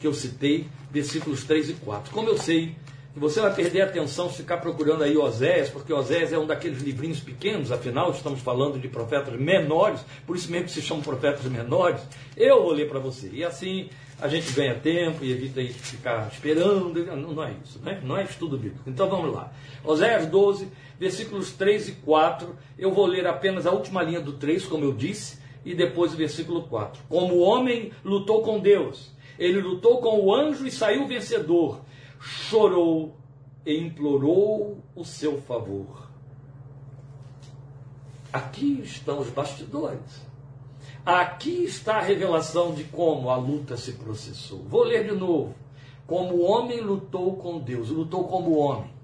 que 0.00 0.06
eu 0.06 0.14
citei, 0.14 0.66
versículos 0.90 1.44
3 1.44 1.70
e 1.70 1.74
4. 1.74 2.10
Como 2.10 2.28
eu 2.30 2.38
sei 2.38 2.74
que 3.12 3.20
você 3.20 3.38
vai 3.38 3.54
perder 3.54 3.82
a 3.82 3.84
atenção 3.84 4.30
se 4.30 4.38
ficar 4.38 4.58
procurando 4.58 5.04
aí 5.04 5.14
Oséias, 5.14 5.68
porque 5.68 5.92
Oséias 5.92 6.32
é 6.32 6.38
um 6.38 6.46
daqueles 6.46 6.80
livrinhos 6.80 7.20
pequenos, 7.20 7.70
afinal 7.70 8.10
estamos 8.12 8.40
falando 8.40 8.78
de 8.78 8.88
profetas 8.88 9.38
menores, 9.38 10.00
por 10.26 10.34
isso 10.34 10.50
mesmo 10.50 10.64
que 10.66 10.72
se 10.72 10.80
chamam 10.80 11.02
profetas 11.02 11.44
menores, 11.44 12.00
eu 12.34 12.62
vou 12.62 12.72
ler 12.72 12.88
para 12.88 12.98
você. 12.98 13.28
E 13.30 13.44
assim 13.44 13.90
a 14.18 14.28
gente 14.28 14.50
ganha 14.52 14.74
tempo 14.74 15.22
e 15.22 15.32
evita 15.32 15.62
ficar 15.62 16.28
esperando. 16.32 17.04
Não, 17.04 17.34
não 17.34 17.44
é 17.44 17.54
isso, 17.62 17.78
né? 17.80 18.00
não 18.02 18.16
é 18.16 18.24
estudo 18.24 18.56
bíblico. 18.56 18.88
Então 18.88 19.08
vamos 19.08 19.34
lá. 19.34 19.52
Oséias 19.84 20.26
12, 20.26 20.68
versículos 20.98 21.52
3 21.52 21.88
e 21.88 21.92
4. 21.92 22.56
Eu 22.78 22.92
vou 22.92 23.06
ler 23.06 23.26
apenas 23.26 23.66
a 23.66 23.72
última 23.72 24.02
linha 24.02 24.20
do 24.20 24.34
3, 24.34 24.64
como 24.66 24.84
eu 24.84 24.92
disse, 24.92 25.38
e 25.64 25.74
depois 25.74 26.14
o 26.14 26.16
versículo 26.16 26.62
4. 26.62 27.02
Como 27.08 27.34
o 27.34 27.40
homem 27.40 27.92
lutou 28.04 28.42
com 28.42 28.58
Deus, 28.58 29.12
ele 29.38 29.60
lutou 29.60 30.00
com 30.00 30.20
o 30.20 30.34
anjo 30.34 30.66
e 30.66 30.70
saiu 30.70 31.06
vencedor. 31.06 31.80
Chorou 32.20 33.16
e 33.64 33.76
implorou 33.76 34.78
o 34.94 35.04
seu 35.04 35.40
favor. 35.42 36.08
Aqui 38.32 38.80
estão 38.82 39.20
os 39.20 39.30
bastidores. 39.30 40.26
Aqui 41.04 41.64
está 41.64 41.98
a 41.98 42.02
revelação 42.02 42.74
de 42.74 42.84
como 42.84 43.30
a 43.30 43.36
luta 43.36 43.76
se 43.76 43.92
processou. 43.92 44.64
Vou 44.68 44.82
ler 44.82 45.04
de 45.04 45.12
novo. 45.12 45.54
Como 46.06 46.34
o 46.34 46.42
homem 46.42 46.80
lutou 46.80 47.36
com 47.36 47.58
Deus, 47.58 47.90
lutou 47.90 48.24
como 48.24 48.56
homem. 48.56 48.95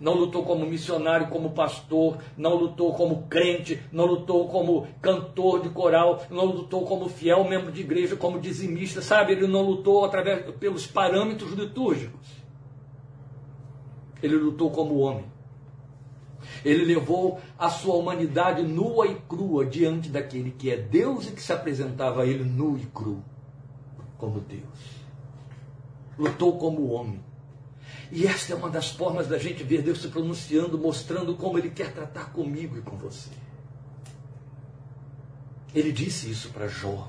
Não 0.00 0.14
lutou 0.14 0.42
como 0.44 0.64
missionário, 0.64 1.28
como 1.28 1.50
pastor, 1.50 2.16
não 2.34 2.54
lutou 2.54 2.94
como 2.94 3.24
crente, 3.28 3.82
não 3.92 4.06
lutou 4.06 4.48
como 4.48 4.88
cantor 5.02 5.60
de 5.60 5.68
coral, 5.68 6.22
não 6.30 6.46
lutou 6.46 6.86
como 6.86 7.06
fiel 7.06 7.44
membro 7.44 7.70
de 7.70 7.82
igreja, 7.82 8.16
como 8.16 8.40
dizimista, 8.40 9.02
sabe? 9.02 9.32
Ele 9.32 9.46
não 9.46 9.60
lutou 9.60 10.02
através 10.02 10.54
pelos 10.56 10.86
parâmetros 10.86 11.52
litúrgicos. 11.52 12.26
Ele 14.22 14.36
lutou 14.36 14.70
como 14.70 15.00
homem. 15.00 15.26
Ele 16.64 16.82
levou 16.82 17.38
a 17.58 17.68
sua 17.68 17.96
humanidade 17.96 18.62
nua 18.62 19.06
e 19.06 19.14
crua 19.14 19.66
diante 19.66 20.08
daquele 20.08 20.50
que 20.50 20.70
é 20.70 20.78
Deus 20.78 21.28
e 21.28 21.32
que 21.32 21.42
se 21.42 21.52
apresentava 21.52 22.22
a 22.22 22.26
ele 22.26 22.44
nu 22.44 22.78
e 22.78 22.86
cru, 22.86 23.22
como 24.16 24.40
Deus. 24.40 25.00
Lutou 26.18 26.56
como 26.56 26.90
homem. 26.90 27.29
E 28.12 28.26
esta 28.26 28.52
é 28.52 28.56
uma 28.56 28.68
das 28.68 28.90
formas 28.90 29.28
da 29.28 29.38
gente 29.38 29.62
ver 29.62 29.82
Deus 29.82 30.02
se 30.02 30.08
pronunciando, 30.08 30.76
mostrando 30.76 31.36
como 31.36 31.58
Ele 31.58 31.70
quer 31.70 31.92
tratar 31.92 32.32
comigo 32.32 32.76
e 32.76 32.82
com 32.82 32.96
você. 32.96 33.30
Ele 35.74 35.92
disse 35.92 36.30
isso 36.30 36.50
para 36.50 36.66
Jó. 36.66 37.08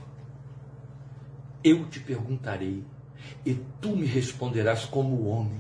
Eu 1.64 1.86
te 1.90 2.00
perguntarei, 2.00 2.84
e 3.46 3.56
tu 3.80 3.96
me 3.96 4.06
responderás 4.06 4.86
como 4.86 5.28
homem. 5.28 5.60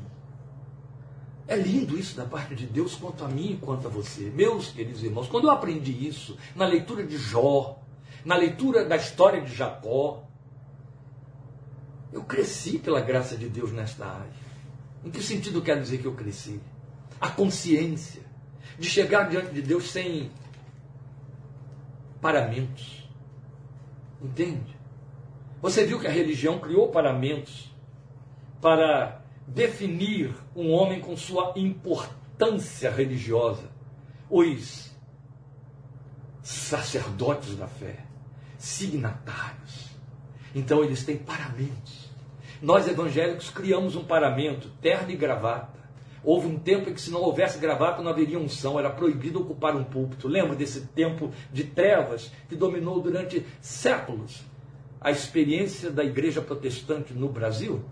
É 1.48 1.56
lindo 1.56 1.98
isso 1.98 2.16
da 2.16 2.26
parte 2.26 2.56
de 2.56 2.66
Deus 2.66 2.96
quanto 2.96 3.26
a 3.26 3.28
mim 3.28 3.54
e 3.54 3.58
quanto 3.58 3.88
a 3.88 3.90
você. 3.90 4.30
Meus 4.30 4.70
queridos 4.70 5.04
irmãos, 5.04 5.28
quando 5.28 5.46
eu 5.48 5.52
aprendi 5.52 6.08
isso 6.08 6.38
na 6.56 6.66
leitura 6.66 7.06
de 7.06 7.18
Jó, 7.18 7.80
na 8.24 8.36
leitura 8.36 8.86
da 8.86 8.96
história 8.96 9.42
de 9.42 9.54
Jacó, 9.54 10.24
eu 12.14 12.24
cresci 12.24 12.78
pela 12.78 13.02
graça 13.02 13.36
de 13.36 13.50
Deus 13.50 13.72
nesta 13.72 14.06
área. 14.06 14.41
Em 15.04 15.10
que 15.10 15.22
sentido 15.22 15.62
quer 15.62 15.80
dizer 15.80 16.00
que 16.00 16.06
eu 16.06 16.14
cresci? 16.14 16.60
A 17.20 17.30
consciência 17.30 18.22
de 18.78 18.90
chegar 18.90 19.30
diante 19.30 19.54
de 19.54 19.62
Deus 19.62 19.92
sem 19.92 20.32
paramentos. 22.22 23.10
Entende? 24.22 24.78
Você 25.62 25.86
viu 25.86 26.00
que 26.00 26.08
a 26.08 26.12
religião 26.12 26.60
criou 26.60 26.90
paramentos 26.90 27.72
para 28.60 29.22
definir 29.48 30.34
um 30.56 30.72
homem 30.72 31.00
com 31.00 31.18
sua 31.18 31.54
importância 31.56 32.92
religiosa. 32.92 33.70
Os 34.30 34.92
sacerdotes 36.42 37.56
da 37.56 37.68
fé, 37.68 38.06
signatários. 38.58 39.90
Então 40.56 40.84
eles 40.84 41.04
têm 41.04 41.18
paramentos. 41.18 42.01
Nós 42.62 42.88
evangélicos 42.88 43.50
criamos 43.50 43.96
um 43.96 44.04
paramento, 44.04 44.70
terno 44.82 45.10
e 45.10 45.16
gravata. 45.16 45.80
Houve 46.24 46.48
um 46.48 46.60
tempo 46.60 46.90
em 46.90 46.94
que, 46.94 47.02
se 47.02 47.10
não 47.10 47.22
houvesse 47.22 47.58
gravata, 47.58 48.04
não 48.04 48.12
haveria 48.12 48.38
unção, 48.38 48.78
era 48.78 48.92
proibido 48.92 49.42
ocupar 49.42 49.76
um 49.76 49.84
púlpito. 49.84 50.28
Lembra 50.28 50.56
desse 50.56 50.82
tempo 50.82 51.32
de 51.52 51.64
trevas 51.64 52.32
que 52.48 52.56
dominou 52.56 53.02
durante 53.02 53.44
séculos 53.60 54.44
a 55.00 55.10
experiência 55.10 55.90
da 55.90 56.04
igreja 56.04 56.42
protestante 56.42 57.14
no 57.14 57.28
Brasil? 57.28 57.84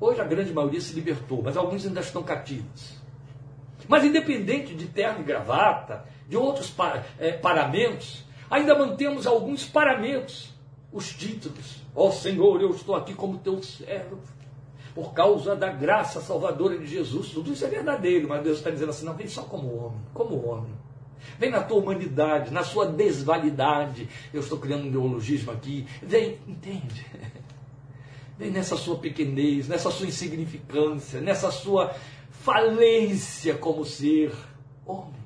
Hoje 0.00 0.20
a 0.20 0.24
grande 0.24 0.54
maioria 0.54 0.80
se 0.80 0.94
libertou, 0.94 1.42
mas 1.42 1.56
alguns 1.56 1.86
ainda 1.86 2.00
estão 2.00 2.22
cativos. 2.22 2.96
Mas 3.86 4.04
independente 4.04 4.74
de 4.74 4.86
terno 4.86 5.20
e 5.20 5.24
gravata, 5.24 6.06
de 6.26 6.36
outros 6.36 6.74
é, 7.18 7.32
paramentos, 7.32 8.24
ainda 8.50 8.74
mantemos 8.74 9.26
alguns 9.26 9.66
paramentos, 9.66 10.54
os 10.90 11.12
títulos. 11.12 11.85
Ó 11.96 12.08
oh, 12.08 12.12
Senhor, 12.12 12.60
eu 12.60 12.70
estou 12.72 12.94
aqui 12.94 13.14
como 13.14 13.38
teu 13.38 13.62
servo, 13.62 14.18
por 14.94 15.14
causa 15.14 15.56
da 15.56 15.72
graça 15.72 16.20
salvadora 16.20 16.76
de 16.76 16.86
Jesus. 16.86 17.30
Tudo 17.30 17.50
isso 17.50 17.64
é 17.64 17.68
verdadeiro, 17.68 18.28
mas 18.28 18.42
Deus 18.42 18.58
está 18.58 18.68
dizendo 18.68 18.90
assim: 18.90 19.06
não, 19.06 19.14
vem 19.14 19.26
só 19.26 19.42
como 19.42 19.74
homem, 19.74 20.00
como 20.12 20.46
homem. 20.46 20.74
Vem 21.38 21.50
na 21.50 21.62
tua 21.62 21.78
humanidade, 21.78 22.52
na 22.52 22.62
sua 22.62 22.84
desvalidade. 22.86 24.08
Eu 24.32 24.40
estou 24.40 24.58
criando 24.58 24.86
um 24.86 24.90
neologismo 24.90 25.50
aqui. 25.50 25.86
Vem, 26.02 26.38
entende? 26.46 27.06
Vem 28.38 28.50
nessa 28.50 28.76
sua 28.76 28.98
pequenez, 28.98 29.66
nessa 29.66 29.90
sua 29.90 30.06
insignificância, 30.06 31.22
nessa 31.22 31.50
sua 31.50 31.94
falência 32.30 33.54
como 33.54 33.82
ser 33.82 34.30
homem. 34.84 35.25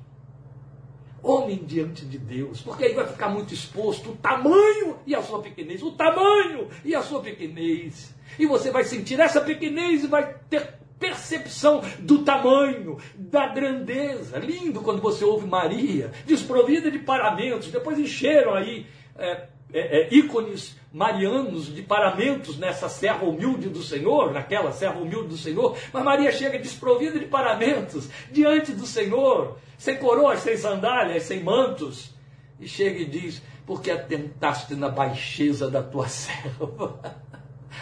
Homem 1.23 1.63
diante 1.63 2.05
de 2.05 2.17
Deus, 2.17 2.61
porque 2.61 2.85
aí 2.85 2.93
vai 2.93 3.05
ficar 3.05 3.29
muito 3.29 3.53
exposto 3.53 4.11
o 4.11 4.15
tamanho 4.15 4.97
e 5.05 5.13
a 5.13 5.21
sua 5.21 5.39
pequenez, 5.39 5.83
o 5.83 5.91
tamanho 5.91 6.67
e 6.83 6.95
a 6.95 7.01
sua 7.01 7.21
pequenez. 7.21 8.15
E 8.39 8.45
você 8.45 8.71
vai 8.71 8.83
sentir 8.83 9.19
essa 9.19 9.39
pequenez 9.39 10.03
e 10.03 10.07
vai 10.07 10.35
ter 10.49 10.81
percepção 10.99 11.81
do 11.99 12.19
tamanho, 12.19 12.97
da 13.15 13.47
grandeza. 13.47 14.37
Lindo 14.37 14.81
quando 14.81 15.01
você 15.01 15.25
ouve 15.25 15.47
Maria, 15.47 16.11
desprovida 16.25 16.91
de 16.91 16.99
paramentos, 16.99 17.71
depois 17.71 17.97
encheram 17.97 18.53
aí 18.53 18.85
é, 19.17 19.47
é, 19.73 20.01
é, 20.01 20.13
ícones 20.13 20.75
marianos 20.91 21.73
de 21.73 21.81
paramentos 21.81 22.57
nessa 22.57 22.89
serra 22.89 23.23
humilde 23.23 23.69
do 23.69 23.81
Senhor, 23.81 24.31
naquela 24.33 24.71
serra 24.71 24.99
humilde 24.99 25.29
do 25.29 25.37
Senhor, 25.37 25.77
mas 25.93 26.03
Maria 26.03 26.31
chega 26.31 26.59
desprovida 26.59 27.17
de 27.17 27.25
paramentos 27.25 28.09
diante 28.31 28.73
do 28.73 28.85
Senhor, 28.85 29.57
sem 29.77 29.97
coroas, 29.97 30.39
sem 30.39 30.57
sandálias, 30.57 31.23
sem 31.23 31.41
mantos, 31.43 32.13
e 32.59 32.67
chega 32.67 32.99
e 32.99 33.05
diz: 33.05 33.41
Porque 33.65 33.89
atentaste 33.89 34.75
na 34.75 34.89
baixeza 34.89 35.69
da 35.71 35.81
tua 35.81 36.07
serva, 36.09 36.99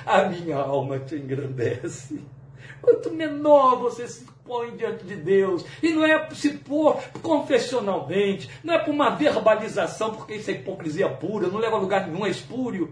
a 0.06 0.24
minha 0.26 0.58
alma 0.58 1.00
te 1.00 1.16
engrandece. 1.16 2.22
Quanto 2.82 3.12
menor 3.12 3.78
você 3.78 4.08
se 4.08 4.26
põe 4.46 4.76
diante 4.76 5.04
de 5.06 5.16
Deus, 5.16 5.64
e 5.84 5.94
não 5.94 6.04
é 6.04 6.30
se 6.34 6.50
pôr 6.52 6.98
confessionalmente, 7.22 8.50
não 8.64 8.74
é 8.74 8.80
por 8.80 8.92
uma 8.92 9.12
verbalização, 9.12 10.16
porque 10.16 10.36
isso 10.36 10.50
é 10.50 10.54
hipocrisia 10.54 11.08
pura, 11.10 11.48
não 11.48 11.60
leva 11.60 11.76
a 11.76 11.80
lugar 11.80 12.08
nenhum, 12.08 12.26
é 12.26 12.30
espúrio. 12.30 12.92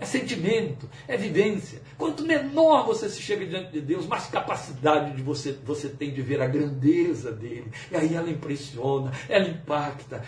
É 0.00 0.06
sentimento, 0.06 0.88
é 1.06 1.14
vivência. 1.14 1.82
Quanto 1.98 2.24
menor 2.24 2.86
você 2.86 3.06
se 3.10 3.20
chega 3.20 3.44
diante 3.44 3.70
de 3.70 3.82
Deus, 3.82 4.06
mais 4.06 4.26
capacidade 4.28 5.14
de 5.14 5.22
você, 5.22 5.52
você 5.62 5.90
tem 5.90 6.10
de 6.10 6.22
ver 6.22 6.40
a 6.40 6.46
grandeza 6.46 7.30
dele. 7.30 7.70
E 7.92 7.96
aí 7.96 8.14
ela 8.14 8.30
impressiona, 8.30 9.12
ela 9.28 9.46
impacta, 9.46 10.24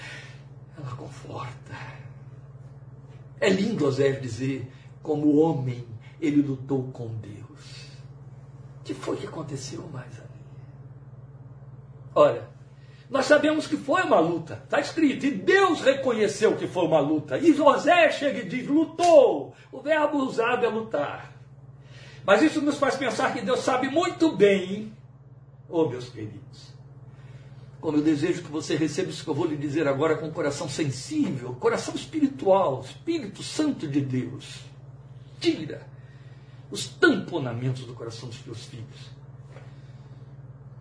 ela 0.76 0.94
conforta. 0.94 1.74
É 3.40 3.48
lindo 3.48 3.86
Osés 3.86 4.20
dizer, 4.20 4.70
como 5.02 5.38
homem, 5.38 5.86
ele 6.20 6.42
lutou 6.42 6.90
com 6.92 7.08
Deus. 7.16 7.41
O 8.82 8.84
que 8.84 8.94
foi 8.94 9.16
que 9.16 9.28
aconteceu 9.28 9.88
mais 9.92 10.18
ali? 10.18 10.28
Olha, 12.12 12.48
nós 13.08 13.26
sabemos 13.26 13.68
que 13.68 13.76
foi 13.76 14.02
uma 14.02 14.18
luta, 14.18 14.60
está 14.64 14.80
escrito, 14.80 15.24
e 15.24 15.30
Deus 15.30 15.80
reconheceu 15.80 16.56
que 16.56 16.66
foi 16.66 16.84
uma 16.84 16.98
luta. 16.98 17.38
E 17.38 17.54
José 17.54 18.10
chega 18.10 18.40
e 18.40 18.48
diz: 18.48 18.66
lutou. 18.66 19.54
O 19.70 19.80
verbo 19.80 20.18
usado 20.18 20.66
é 20.66 20.68
lutar. 20.68 21.32
Mas 22.26 22.42
isso 22.42 22.60
nos 22.60 22.76
faz 22.76 22.96
pensar 22.96 23.32
que 23.32 23.40
Deus 23.40 23.60
sabe 23.60 23.88
muito 23.88 24.32
bem, 24.32 24.92
oh 25.68 25.88
meus 25.88 26.08
queridos, 26.08 26.74
como 27.80 27.98
eu 27.98 28.02
desejo 28.02 28.42
que 28.42 28.50
você 28.50 28.74
receba 28.76 29.10
isso 29.10 29.22
que 29.22 29.30
eu 29.30 29.34
vou 29.34 29.46
lhe 29.46 29.56
dizer 29.56 29.86
agora 29.86 30.16
com 30.16 30.30
coração 30.32 30.68
sensível, 30.68 31.54
coração 31.54 31.94
espiritual, 31.94 32.80
Espírito 32.80 33.44
Santo 33.44 33.86
de 33.86 34.00
Deus. 34.00 34.60
Tira 35.38 35.91
os 36.72 36.88
tamponamentos 36.88 37.84
do 37.84 37.92
coração 37.92 38.30
dos 38.30 38.38
teus 38.38 38.64
filhos. 38.64 39.10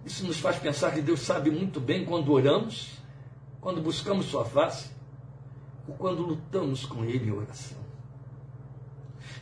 Isso 0.06 0.26
nos 0.26 0.40
faz 0.40 0.58
pensar 0.58 0.94
que 0.94 1.02
Deus 1.02 1.20
sabe 1.20 1.52
muito 1.52 1.82
bem 1.82 2.06
quando 2.06 2.32
oramos, 2.32 2.94
quando 3.60 3.82
buscamos 3.82 4.28
Sua 4.28 4.46
face, 4.46 4.90
ou 5.86 5.94
quando 5.96 6.22
lutamos 6.22 6.86
com 6.86 7.04
Ele 7.04 7.28
em 7.28 7.32
oração. 7.34 7.78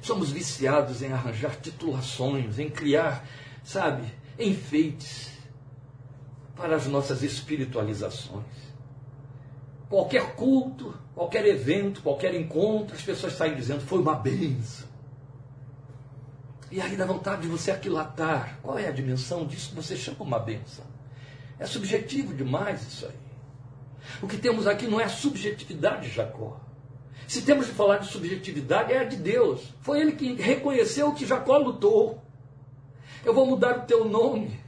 Somos 0.02 0.32
viciados 0.32 1.04
em 1.04 1.14
arranjar 1.14 1.56
titulações, 1.56 2.58
em 2.58 2.68
criar, 2.68 3.28
sabe, 3.64 4.12
enfeites 4.40 5.30
para 6.56 6.76
as 6.76 6.88
nossas 6.88 7.22
espiritualizações. 7.22 8.44
Qualquer 9.88 10.36
culto, 10.36 10.96
qualquer 11.14 11.46
evento, 11.46 12.02
qualquer 12.02 12.34
encontro, 12.34 12.96
as 12.96 13.04
pessoas 13.04 13.34
saem 13.34 13.56
dizendo 13.56 13.82
foi 13.82 14.00
uma 14.00 14.16
benção. 14.16 14.89
E 16.72 16.80
aí 16.80 16.96
dá 16.96 17.06
vontade 17.06 17.44
de 17.44 17.48
você 17.48 17.72
aquilatar. 17.72 18.60
Qual 18.62 18.78
é 18.78 18.88
a 18.88 18.92
dimensão 18.92 19.46
disso 19.46 19.70
que 19.70 19.76
você 19.76 19.96
chama 19.96 20.18
uma 20.22 20.40
benção? 20.40 20.86
É 21.58 21.66
subjetivo 21.66 22.34
demais 22.34 22.86
isso 22.88 23.06
aí. 23.06 23.30
O 24.22 24.28
que 24.28 24.38
temos 24.38 24.68
aqui 24.68 24.88
não 24.88 25.00
é 25.00 25.06
a 25.06 25.10
subjetividade 25.10 26.08
de 26.08 26.16
Jacó. 26.16 26.60
Se 27.28 27.42
temos 27.42 27.68
de 27.68 27.74
falar 27.74 27.98
de 27.98 28.08
subjetividade, 28.08 28.94
é 28.94 29.00
a 29.00 29.04
de 29.04 29.18
Deus. 29.18 29.74
Foi 29.82 30.00
ele 30.00 30.14
que 30.14 30.34
reconheceu 30.34 31.14
que 31.14 31.26
Jacó 31.26 31.58
lutou. 31.58 32.24
Eu 33.24 33.34
vou 33.34 33.46
mudar 33.46 33.80
o 33.80 33.82
teu 33.82 34.06
nome. 34.06 34.60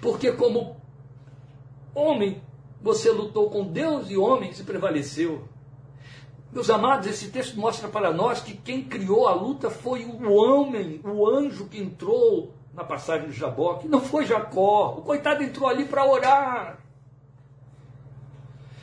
Porque, 0.00 0.32
como 0.32 0.76
homem, 1.94 2.42
você 2.80 3.10
lutou 3.10 3.48
com 3.48 3.64
Deus 3.64 4.10
e 4.10 4.16
homens 4.16 4.58
e 4.58 4.64
prevaleceu. 4.64 5.48
Meus 6.52 6.68
amados, 6.68 7.06
esse 7.06 7.30
texto 7.30 7.58
mostra 7.58 7.88
para 7.88 8.12
nós 8.12 8.40
que 8.40 8.54
quem 8.54 8.84
criou 8.84 9.26
a 9.26 9.32
luta 9.32 9.70
foi 9.70 10.04
o 10.04 10.30
homem, 10.30 11.00
o 11.02 11.26
anjo 11.26 11.66
que 11.66 11.80
entrou 11.80 12.52
na 12.74 12.84
passagem 12.84 13.30
de 13.30 13.36
Jaboque, 13.36 13.88
não 13.88 14.00
foi 14.00 14.26
Jacó. 14.26 14.96
O 14.98 15.02
coitado 15.02 15.42
entrou 15.42 15.66
ali 15.66 15.86
para 15.86 16.04
orar. 16.04 16.78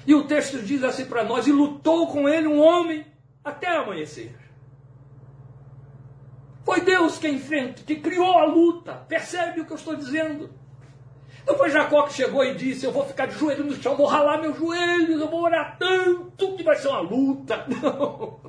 E 0.05 0.15
o 0.15 0.25
texto 0.25 0.63
diz 0.63 0.83
assim 0.83 1.05
para 1.05 1.23
nós: 1.23 1.45
e 1.45 1.51
lutou 1.51 2.07
com 2.07 2.27
ele 2.27 2.47
um 2.47 2.59
homem 2.59 3.05
até 3.43 3.67
amanhecer. 3.67 4.35
Foi 6.65 6.81
Deus 6.81 7.19
quem 7.19 7.35
enfrenta, 7.35 7.83
que 7.83 7.97
criou 7.97 8.35
a 8.37 8.45
luta. 8.45 8.93
Percebe 9.07 9.61
o 9.61 9.65
que 9.65 9.71
eu 9.71 9.77
estou 9.77 9.95
dizendo? 9.95 10.49
Não 11.49 11.57
foi 11.57 11.71
Jacó 11.71 12.03
que 12.03 12.13
chegou 12.13 12.45
e 12.45 12.53
disse: 12.53 12.85
Eu 12.85 12.91
vou 12.91 13.03
ficar 13.03 13.25
de 13.25 13.33
joelho 13.33 13.63
no 13.63 13.73
chão, 13.73 13.95
vou 13.95 14.05
ralar 14.05 14.39
meus 14.39 14.55
joelhos, 14.55 15.19
eu 15.19 15.27
vou 15.27 15.41
orar 15.41 15.77
tanto 15.79 16.55
que 16.55 16.61
vai 16.61 16.75
ser 16.75 16.89
uma 16.89 16.99
luta. 16.99 17.65
Não. 17.81 18.39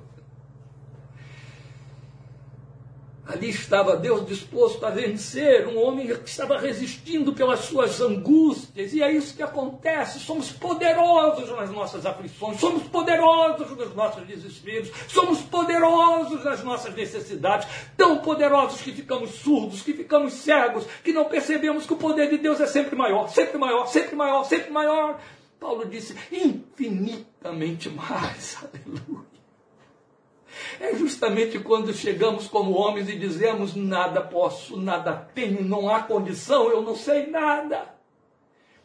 Ali 3.31 3.51
estava 3.51 3.97
Deus 3.97 4.27
disposto 4.27 4.85
a 4.85 4.91
vencer, 4.91 5.69
um 5.69 5.79
homem 5.79 6.09
que 6.09 6.29
estava 6.29 6.59
resistindo 6.59 7.33
pelas 7.33 7.61
suas 7.61 8.01
angústias, 8.01 8.93
e 8.93 9.01
é 9.01 9.13
isso 9.13 9.37
que 9.37 9.43
acontece. 9.43 10.19
Somos 10.19 10.51
poderosos 10.51 11.49
nas 11.51 11.71
nossas 11.71 12.05
aflições, 12.05 12.59
somos 12.59 12.83
poderosos 12.85 13.71
nos 13.77 13.95
nossos 13.95 14.27
desesperos, 14.27 14.91
somos 15.07 15.41
poderosos 15.43 16.43
nas 16.45 16.65
nossas 16.65 16.93
necessidades, 16.93 17.69
tão 17.97 18.19
poderosos 18.19 18.81
que 18.81 18.91
ficamos 18.91 19.31
surdos, 19.31 19.83
que 19.83 19.93
ficamos 19.93 20.33
cegos, 20.33 20.85
que 21.05 21.13
não 21.13 21.27
percebemos 21.27 21.87
que 21.87 21.93
o 21.93 21.97
poder 21.97 22.29
de 22.31 22.39
Deus 22.39 22.61
é 22.61 22.67
sempre 22.67 22.97
maior, 22.97 23.29
sempre 23.29 23.59
maior, 23.59 23.87
sempre 23.87 24.17
maior, 24.17 24.45
sempre 24.45 24.73
maior. 24.73 25.21
Paulo 25.61 25.87
disse: 25.87 26.17
infinitamente 26.33 27.89
mais. 27.91 28.57
Aleluia. 28.75 29.30
É 30.79 30.95
justamente 30.95 31.59
quando 31.59 31.93
chegamos 31.93 32.47
como 32.47 32.73
homens 32.73 33.09
e 33.09 33.19
dizemos: 33.19 33.75
nada 33.75 34.21
posso, 34.21 34.77
nada 34.77 35.13
tenho, 35.35 35.65
não 35.65 35.89
há 35.89 36.03
condição, 36.03 36.71
eu 36.71 36.83
não 36.83 36.95
sei 36.95 37.27
nada. 37.27 37.95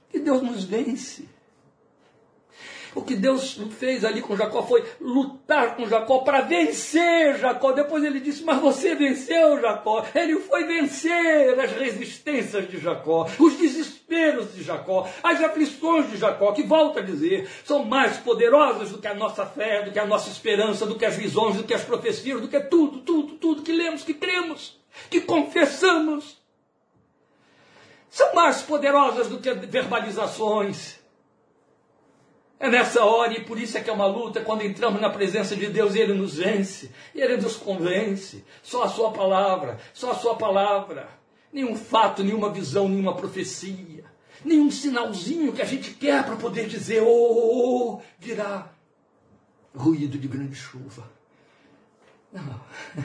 Que 0.10 0.20
Deus 0.20 0.42
nos 0.42 0.64
vence. 0.64 1.35
O 2.96 3.02
que 3.02 3.14
Deus 3.14 3.60
fez 3.78 4.06
ali 4.06 4.22
com 4.22 4.38
Jacó 4.38 4.64
foi 4.64 4.82
lutar 5.02 5.76
com 5.76 5.86
Jacó 5.86 6.20
para 6.20 6.40
vencer 6.40 7.38
Jacó. 7.38 7.74
Depois 7.74 8.02
ele 8.06 8.22
disse: 8.22 8.42
Mas 8.42 8.62
você 8.62 8.96
venceu 8.96 9.60
Jacó. 9.60 10.06
Ele 10.16 10.40
foi 10.40 10.64
vencer 10.64 11.60
as 11.60 11.74
resistências 11.74 12.70
de 12.70 12.80
Jacó, 12.80 13.30
os 13.38 13.58
desesperos 13.58 14.56
de 14.56 14.64
Jacó, 14.64 15.10
as 15.22 15.44
aflições 15.44 16.10
de 16.10 16.16
Jacó, 16.16 16.54
que 16.54 16.64
volta 16.64 17.02
a 17.02 17.04
dizer, 17.04 17.50
são 17.66 17.84
mais 17.84 18.16
poderosas 18.18 18.92
do 18.92 19.00
que 19.00 19.08
a 19.08 19.14
nossa 19.14 19.46
fé, 19.46 19.84
do 19.84 19.92
que 19.92 20.00
a 20.00 20.06
nossa 20.06 20.30
esperança, 20.30 20.86
do 20.86 20.96
que 20.96 21.06
as 21.06 21.18
visões, 21.18 21.58
do 21.58 21.66
que 21.66 21.74
as 21.74 21.84
profecias, 21.84 22.40
do 22.40 22.48
que 22.48 22.60
tudo, 22.62 23.00
tudo, 23.00 23.34
tudo 23.34 23.62
que 23.62 23.74
lemos, 23.74 24.04
que 24.04 24.14
cremos, 24.14 24.80
que 25.10 25.20
confessamos. 25.20 26.38
São 28.10 28.34
mais 28.34 28.62
poderosas 28.62 29.28
do 29.28 29.40
que 29.40 29.54
verbalizações 29.54 31.04
é 32.60 32.70
nessa 32.70 33.04
hora, 33.04 33.34
e 33.34 33.44
por 33.44 33.60
isso 33.60 33.78
é 33.78 33.82
que 33.82 33.90
é 33.90 33.94
uma 33.94 34.06
luta, 34.06 34.42
quando 34.42 34.64
entramos 34.64 35.02
na 35.02 35.10
presença 35.10 35.56
de 35.56 35.68
Deus, 35.68 35.94
Ele 35.94 36.14
nos 36.14 36.36
vence, 36.36 36.92
Ele 37.14 37.38
nos 37.38 37.58
convence. 37.58 38.46
Só 38.64 38.84
a 38.84 38.90
Sua 38.90 39.12
palavra, 39.12 39.78
só 39.94 40.12
a 40.12 40.16
Sua 40.16 40.36
palavra. 40.36 41.10
Nenhum 41.52 41.76
fato, 41.76 42.24
nenhuma 42.24 42.50
visão, 42.50 42.88
nenhuma 42.88 43.16
profecia, 43.16 44.06
nenhum 44.44 44.72
sinalzinho 44.72 45.54
que 45.54 45.62
a 45.62 45.66
gente 45.66 45.92
quer 45.94 46.26
para 46.26 46.36
poder 46.38 46.68
dizer, 46.68 47.02
oh, 47.02 47.08
oh, 47.08 47.96
oh, 47.96 48.02
virá 48.20 48.72
ruído 49.74 50.18
de 50.18 50.28
grande 50.28 50.56
chuva. 50.56 51.10
Não. 52.32 52.62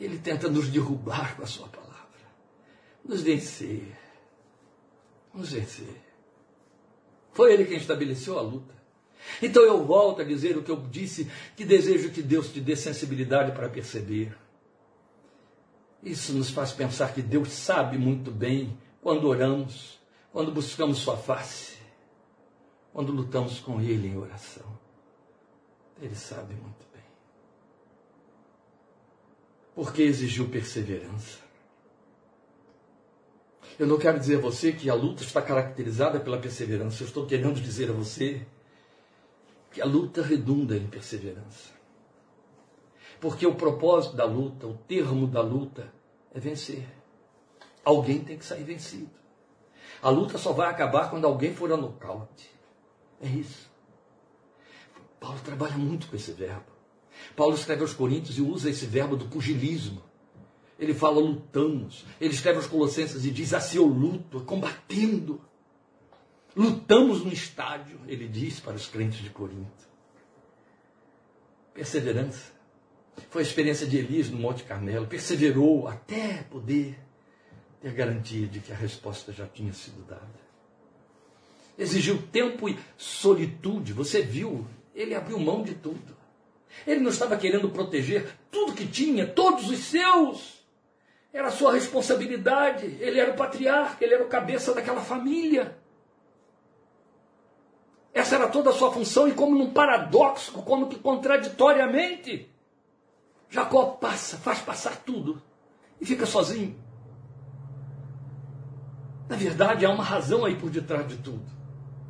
Ele 0.00 0.18
tenta 0.18 0.48
nos 0.48 0.68
derrubar 0.68 1.36
com 1.36 1.42
a 1.42 1.46
sua 1.46 1.68
palavra, 1.68 1.92
nos 3.04 3.20
vencer, 3.20 3.96
nos 5.32 5.52
vencer. 5.52 6.11
Foi 7.32 7.52
ele 7.52 7.64
quem 7.64 7.76
estabeleceu 7.76 8.38
a 8.38 8.42
luta. 8.42 8.74
Então 9.40 9.62
eu 9.62 9.84
volto 9.84 10.20
a 10.20 10.24
dizer 10.24 10.56
o 10.56 10.62
que 10.62 10.70
eu 10.70 10.76
disse, 10.76 11.30
que 11.56 11.64
desejo 11.64 12.10
que 12.10 12.22
Deus 12.22 12.52
te 12.52 12.60
dê 12.60 12.76
sensibilidade 12.76 13.52
para 13.52 13.68
perceber. 13.68 14.36
Isso 16.02 16.32
nos 16.32 16.50
faz 16.50 16.72
pensar 16.72 17.14
que 17.14 17.22
Deus 17.22 17.50
sabe 17.50 17.96
muito 17.96 18.30
bem 18.30 18.76
quando 19.00 19.28
oramos, 19.28 20.00
quando 20.32 20.50
buscamos 20.50 20.98
Sua 20.98 21.16
face, 21.16 21.78
quando 22.92 23.12
lutamos 23.12 23.60
com 23.60 23.80
Ele 23.80 24.08
em 24.08 24.16
oração. 24.16 24.66
Ele 26.00 26.16
sabe 26.16 26.54
muito 26.54 26.84
bem. 26.92 27.02
Porque 29.74 30.02
exigiu 30.02 30.48
perseverança. 30.48 31.41
Eu 33.78 33.86
não 33.86 33.98
quero 33.98 34.18
dizer 34.18 34.36
a 34.38 34.40
você 34.40 34.72
que 34.72 34.90
a 34.90 34.94
luta 34.94 35.22
está 35.22 35.40
caracterizada 35.40 36.20
pela 36.20 36.38
perseverança. 36.38 37.02
Eu 37.02 37.06
estou 37.06 37.26
querendo 37.26 37.60
dizer 37.60 37.90
a 37.90 37.92
você 37.92 38.46
que 39.70 39.80
a 39.80 39.86
luta 39.86 40.22
redunda 40.22 40.76
em 40.76 40.86
perseverança. 40.86 41.70
Porque 43.20 43.46
o 43.46 43.54
propósito 43.54 44.16
da 44.16 44.24
luta, 44.24 44.66
o 44.66 44.76
termo 44.76 45.26
da 45.26 45.40
luta, 45.40 45.92
é 46.34 46.40
vencer. 46.40 46.86
Alguém 47.84 48.22
tem 48.22 48.36
que 48.36 48.44
sair 48.44 48.64
vencido. 48.64 49.10
A 50.02 50.10
luta 50.10 50.36
só 50.38 50.52
vai 50.52 50.68
acabar 50.68 51.08
quando 51.08 51.26
alguém 51.26 51.54
for 51.54 51.72
a 51.72 51.76
nocaute. 51.76 52.50
É 53.20 53.28
isso. 53.28 53.70
Paulo 55.20 55.38
trabalha 55.44 55.76
muito 55.78 56.08
com 56.08 56.16
esse 56.16 56.32
verbo. 56.32 56.66
Paulo 57.36 57.54
escreve 57.54 57.82
aos 57.82 57.94
Coríntios 57.94 58.36
e 58.36 58.42
usa 58.42 58.68
esse 58.68 58.84
verbo 58.86 59.16
do 59.16 59.26
pugilismo. 59.26 60.02
Ele 60.82 60.92
fala 60.92 61.20
lutamos. 61.20 62.04
Ele 62.20 62.34
escreve 62.34 62.56
aos 62.56 62.66
Colossenses 62.66 63.24
e 63.24 63.30
diz 63.30 63.54
assim: 63.54 63.76
eu 63.76 63.86
luto, 63.86 64.40
combatendo. 64.40 65.40
Lutamos 66.56 67.24
no 67.24 67.32
estádio, 67.32 68.00
ele 68.08 68.26
diz 68.26 68.58
para 68.58 68.74
os 68.74 68.88
crentes 68.88 69.20
de 69.20 69.30
Corinto. 69.30 69.88
Perseverança. 71.72 72.50
Foi 73.30 73.42
a 73.42 73.44
experiência 73.44 73.86
de 73.86 73.96
Elias 73.96 74.28
no 74.28 74.38
Monte 74.38 74.64
Carmelo. 74.64 75.06
Perseverou 75.06 75.86
até 75.86 76.42
poder 76.42 76.98
ter 77.80 77.92
garantia 77.92 78.48
de 78.48 78.58
que 78.58 78.72
a 78.72 78.76
resposta 78.76 79.32
já 79.32 79.46
tinha 79.46 79.72
sido 79.72 80.04
dada. 80.04 80.42
Exigiu 81.78 82.20
tempo 82.32 82.68
e 82.68 82.76
solitude. 82.98 83.92
Você 83.92 84.20
viu 84.20 84.66
ele 84.94 85.14
abriu 85.14 85.38
mão 85.38 85.62
de 85.62 85.74
tudo. 85.74 86.16
Ele 86.84 87.00
não 87.00 87.10
estava 87.10 87.36
querendo 87.36 87.70
proteger 87.70 88.26
tudo 88.50 88.74
que 88.74 88.86
tinha, 88.86 89.26
todos 89.26 89.70
os 89.70 89.78
seus. 89.78 90.61
Era 91.32 91.50
sua 91.50 91.72
responsabilidade. 91.72 92.86
Ele 93.00 93.18
era 93.18 93.32
o 93.32 93.36
patriarca, 93.36 94.04
ele 94.04 94.14
era 94.14 94.24
o 94.24 94.28
cabeça 94.28 94.74
daquela 94.74 95.00
família. 95.00 95.76
Essa 98.12 98.34
era 98.34 98.48
toda 98.48 98.70
a 98.70 98.72
sua 98.74 98.92
função, 98.92 99.26
e 99.26 99.32
como 99.32 99.56
num 99.56 99.72
paradoxo, 99.72 100.52
como 100.52 100.88
que 100.88 100.98
contraditoriamente, 100.98 102.50
Jacó 103.48 103.86
passa, 103.92 104.36
faz 104.36 104.60
passar 104.60 104.96
tudo 104.98 105.40
e 106.00 106.04
fica 106.04 106.26
sozinho. 106.26 106.78
Na 109.28 109.36
verdade, 109.36 109.86
há 109.86 109.90
uma 109.90 110.04
razão 110.04 110.44
aí 110.44 110.56
por 110.56 110.68
detrás 110.68 111.08
de 111.08 111.16
tudo. 111.16 111.44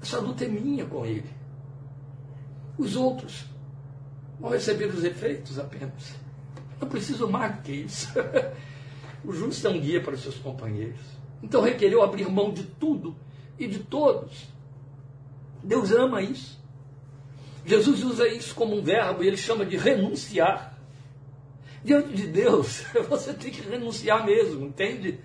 Essa 0.01 0.19
luta 0.19 0.45
é 0.45 0.49
minha 0.49 0.85
com 0.85 1.07
ele. 1.07 1.31
Os 2.77 2.97
outros 2.97 3.45
vão 4.41 4.51
receber 4.51 4.87
os 4.87 5.05
efeitos 5.05 5.57
apenas. 5.57 6.15
Não 6.81 6.89
preciso 6.89 7.29
mais 7.29 7.55
do 7.55 7.63
que 7.63 7.73
isso. 7.73 8.09
o 9.25 9.33
justo 9.33 9.67
é 9.67 9.71
um 9.71 9.81
guia 9.81 10.01
para 10.01 10.15
os 10.15 10.23
seus 10.23 10.37
companheiros. 10.37 11.01
Então 11.43 11.61
requereu 11.61 12.03
abrir 12.03 12.29
mão 12.29 12.53
de 12.53 12.65
tudo 12.65 13.17
e 13.59 13.67
de 13.67 13.81
todos. 13.81 14.47
Deus 15.63 15.93
ama 15.93 16.23
isso. 16.23 16.61
Jesus 17.65 18.03
usa 18.03 18.27
isso 18.29 18.55
como 18.55 18.77
um 18.77 18.83
verbo 18.83 19.23
e 19.23 19.29
ele 19.29 19.37
chama 19.37 19.65
de 19.65 19.77
renunciar. 19.77 20.77
Diante 21.85 22.13
de 22.15 22.27
Deus, 22.27 22.85
você 23.09 23.33
tem 23.33 23.51
que 23.51 23.61
renunciar 23.61 24.25
mesmo, 24.25 24.67
entende? 24.67 25.21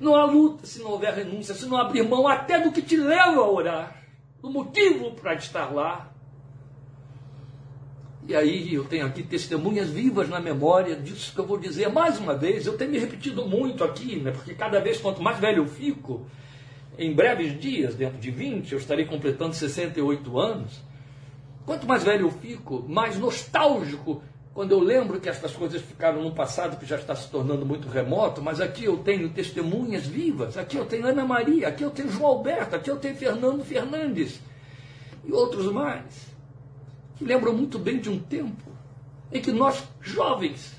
Não 0.00 0.14
há 0.14 0.24
luta 0.24 0.66
se 0.66 0.80
não 0.80 0.92
houver 0.92 1.12
renúncia, 1.14 1.54
se 1.54 1.66
não 1.66 1.76
abrir 1.76 2.02
mão 2.02 2.28
até 2.28 2.60
do 2.60 2.70
que 2.70 2.80
te 2.80 2.96
leva 2.96 3.40
a 3.40 3.50
orar, 3.50 4.02
do 4.40 4.50
motivo 4.50 5.12
para 5.12 5.34
estar 5.34 5.72
lá. 5.74 6.07
E 8.28 8.36
aí 8.36 8.74
eu 8.74 8.84
tenho 8.84 9.06
aqui 9.06 9.22
testemunhas 9.22 9.88
vivas 9.88 10.28
na 10.28 10.38
memória 10.38 10.94
disso 10.94 11.32
que 11.32 11.40
eu 11.40 11.46
vou 11.46 11.56
dizer 11.56 11.88
mais 11.88 12.18
uma 12.18 12.34
vez. 12.34 12.66
Eu 12.66 12.76
tenho 12.76 12.90
me 12.90 12.98
repetido 12.98 13.46
muito 13.46 13.82
aqui, 13.82 14.16
né? 14.16 14.32
porque 14.32 14.52
cada 14.52 14.78
vez 14.80 15.00
quanto 15.00 15.22
mais 15.22 15.38
velho 15.38 15.62
eu 15.62 15.66
fico, 15.66 16.26
em 16.98 17.14
breves 17.14 17.58
dias, 17.58 17.94
dentro 17.94 18.18
de 18.18 18.30
20, 18.30 18.70
eu 18.70 18.78
estarei 18.78 19.06
completando 19.06 19.54
68 19.54 20.38
anos. 20.38 20.78
Quanto 21.64 21.86
mais 21.86 22.04
velho 22.04 22.26
eu 22.26 22.30
fico, 22.30 22.84
mais 22.86 23.18
nostálgico 23.18 24.22
quando 24.52 24.72
eu 24.72 24.80
lembro 24.80 25.20
que 25.20 25.28
estas 25.30 25.52
coisas 25.52 25.80
ficaram 25.80 26.22
no 26.22 26.34
passado 26.34 26.78
que 26.78 26.84
já 26.84 26.96
está 26.96 27.14
se 27.14 27.30
tornando 27.30 27.64
muito 27.64 27.88
remoto, 27.88 28.42
mas 28.42 28.60
aqui 28.60 28.84
eu 28.84 28.98
tenho 28.98 29.30
testemunhas 29.30 30.04
vivas, 30.04 30.58
aqui 30.58 30.76
eu 30.76 30.84
tenho 30.84 31.06
Ana 31.06 31.24
Maria, 31.24 31.68
aqui 31.68 31.82
eu 31.82 31.90
tenho 31.90 32.10
João 32.10 32.26
Alberto, 32.26 32.76
aqui 32.76 32.90
eu 32.90 32.96
tenho 32.96 33.14
Fernando 33.14 33.64
Fernandes 33.64 34.38
e 35.24 35.32
outros 35.32 35.72
mais 35.72 36.36
que 37.18 37.24
lembram 37.24 37.52
muito 37.52 37.78
bem 37.78 37.98
de 37.98 38.08
um 38.08 38.18
tempo 38.18 38.70
em 39.32 39.42
que 39.42 39.50
nós, 39.50 39.82
jovens, 40.00 40.74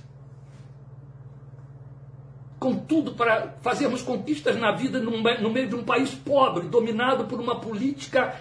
com 2.58 2.76
tudo 2.76 3.14
para 3.14 3.56
fazermos 3.62 4.02
conquistas 4.02 4.58
na 4.58 4.72
vida 4.72 5.00
no 5.00 5.50
meio 5.50 5.68
de 5.68 5.76
um 5.76 5.84
país 5.84 6.16
pobre, 6.16 6.68
dominado 6.68 7.26
por 7.26 7.40
uma 7.40 7.60
política 7.60 8.36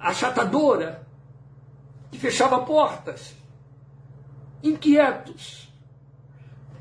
achatadora, 0.00 1.06
que 2.10 2.18
fechava 2.18 2.60
portas, 2.64 3.34
inquietos, 4.62 5.68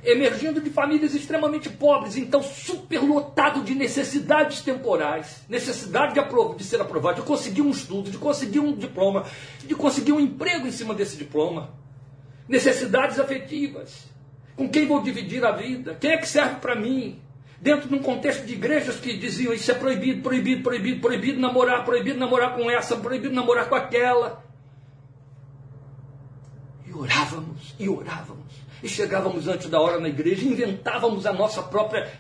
emergindo 0.06 0.60
de 0.60 0.70
famílias 0.70 1.16
extremamente 1.16 1.70
pobres, 1.70 2.18
então 2.18 2.44
superlotado 2.44 3.64
de 3.64 3.74
necessidades 3.74 4.62
temporais, 4.62 5.44
necessidade 5.48 6.14
de, 6.14 6.56
de, 6.58 6.64
ser 6.64 6.82
aprovado, 6.82 7.22
de 7.22 7.28
conseguir 7.28 7.62
um 7.62 7.70
estudo, 7.70 8.12
de 8.12 8.18
conseguir 8.18 8.60
um 8.60 8.76
diploma, 8.76 9.26
de 9.66 9.74
conseguir 9.74 10.12
um 10.12 10.20
emprego 10.20 10.68
em 10.68 10.72
cima 10.72 10.94
desse 10.94 11.16
diploma, 11.16 11.70
necessidades 12.48 13.20
afetivas, 13.20 14.06
com 14.58 14.68
quem 14.70 14.86
vou 14.86 15.02
dividir 15.02 15.44
a 15.46 15.52
vida, 15.52 15.96
quem 16.00 16.12
é 16.12 16.18
que 16.18 16.28
serve 16.28 16.56
para 16.56 16.76
mim, 16.76 17.20
dentro 17.62 17.88
de 17.88 17.96
um 17.96 18.00
contexto 18.00 18.46
de 18.46 18.54
igrejas 18.54 18.98
que 18.98 19.18
diziam 19.18 19.54
isso 19.54 19.72
é 19.72 19.74
proibido, 19.74 20.22
proibido, 20.22 20.62
proibido, 20.62 21.00
proibido 21.00 21.40
namorar, 21.40 21.86
proibido 21.86 22.20
namorar 22.20 22.56
com 22.56 22.70
essa, 22.70 22.98
proibido 22.98 23.34
namorar 23.34 23.70
com 23.70 23.76
aquela. 23.76 24.44
E 26.86 26.94
orávamos, 26.94 27.74
e 27.80 27.88
orávamos 27.88 28.63
e 28.84 28.90
chegávamos 28.90 29.48
antes 29.48 29.70
da 29.70 29.80
hora 29.80 29.98
na 29.98 30.10
igreja, 30.10 30.46
inventávamos 30.46 31.26
a 31.26 31.32
nossa 31.32 31.64
própria, 31.64 32.12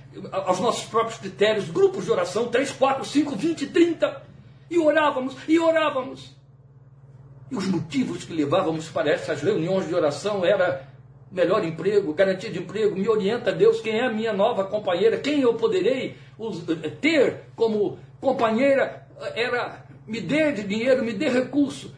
os 0.49 0.59
nossos 0.61 0.85
próprios 0.85 1.19
critérios, 1.19 1.69
grupos 1.69 2.05
de 2.05 2.11
oração, 2.11 2.47
3, 2.47 2.71
4, 2.71 3.03
5, 3.03 3.35
20, 3.35 3.67
30, 3.67 4.23
e 4.71 4.79
orávamos, 4.79 5.35
e 5.45 5.59
orávamos. 5.59 6.33
E 7.51 7.55
os 7.57 7.67
motivos 7.67 8.23
que 8.23 8.33
levávamos 8.33 8.87
para 8.87 9.11
essas 9.11 9.41
reuniões 9.41 9.89
de 9.89 9.93
oração 9.93 10.45
era 10.45 10.87
melhor 11.29 11.65
emprego, 11.65 12.13
garantia 12.13 12.49
de 12.49 12.59
emprego, 12.59 12.95
me 12.95 13.09
orienta 13.09 13.51
Deus 13.51 13.81
quem 13.81 13.99
é 13.99 14.05
a 14.05 14.11
minha 14.11 14.31
nova 14.31 14.63
companheira, 14.63 15.17
quem 15.17 15.41
eu 15.41 15.55
poderei 15.55 16.15
ter 17.01 17.41
como 17.57 17.99
companheira, 18.21 19.05
era 19.35 19.83
me 20.07 20.21
dê 20.21 20.51
dinheiro, 20.53 21.03
me 21.03 21.11
dê 21.11 21.27
recurso 21.27 21.93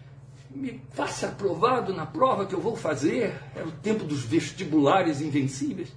me 0.56 0.82
faça 0.94 1.28
aprovado 1.28 1.94
na 1.94 2.06
prova 2.06 2.46
que 2.46 2.56
eu 2.56 2.62
vou 2.62 2.76
fazer. 2.76 3.36
Era 3.54 3.68
o 3.68 3.72
tempo 3.72 4.06
dos 4.06 4.24
vestibulares 4.24 5.22
invencíveis. 5.22 5.94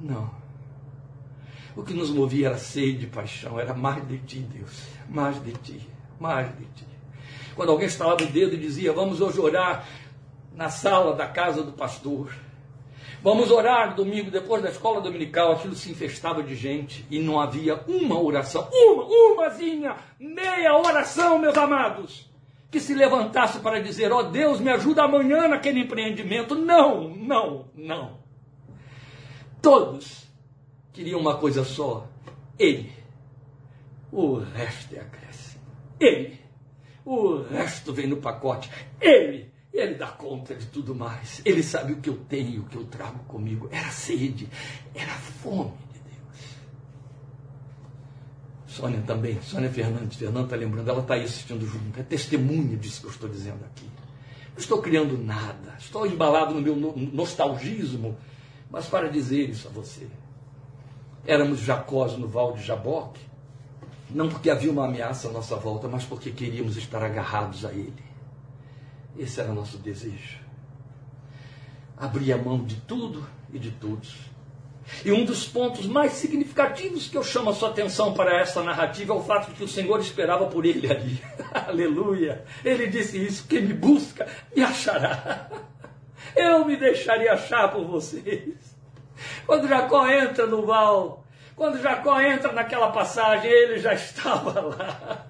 Não. 0.00 0.30
O 1.76 1.82
que 1.84 1.94
nos 1.94 2.10
movia 2.10 2.48
era 2.48 2.58
sede 2.58 2.98
de 2.98 3.06
paixão, 3.06 3.58
era 3.58 3.72
mais 3.72 4.06
de 4.08 4.18
ti, 4.18 4.40
Deus, 4.40 4.82
mais 5.08 5.40
de 5.42 5.52
ti, 5.52 5.88
mais 6.18 6.48
de 6.56 6.64
ti. 6.64 6.86
Quando 7.54 7.70
alguém 7.70 7.86
estalava 7.86 8.22
o 8.22 8.26
dedo 8.26 8.54
e 8.54 8.58
dizia, 8.58 8.92
vamos 8.92 9.20
hoje 9.20 9.38
orar 9.38 9.86
na 10.52 10.68
sala 10.70 11.14
da 11.14 11.28
casa 11.28 11.62
do 11.62 11.70
pastor. 11.70 12.34
Vamos 13.22 13.50
orar 13.52 13.94
domingo, 13.94 14.30
depois 14.30 14.60
da 14.60 14.70
escola 14.70 15.00
dominical, 15.00 15.52
aquilo 15.52 15.74
se 15.74 15.90
infestava 15.90 16.42
de 16.42 16.56
gente 16.56 17.06
e 17.10 17.20
não 17.20 17.38
havia 17.38 17.80
uma 17.86 18.20
oração, 18.20 18.68
uma, 18.72 19.04
umazinha, 19.04 19.96
meia 20.18 20.76
oração, 20.76 21.38
meus 21.38 21.56
amados 21.56 22.27
que 22.70 22.80
se 22.80 22.94
levantasse 22.94 23.60
para 23.60 23.80
dizer: 23.80 24.12
Ó 24.12 24.18
oh, 24.18 24.22
Deus, 24.24 24.60
me 24.60 24.70
ajuda 24.70 25.04
amanhã 25.04 25.48
naquele 25.48 25.80
empreendimento. 25.80 26.54
Não, 26.54 27.08
não, 27.08 27.66
não. 27.74 28.18
Todos 29.62 30.26
queriam 30.92 31.20
uma 31.20 31.36
coisa 31.38 31.64
só: 31.64 32.06
Ele. 32.58 32.92
o 34.12 34.36
resto 34.38 34.96
é 34.96 35.00
acréscimo. 35.00 35.62
Ele. 35.98 36.38
O 37.04 37.42
resto 37.42 37.92
vem 37.92 38.06
no 38.06 38.18
pacote. 38.18 38.70
Ele. 39.00 39.50
Ele 39.72 39.94
dá 39.94 40.08
conta 40.08 40.54
de 40.54 40.66
tudo 40.66 40.94
mais. 40.94 41.40
Ele 41.44 41.62
sabe 41.62 41.92
o 41.92 42.00
que 42.00 42.08
eu 42.08 42.16
tenho, 42.16 42.62
o 42.62 42.64
que 42.64 42.76
eu 42.76 42.84
trago 42.84 43.20
comigo. 43.24 43.68
Era 43.70 43.90
sede, 43.90 44.48
era 44.94 45.12
fome. 45.12 45.72
Sônia 48.78 49.02
também, 49.04 49.42
Sônia 49.42 49.68
Fernandes, 49.70 50.16
Fernanda 50.16 50.44
está 50.44 50.56
lembrando, 50.56 50.88
ela 50.88 51.00
está 51.00 51.14
aí 51.14 51.24
assistindo 51.24 51.66
junto. 51.66 51.98
É 51.98 52.02
testemunha 52.04 52.76
disso 52.76 53.00
que 53.00 53.06
eu 53.08 53.10
estou 53.10 53.28
dizendo 53.28 53.64
aqui. 53.64 53.90
Não 54.52 54.58
estou 54.58 54.80
criando 54.80 55.18
nada, 55.18 55.74
estou 55.80 56.06
embalado 56.06 56.54
no 56.54 56.60
meu 56.60 56.76
nostalgismo, 57.12 58.16
mas 58.70 58.86
para 58.86 59.08
dizer 59.08 59.50
isso 59.50 59.66
a 59.66 59.70
você. 59.72 60.06
Éramos 61.26 61.58
Jacós 61.58 62.16
no 62.16 62.28
Val 62.28 62.52
de 62.52 62.62
Jaboque, 62.62 63.20
não 64.10 64.28
porque 64.28 64.48
havia 64.48 64.70
uma 64.70 64.84
ameaça 64.84 65.26
à 65.28 65.32
nossa 65.32 65.56
volta, 65.56 65.88
mas 65.88 66.04
porque 66.04 66.30
queríamos 66.30 66.76
estar 66.76 67.02
agarrados 67.02 67.64
a 67.64 67.72
Ele. 67.72 68.04
Esse 69.18 69.40
era 69.40 69.50
o 69.50 69.54
nosso 69.54 69.76
desejo. 69.78 70.38
Abrir 71.96 72.32
a 72.32 72.38
mão 72.38 72.62
de 72.64 72.76
tudo 72.76 73.26
e 73.52 73.58
de 73.58 73.72
todos. 73.72 74.30
E 75.04 75.12
um 75.12 75.24
dos 75.24 75.46
pontos 75.46 75.86
mais 75.86 76.12
significativos 76.12 77.08
que 77.08 77.16
eu 77.16 77.22
chamo 77.22 77.50
a 77.50 77.54
sua 77.54 77.68
atenção 77.68 78.14
para 78.14 78.40
esta 78.40 78.62
narrativa 78.62 79.12
é 79.12 79.16
o 79.16 79.22
fato 79.22 79.50
de 79.50 79.56
que 79.56 79.64
o 79.64 79.68
Senhor 79.68 80.00
esperava 80.00 80.46
por 80.46 80.64
ele 80.64 80.90
ali. 80.90 81.22
Aleluia! 81.66 82.44
Ele 82.64 82.86
disse 82.86 83.22
isso: 83.22 83.46
quem 83.48 83.62
me 83.62 83.74
busca, 83.74 84.26
me 84.54 84.62
achará. 84.62 85.48
Eu 86.36 86.64
me 86.64 86.76
deixaria 86.76 87.32
achar 87.32 87.70
por 87.70 87.84
vocês. 87.84 88.54
Quando 89.46 89.68
Jacó 89.68 90.08
entra 90.08 90.46
no 90.46 90.66
val, 90.66 91.24
quando 91.56 91.80
Jacó 91.80 92.20
entra 92.20 92.52
naquela 92.52 92.92
passagem, 92.92 93.50
ele 93.50 93.78
já 93.78 93.92
estava 93.94 94.60
lá. 94.60 95.26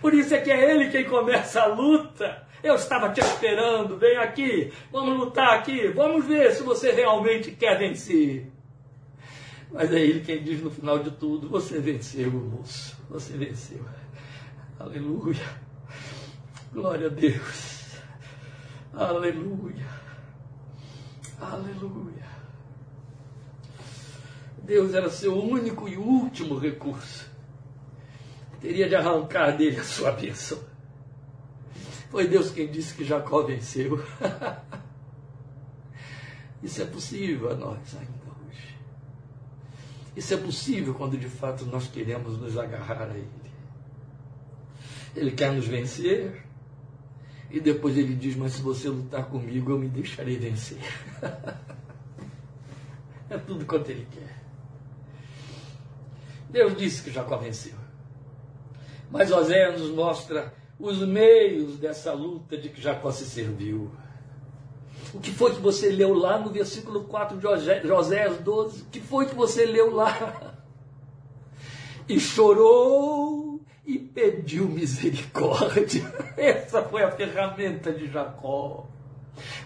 Por 0.00 0.14
isso 0.14 0.34
é 0.34 0.40
que 0.40 0.50
é 0.50 0.70
ele 0.70 0.90
quem 0.90 1.04
começa 1.04 1.62
a 1.62 1.66
luta. 1.66 2.46
Eu 2.62 2.74
estava 2.74 3.10
te 3.10 3.20
esperando, 3.20 3.96
vem 3.96 4.16
aqui, 4.16 4.72
vamos 4.90 5.16
lutar 5.16 5.54
aqui, 5.54 5.88
vamos 5.88 6.26
ver 6.26 6.52
se 6.52 6.64
você 6.64 6.90
realmente 6.90 7.52
quer 7.52 7.78
vencer. 7.78 8.50
Mas 9.70 9.92
é 9.92 10.00
ele 10.00 10.20
quem 10.20 10.42
diz 10.42 10.62
no 10.62 10.70
final 10.70 10.98
de 10.98 11.10
tudo: 11.12 11.48
você 11.48 11.80
venceu, 11.80 12.30
moço, 12.30 12.96
você 13.08 13.36
venceu. 13.36 13.84
Aleluia. 14.78 15.68
Glória 16.72 17.06
a 17.06 17.10
Deus. 17.10 17.96
Aleluia. 18.92 19.86
Aleluia. 21.40 22.28
Deus 24.62 24.94
era 24.94 25.08
seu 25.08 25.34
único 25.34 25.88
e 25.88 25.96
último 25.96 26.58
recurso. 26.58 27.26
Teria 28.60 28.88
de 28.88 28.94
arrancar 28.94 29.56
dele 29.56 29.78
a 29.78 29.84
sua 29.84 30.12
bênção. 30.12 30.58
Foi 32.10 32.26
Deus 32.26 32.50
quem 32.50 32.70
disse 32.70 32.94
que 32.94 33.04
Jacó 33.04 33.42
venceu. 33.42 34.04
Isso 36.62 36.82
é 36.82 36.84
possível 36.84 37.50
a 37.50 37.54
nós 37.54 37.96
ainda. 37.96 38.17
Isso 40.18 40.34
é 40.34 40.36
possível 40.36 40.94
quando 40.94 41.16
de 41.16 41.28
fato 41.28 41.64
nós 41.66 41.86
queremos 41.86 42.36
nos 42.40 42.58
agarrar 42.58 43.02
a 43.02 43.16
Ele. 43.16 43.30
Ele 45.14 45.30
quer 45.30 45.52
nos 45.52 45.64
vencer 45.64 46.42
e 47.48 47.60
depois 47.60 47.96
ele 47.96 48.16
diz: 48.16 48.34
Mas 48.34 48.54
se 48.54 48.60
você 48.60 48.88
lutar 48.88 49.26
comigo, 49.26 49.70
eu 49.70 49.78
me 49.78 49.86
deixarei 49.86 50.36
vencer. 50.36 50.80
é 53.30 53.38
tudo 53.38 53.64
quanto 53.64 53.92
ele 53.92 54.08
quer. 54.10 54.42
Deus 56.50 56.76
disse 56.76 57.04
que 57.04 57.12
Jacó 57.12 57.36
venceu. 57.36 57.76
Mas 59.12 59.30
Oséias 59.30 59.80
nos 59.80 59.92
mostra 59.92 60.52
os 60.80 60.98
meios 60.98 61.78
dessa 61.78 62.12
luta 62.12 62.58
de 62.58 62.70
que 62.70 62.82
Jacó 62.82 63.12
se 63.12 63.24
serviu. 63.24 63.88
O 65.14 65.20
que 65.20 65.30
foi 65.30 65.54
que 65.54 65.60
você 65.60 65.90
leu 65.90 66.14
lá 66.14 66.38
no 66.38 66.50
versículo 66.50 67.04
4 67.04 67.38
de 67.38 67.92
Oséias 67.92 68.38
12? 68.40 68.82
O 68.82 68.84
que 68.86 69.00
foi 69.00 69.26
que 69.26 69.34
você 69.34 69.64
leu 69.64 69.94
lá? 69.94 70.54
E 72.10 72.18
chorou 72.18 73.60
e 73.84 73.98
pediu 73.98 74.66
misericórdia. 74.66 76.10
Essa 76.38 76.82
foi 76.82 77.02
a 77.02 77.10
ferramenta 77.10 77.92
de 77.92 78.10
Jacó. 78.10 78.86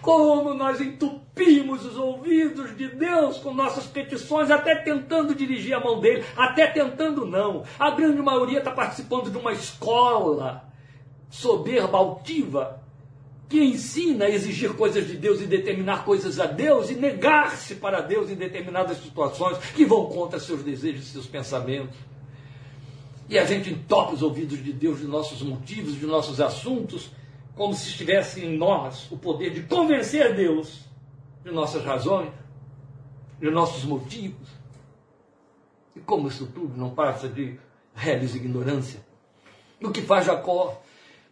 Como 0.01 0.53
nós 0.53 0.81
entupimos 0.81 1.85
os 1.85 1.97
ouvidos 1.97 2.75
de 2.75 2.89
Deus 2.89 3.37
com 3.37 3.53
nossas 3.53 3.85
petições, 3.85 4.51
até 4.51 4.75
tentando 4.75 5.33
dirigir 5.33 5.73
a 5.73 5.79
mão 5.79 6.01
dele, 6.01 6.25
até 6.35 6.67
tentando 6.67 7.25
não. 7.25 7.63
A 7.79 7.91
grande 7.91 8.21
maioria 8.21 8.59
está 8.59 8.71
participando 8.71 9.31
de 9.31 9.37
uma 9.37 9.53
escola 9.53 10.69
soberba, 11.29 11.97
altiva, 11.97 12.82
que 13.53 13.63
ensina 13.63 14.25
a 14.25 14.29
exigir 14.31 14.73
coisas 14.73 15.05
de 15.05 15.15
Deus 15.15 15.39
e 15.39 15.45
determinar 15.45 16.03
coisas 16.05 16.39
a 16.39 16.47
Deus 16.47 16.89
e 16.89 16.95
negar-se 16.95 17.75
para 17.75 18.01
Deus 18.01 18.31
em 18.31 18.35
determinadas 18.35 18.97
situações 18.97 19.59
que 19.75 19.85
vão 19.85 20.07
contra 20.07 20.39
seus 20.39 20.63
desejos, 20.63 21.05
seus 21.05 21.27
pensamentos. 21.27 21.95
E 23.29 23.37
a 23.37 23.45
gente 23.45 23.69
entope 23.69 24.15
os 24.15 24.23
ouvidos 24.23 24.57
de 24.63 24.73
Deus 24.73 25.01
de 25.01 25.05
nossos 25.05 25.43
motivos, 25.43 25.99
de 25.99 26.03
nossos 26.07 26.41
assuntos, 26.41 27.11
como 27.53 27.75
se 27.75 27.89
estivesse 27.89 28.43
em 28.43 28.57
nós 28.57 29.07
o 29.11 29.17
poder 29.19 29.51
de 29.51 29.61
convencer 29.61 30.33
Deus 30.33 30.79
de 31.45 31.51
nossas 31.51 31.85
razões, 31.85 32.31
de 33.39 33.51
nossos 33.51 33.83
motivos. 33.83 34.49
E 35.95 35.99
como 35.99 36.27
isso 36.27 36.47
tudo 36.47 36.75
não 36.75 36.89
passa 36.89 37.29
de 37.29 37.59
reles 37.93 38.33
ignorância. 38.33 38.99
O 39.79 39.91
que 39.91 40.01
faz 40.01 40.25
Jacó 40.25 40.81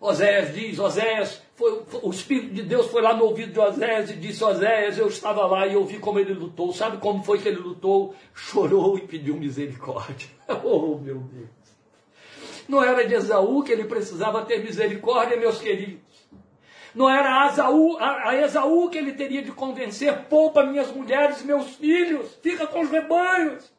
Oséias 0.02 0.56
diz, 0.56 0.80
Oséias, 0.80 1.44
foi, 1.62 2.02
o 2.02 2.10
Espírito 2.10 2.54
de 2.56 2.64
Deus 2.64 2.88
foi 2.88 3.04
lá 3.04 3.14
no 3.14 3.26
ouvido 3.26 3.54
de 3.54 3.60
Oséias 3.60 4.10
e 4.10 4.16
disse, 4.16 4.44
Oséias, 4.44 4.98
eu 4.98 5.08
estava 5.08 5.46
lá 5.46 5.68
e 5.68 5.76
ouvi 5.76 6.00
como 6.00 6.20
ele 6.20 6.34
lutou. 6.34 6.74
Sabe 6.74 6.98
como 6.98 7.24
foi 7.24 7.38
que 7.38 7.48
ele 7.48 7.60
lutou? 7.60 8.16
Chorou 8.34 8.98
e 8.98 9.02
pediu 9.02 9.38
misericórdia. 9.38 10.28
oh, 10.64 10.98
meu 10.98 11.20
Deus. 11.20 11.50
Não 12.68 12.84
era 12.84 13.08
de 13.08 13.14
Esaú 13.14 13.64
que 13.64 13.72
ele 13.72 13.84
precisava 13.84 14.44
ter 14.44 14.64
misericórdia, 14.64 15.38
meus 15.38 15.60
queridos. 15.60 16.02
Não 16.96 17.10
era 17.10 17.30
a, 17.30 17.48
a, 17.48 18.30
a 18.30 18.36
Esaú 18.36 18.90
que 18.90 18.98
ele 18.98 19.14
teria 19.14 19.42
de 19.42 19.52
convencer, 19.52 20.26
poupa 20.26 20.64
minhas 20.64 20.92
mulheres 20.92 21.42
e 21.42 21.46
meus 21.46 21.76
filhos, 21.76 22.36
fica 22.42 22.66
com 22.68 22.82
os 22.82 22.90
rebanhos. 22.90 23.72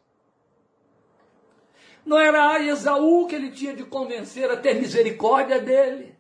Não 2.07 2.19
era 2.19 2.53
a 2.53 2.61
Esaú 2.61 3.27
que 3.27 3.35
ele 3.35 3.51
tinha 3.51 3.75
de 3.75 3.85
convencer 3.85 4.51
a 4.51 4.57
ter 4.57 4.75
misericórdia 4.75 5.61
dele. 5.61 6.12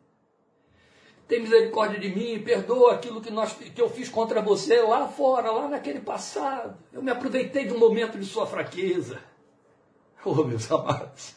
Tem 1.32 1.40
misericórdia 1.40 1.98
de 1.98 2.10
mim, 2.10 2.42
perdoa 2.42 2.92
aquilo 2.92 3.18
que, 3.18 3.30
nós, 3.30 3.54
que 3.54 3.80
eu 3.80 3.88
fiz 3.88 4.10
contra 4.10 4.42
você 4.42 4.82
lá 4.82 5.08
fora, 5.08 5.50
lá 5.50 5.66
naquele 5.66 6.00
passado. 6.00 6.76
Eu 6.92 7.02
me 7.02 7.10
aproveitei 7.10 7.72
um 7.72 7.78
momento 7.78 8.18
de 8.18 8.26
sua 8.26 8.46
fraqueza. 8.46 9.18
Oh, 10.24 10.44
meus 10.44 10.70
amados. 10.70 11.34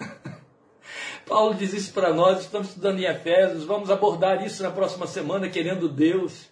Paulo 1.28 1.54
diz 1.54 1.72
isso 1.74 1.92
para 1.92 2.12
nós, 2.12 2.40
estamos 2.40 2.70
estudando 2.70 2.98
em 2.98 3.04
Efésios, 3.04 3.64
vamos 3.64 3.88
abordar 3.88 4.44
isso 4.44 4.64
na 4.64 4.70
próxima 4.70 5.06
semana, 5.06 5.50
querendo 5.50 5.86
Deus. 5.86 6.48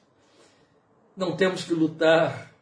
Não 1.17 1.35
temos 1.35 1.65
que 1.65 1.73
lutar 1.73 2.53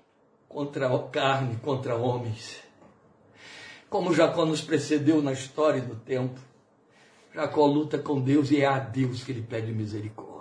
contra 0.49 0.87
a 0.87 0.99
carne, 1.09 1.59
contra 1.63 1.97
homens 1.97 2.63
como 3.91 4.15
Jacó 4.15 4.47
nos 4.47 4.61
precedeu 4.61 5.21
na 5.21 5.33
história 5.33 5.83
do 5.83 5.97
tempo. 5.97 6.39
Jacó 7.35 7.67
luta 7.67 7.99
com 7.99 8.21
Deus 8.21 8.51
e 8.51 8.61
é 8.61 8.67
a 8.67 8.79
Deus 8.79 9.23
que 9.23 9.31
ele 9.31 9.43
pede 9.43 9.73
misericórdia. 9.73 10.41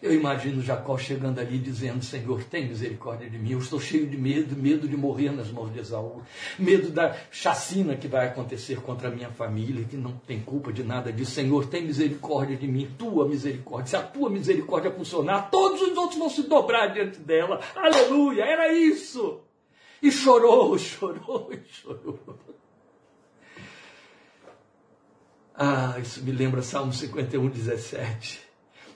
Eu 0.00 0.12
imagino 0.12 0.60
Jacó 0.60 0.98
chegando 0.98 1.38
ali 1.38 1.58
dizendo: 1.58 2.04
Senhor, 2.04 2.42
tem 2.44 2.68
misericórdia 2.68 3.30
de 3.30 3.38
mim. 3.38 3.52
Eu 3.52 3.60
estou 3.60 3.80
cheio 3.80 4.06
de 4.06 4.16
medo, 4.16 4.56
medo 4.56 4.88
de 4.88 4.96
morrer 4.96 5.30
nas 5.30 5.48
mãos 5.50 5.72
de 5.72 5.78
Esaú, 5.78 6.22
medo 6.58 6.90
da 6.90 7.16
chacina 7.30 7.96
que 7.96 8.08
vai 8.08 8.26
acontecer 8.26 8.80
contra 8.80 9.08
a 9.08 9.10
minha 9.12 9.30
família, 9.30 9.84
que 9.84 9.96
não 9.96 10.12
tem 10.26 10.40
culpa 10.40 10.72
de 10.72 10.82
nada 10.82 11.12
disso. 11.12 11.30
Senhor, 11.30 11.66
tem 11.66 11.84
misericórdia 11.84 12.56
de 12.56 12.66
mim, 12.66 12.90
tua 12.98 13.28
misericórdia. 13.28 13.90
Se 13.90 13.96
a 13.96 14.02
tua 14.02 14.28
misericórdia 14.28 14.90
funcionar, 14.90 15.50
todos 15.50 15.80
os 15.80 15.96
outros 15.96 16.18
vão 16.18 16.28
se 16.28 16.42
dobrar 16.42 16.88
diante 16.88 17.20
dela. 17.20 17.60
Aleluia, 17.76 18.42
era 18.42 18.72
isso. 18.72 19.40
E 20.02 20.10
chorou, 20.10 20.76
chorou, 20.78 21.52
chorou. 21.64 22.18
Ah, 25.54 25.98
isso 26.00 26.22
me 26.22 26.32
lembra 26.32 26.62
Salmo 26.62 26.92
51, 26.92 27.48
17. 27.48 28.40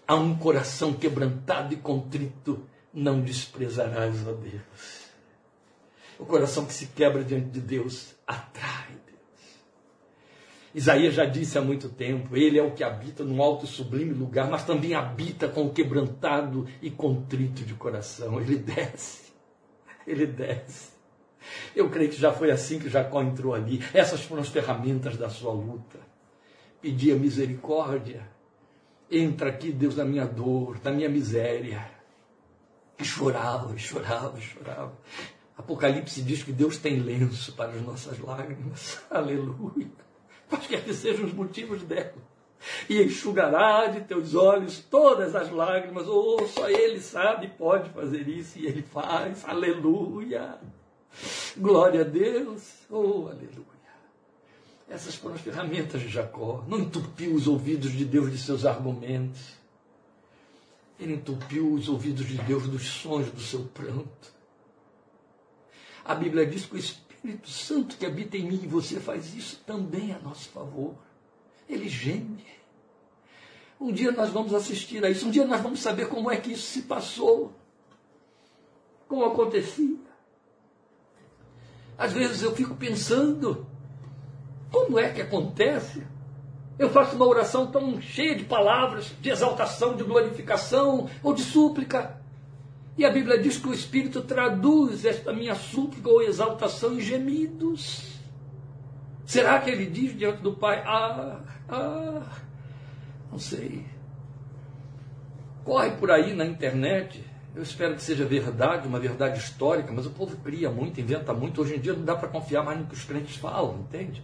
A 0.09 0.15
um 0.15 0.37
coração 0.37 0.95
quebrantado 0.95 1.75
e 1.75 1.77
contrito 1.77 2.65
não 2.93 3.21
desprezarás, 3.21 4.27
ó 4.27 4.33
Deus. 4.33 5.07
O 6.19 6.25
coração 6.25 6.65
que 6.65 6.73
se 6.73 6.87
quebra 6.87 7.23
diante 7.23 7.51
de 7.51 7.61
Deus 7.61 8.15
atrai 8.27 8.89
Deus. 8.89 9.17
Isaías 10.75 11.13
já 11.13 11.27
disse 11.27 11.59
há 11.59 11.61
muito 11.61 11.91
tempo: 11.91 12.35
Ele 12.35 12.59
é 12.59 12.63
o 12.63 12.73
que 12.73 12.83
habita 12.83 13.23
num 13.23 13.43
alto 13.43 13.67
e 13.67 13.69
sublime 13.69 14.15
lugar, 14.15 14.49
mas 14.49 14.65
também 14.65 14.95
habita 14.95 15.49
com 15.49 15.67
o 15.67 15.73
quebrantado 15.73 16.67
e 16.81 16.91
contrito 16.91 17.65
de 17.65 17.75
coração. 17.75 18.41
Ele 18.41 18.57
desce, 18.57 19.33
ele 20.07 20.27
desce 20.27 20.91
Eu 21.75 21.91
creio 21.91 22.11
que 22.11 22.17
já 22.17 22.33
foi 22.33 22.51
assim 22.51 22.79
que 22.79 22.89
Jacó 22.89 23.21
entrou 23.23 23.53
ali. 23.53 23.83
Essas 23.93 24.23
foram 24.23 24.41
as 24.41 24.49
ferramentas 24.49 25.19
da 25.19 25.29
sua 25.29 25.53
luta. 25.53 26.06
Pedia 26.81 27.17
misericórdia. 27.17 28.29
Entra 29.11 29.51
aqui, 29.51 29.73
Deus, 29.73 29.97
na 29.97 30.05
minha 30.05 30.27
dor, 30.27 30.79
na 30.83 30.91
minha 30.91 31.09
miséria. 31.09 31.91
E 32.99 33.05
chorava, 33.05 33.75
e 33.75 33.79
chorava, 33.79 34.39
e 34.39 34.43
chorava. 34.43 34.97
Apocalipse 35.57 36.23
diz 36.23 36.43
que 36.43 36.53
Deus 36.53 36.77
tem 36.77 37.01
lenço 37.01 37.53
para 37.53 37.71
as 37.71 37.83
nossas 37.83 38.19
lágrimas. 38.19 39.03
Aleluia. 39.11 39.91
Quaisquer 40.49 40.85
que 40.85 40.93
sejam 40.93 41.25
os 41.25 41.33
motivos 41.33 41.83
dela. 41.83 42.15
E 42.89 43.03
enxugará 43.03 43.87
de 43.87 44.01
teus 44.03 44.35
olhos 44.35 44.81
todas 44.81 45.35
as 45.35 45.51
lágrimas. 45.51 46.07
Oh, 46.09 46.47
só 46.47 46.69
Ele 46.69 47.01
sabe, 47.01 47.49
pode 47.49 47.91
fazer 47.91 48.29
isso, 48.29 48.59
e 48.59 48.67
Ele 48.67 48.83
faz. 48.83 49.45
Aleluia. 49.47 50.59
Glória 51.57 52.03
a 52.03 52.05
Deus. 52.05 52.87
Oh, 52.91 53.29
aleluia. 53.29 53.76
Essas 54.89 55.17
foram 55.17 55.35
as 55.35 55.41
ferramentas 55.41 56.01
de 56.01 56.09
Jacó. 56.09 56.65
Não 56.69 56.79
entupiu 56.79 57.35
os 57.35 57.47
ouvidos 57.47 57.93
de 57.93 58.05
Deus 58.05 58.31
de 58.31 58.39
seus 58.39 58.65
argumentos. 58.65 59.41
Ele 60.99 61.15
entupiu 61.15 61.73
os 61.73 61.89
ouvidos 61.89 62.27
de 62.27 62.39
Deus 62.39 62.69
dos 62.69 62.87
sons 62.87 63.31
do 63.31 63.41
seu 63.41 63.65
pranto. 63.65 64.35
A 66.05 66.15
Bíblia 66.15 66.47
diz 66.47 66.65
que 66.65 66.77
o 66.77 66.79
Espírito 66.79 67.51
Santo 67.51 67.97
que 67.97 68.07
habita 68.07 68.37
em 68.37 68.45
mim 68.45 68.61
e 68.63 68.67
você 68.67 69.01
faz 69.01 69.35
isso 69.35 69.61
também 69.67 70.13
a 70.13 70.19
nosso 70.21 70.49
favor. 70.51 70.95
Ele 71.69 71.89
geme. 71.89 72.47
Um 73.81 73.93
dia 73.93 74.13
nós 74.13 74.31
vamos 74.31 74.55
assistir 74.55 75.05
a 75.05 75.11
isso, 75.11 75.27
um 75.27 75.31
dia 75.31 75.47
nós 75.47 75.61
vamos 75.61 75.81
saber 75.81 76.09
como 76.09 76.31
é 76.31 76.37
que 76.39 76.53
isso 76.53 76.67
se 76.67 76.83
passou, 76.83 77.53
como 79.07 79.25
acontecia. 79.25 79.99
Às 81.99 82.13
vezes 82.13 82.43
eu 82.43 82.55
fico 82.55 82.75
pensando, 82.75 83.67
como 84.71 84.99
é 84.99 85.11
que 85.11 85.23
acontece? 85.23 86.03
Eu 86.79 86.91
faço 86.91 87.17
uma 87.17 87.27
oração 87.27 87.67
tão 87.69 88.01
cheia 88.01 88.35
de 88.35 88.45
palavras, 88.45 89.15
de 89.21 89.31
exaltação, 89.31 89.97
de 89.97 90.05
glorificação 90.05 91.09
ou 91.23 91.33
de 91.33 91.43
súplica. 91.43 92.21
E 92.99 93.05
a 93.05 93.11
Bíblia 93.11 93.39
diz 93.39 93.59
que 93.59 93.69
o 93.69 93.75
Espírito 93.75 94.23
traduz 94.23 95.05
esta 95.05 95.33
minha 95.33 95.55
súplica 95.55 96.09
ou 96.09 96.23
exaltação 96.23 96.95
em 96.95 97.01
gemidos. 97.01 98.17
Será 99.25 99.59
que 99.61 99.71
ele 99.71 99.87
diz 99.87 100.17
diante 100.17 100.43
do 100.43 100.55
Pai, 100.55 100.83
ah, 100.87 101.41
ah, 101.69 102.23
não 103.31 103.39
sei. 103.39 103.85
Corre 105.65 105.91
por 105.93 106.11
aí 106.11 106.33
na 106.33 106.45
internet, 106.45 107.25
eu 107.55 107.63
espero 107.63 107.95
que 107.95 108.03
seja 108.03 108.25
verdade, 108.25 108.87
uma 108.87 109.01
verdade 109.01 109.39
histórica, 109.39 109.93
mas 109.93 110.07
o 110.07 110.11
povo 110.11 110.37
cria 110.37 110.71
muito, 110.71 111.01
inventa 111.01 111.33
muito. 111.33 111.61
Hoje 111.61 111.77
em 111.77 111.81
dia 111.81 111.95
não 111.95 112.05
dá 112.05 112.15
para 112.15 112.29
confiar 112.29 112.63
mais 112.63 112.79
no 112.79 112.87
que 112.87 112.95
os 112.95 113.03
crentes 113.03 113.37
falam, 113.37 113.81
entende? 113.81 114.23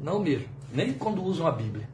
Não 0.00 0.20
mesmo, 0.20 0.48
nem 0.72 0.92
quando 0.92 1.22
usam 1.22 1.46
a 1.46 1.50
Bíblia. 1.50 1.88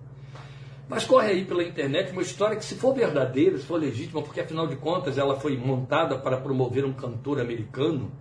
Mas 0.89 1.05
corre 1.05 1.29
aí 1.29 1.45
pela 1.45 1.65
internet 1.65 2.13
uma 2.13 2.23
história 2.23 2.57
que, 2.57 2.65
se 2.65 2.75
for 2.75 2.95
verdadeira, 2.95 3.57
se 3.59 3.65
for 3.65 3.81
legítima, 3.81 4.23
porque 4.23 4.41
afinal 4.41 4.67
de 4.67 4.77
contas 4.77 5.17
ela 5.17 5.41
foi 5.41 5.57
montada 5.57 6.19
para 6.19 6.37
promover 6.37 6.85
um 6.85 6.93
cantor 6.93 7.41
americano 7.41 8.13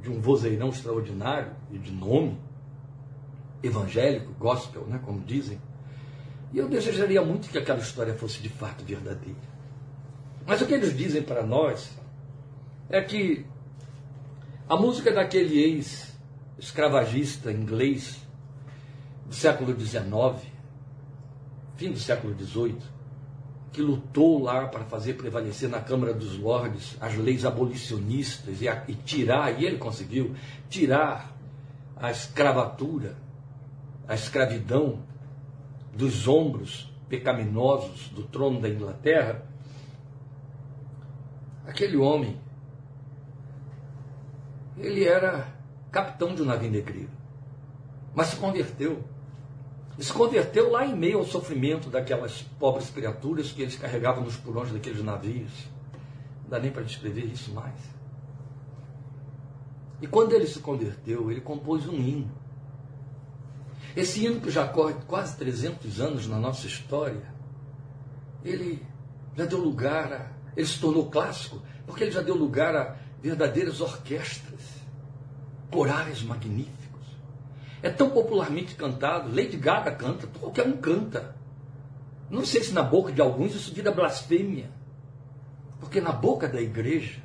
de 0.00 0.10
um 0.10 0.20
vozeirão 0.20 0.70
extraordinário 0.70 1.52
e 1.70 1.78
de 1.78 1.92
nome, 1.92 2.38
evangélico, 3.62 4.32
gospel, 4.38 4.86
né, 4.86 4.98
como 5.04 5.20
dizem. 5.20 5.60
E 6.52 6.58
eu 6.58 6.68
desejaria 6.68 7.22
muito 7.22 7.48
que 7.50 7.58
aquela 7.58 7.78
história 7.78 8.14
fosse 8.14 8.40
de 8.40 8.48
fato 8.48 8.84
verdadeira. 8.84 9.52
Mas 10.46 10.60
o 10.60 10.66
que 10.66 10.74
eles 10.74 10.96
dizem 10.96 11.22
para 11.22 11.42
nós 11.44 11.90
é 12.88 13.00
que 13.00 13.46
a 14.68 14.76
música 14.76 15.12
daquele 15.12 15.58
ex-escravagista 15.60 17.52
inglês 17.52 18.20
do 19.32 19.36
século 19.36 19.74
XIX 19.80 20.52
fim 21.82 21.90
do 21.90 21.98
século 21.98 22.32
XVIII, 22.38 22.78
que 23.72 23.82
lutou 23.82 24.42
lá 24.42 24.68
para 24.68 24.84
fazer 24.84 25.14
prevalecer 25.14 25.68
na 25.68 25.80
Câmara 25.80 26.12
dos 26.12 26.38
Lordes 26.38 26.96
as 27.00 27.16
leis 27.16 27.44
abolicionistas 27.44 28.60
e, 28.60 28.68
a, 28.68 28.84
e 28.86 28.94
tirar, 28.94 29.58
e 29.60 29.64
ele 29.64 29.78
conseguiu, 29.78 30.34
tirar 30.68 31.34
a 31.96 32.10
escravatura, 32.10 33.16
a 34.06 34.14
escravidão 34.14 35.02
dos 35.92 36.28
ombros 36.28 36.92
pecaminosos 37.08 38.08
do 38.10 38.22
trono 38.24 38.60
da 38.60 38.68
Inglaterra, 38.68 39.44
aquele 41.66 41.96
homem, 41.96 42.38
ele 44.76 45.04
era 45.04 45.48
capitão 45.90 46.34
de 46.34 46.42
um 46.42 46.44
navio 46.44 46.70
negreiro, 46.70 47.10
mas 48.14 48.28
se 48.28 48.36
converteu 48.36 49.02
se 49.98 50.12
converteu 50.12 50.70
lá 50.70 50.86
em 50.86 50.96
meio 50.96 51.18
ao 51.18 51.24
sofrimento 51.24 51.90
daquelas 51.90 52.42
pobres 52.58 52.88
criaturas 52.88 53.52
que 53.52 53.62
eles 53.62 53.76
carregavam 53.76 54.24
nos 54.24 54.36
porões 54.36 54.72
daqueles 54.72 55.02
navios. 55.02 55.52
Não 56.42 56.50
dá 56.50 56.58
nem 56.58 56.70
para 56.70 56.82
descrever 56.82 57.26
isso 57.26 57.52
mais. 57.52 57.78
E 60.00 60.06
quando 60.06 60.32
ele 60.32 60.46
se 60.46 60.60
converteu, 60.60 61.30
ele 61.30 61.40
compôs 61.40 61.86
um 61.86 61.94
hino. 61.94 62.30
Esse 63.94 64.24
hino 64.24 64.40
que 64.40 64.50
já 64.50 64.66
corre 64.66 64.94
quase 65.06 65.36
300 65.36 66.00
anos 66.00 66.26
na 66.26 66.38
nossa 66.38 66.66
história, 66.66 67.32
ele 68.42 68.84
já 69.36 69.44
deu 69.44 69.58
lugar 69.58 70.12
a. 70.12 70.32
Ele 70.56 70.66
se 70.66 70.80
tornou 70.80 71.08
clássico, 71.10 71.62
porque 71.86 72.04
ele 72.04 72.10
já 72.10 72.20
deu 72.20 72.34
lugar 72.34 72.74
a 72.74 72.96
verdadeiras 73.22 73.80
orquestras, 73.80 74.60
corais 75.70 76.22
magníficos 76.22 76.81
é 77.82 77.90
tão 77.90 78.10
popularmente 78.10 78.76
cantado, 78.76 79.28
Lady 79.28 79.56
Gaga 79.56 79.90
canta, 79.90 80.28
qualquer 80.38 80.66
um 80.66 80.76
canta. 80.76 81.34
Não 82.30 82.46
sei 82.46 82.62
se 82.62 82.72
na 82.72 82.82
boca 82.82 83.12
de 83.12 83.20
alguns 83.20 83.54
isso 83.54 83.74
vira 83.74 83.90
blasfêmia. 83.90 84.70
Porque 85.80 86.00
na 86.00 86.12
boca 86.12 86.48
da 86.48 86.60
igreja 86.60 87.20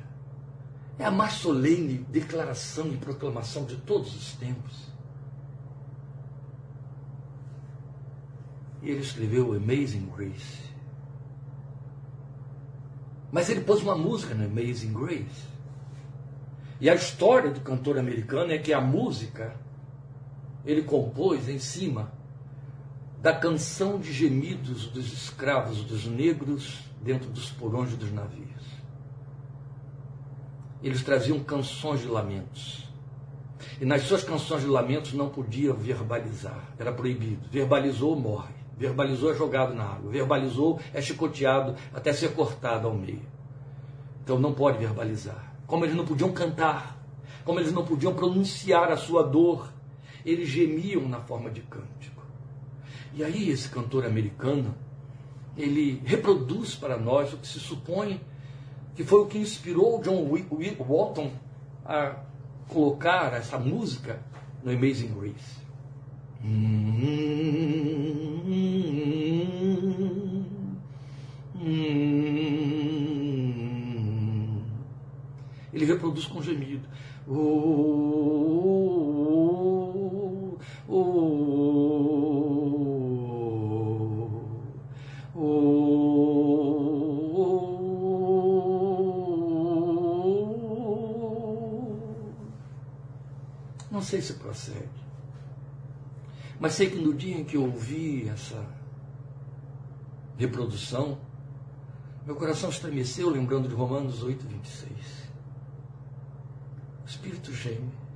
é 0.98 1.04
a 1.04 1.10
mais 1.12 1.34
solene 1.34 1.98
declaração 2.10 2.88
e 2.88 2.96
proclamação 2.96 3.64
de 3.64 3.76
todos 3.76 4.14
os 4.14 4.32
tempos. 4.32 4.88
E 8.82 8.90
ele 8.90 9.00
escreveu 9.00 9.54
Amazing 9.54 10.10
Grace. 10.14 10.68
Mas 13.30 13.48
ele 13.48 13.60
pôs 13.60 13.80
uma 13.80 13.96
música 13.96 14.34
no 14.34 14.44
Amazing 14.44 14.92
Grace. 14.92 15.46
E 16.80 16.90
a 16.90 16.94
história 16.94 17.50
do 17.50 17.60
cantor 17.60 17.96
americano 17.96 18.52
é 18.52 18.58
que 18.58 18.72
a 18.72 18.80
música 18.80 19.54
ele 20.68 20.82
compôs 20.82 21.48
em 21.48 21.58
cima 21.58 22.12
da 23.22 23.32
canção 23.32 23.98
de 23.98 24.12
gemidos 24.12 24.86
dos 24.86 25.10
escravos, 25.14 25.82
dos 25.82 26.04
negros, 26.04 26.80
dentro 27.00 27.30
dos 27.30 27.50
porões 27.50 27.96
dos 27.96 28.12
navios. 28.12 28.62
Eles 30.82 31.02
traziam 31.02 31.40
canções 31.40 32.02
de 32.02 32.06
lamentos. 32.06 32.86
E 33.80 33.86
nas 33.86 34.02
suas 34.02 34.22
canções 34.22 34.60
de 34.60 34.68
lamentos 34.68 35.14
não 35.14 35.30
podia 35.30 35.72
verbalizar, 35.72 36.62
era 36.78 36.92
proibido. 36.92 37.48
Verbalizou, 37.50 38.14
morre. 38.14 38.52
Verbalizou, 38.76 39.32
é 39.32 39.34
jogado 39.34 39.74
na 39.74 39.84
água. 39.84 40.10
Verbalizou, 40.10 40.78
é 40.92 41.00
chicoteado 41.00 41.76
até 41.94 42.12
ser 42.12 42.34
cortado 42.34 42.86
ao 42.86 42.94
meio. 42.94 43.26
Então 44.22 44.38
não 44.38 44.52
pode 44.52 44.76
verbalizar. 44.76 45.56
Como 45.66 45.86
eles 45.86 45.96
não 45.96 46.04
podiam 46.04 46.30
cantar, 46.30 47.02
como 47.42 47.58
eles 47.58 47.72
não 47.72 47.86
podiam 47.86 48.14
pronunciar 48.14 48.92
a 48.92 48.96
sua 48.98 49.22
dor, 49.22 49.77
eles 50.30 50.48
gemiam 50.48 51.08
na 51.08 51.20
forma 51.20 51.50
de 51.50 51.60
cântico. 51.62 52.22
E 53.14 53.24
aí 53.24 53.50
esse 53.50 53.68
cantor 53.68 54.04
americano, 54.06 54.74
ele 55.56 56.02
reproduz 56.04 56.74
para 56.74 56.96
nós 56.96 57.32
o 57.32 57.38
que 57.38 57.46
se 57.46 57.58
supõe 57.58 58.20
que 58.98 59.04
foi 59.04 59.20
o 59.20 59.26
que 59.26 59.38
inspirou 59.38 60.02
John 60.02 60.28
Walton 60.80 61.30
a 61.86 62.16
colocar 62.66 63.32
essa 63.32 63.56
música 63.56 64.20
no 64.64 64.72
Amazing 64.72 65.14
Grace. 65.14 65.58
Ele 75.72 75.84
reproduz 75.84 76.26
com 76.26 76.42
gemido. 76.42 76.88
Não 80.88 80.94
sei 94.00 94.22
se 94.22 94.34
procede. 94.34 94.88
Mas 96.58 96.72
sei 96.72 96.88
que 96.88 96.96
no 96.96 97.12
dia 97.12 97.36
em 97.36 97.44
que 97.44 97.58
ouvi 97.58 98.26
essa 98.30 98.64
reprodução, 100.38 101.18
meu 102.24 102.34
coração 102.34 102.70
estremeceu 102.70 103.28
lembrando 103.28 103.68
de 103.68 103.74
Romanos 103.74 104.22
8, 104.22 104.46
26. 104.46 104.90
O 107.04 107.06
Espírito 107.06 107.52
geme 107.52 108.07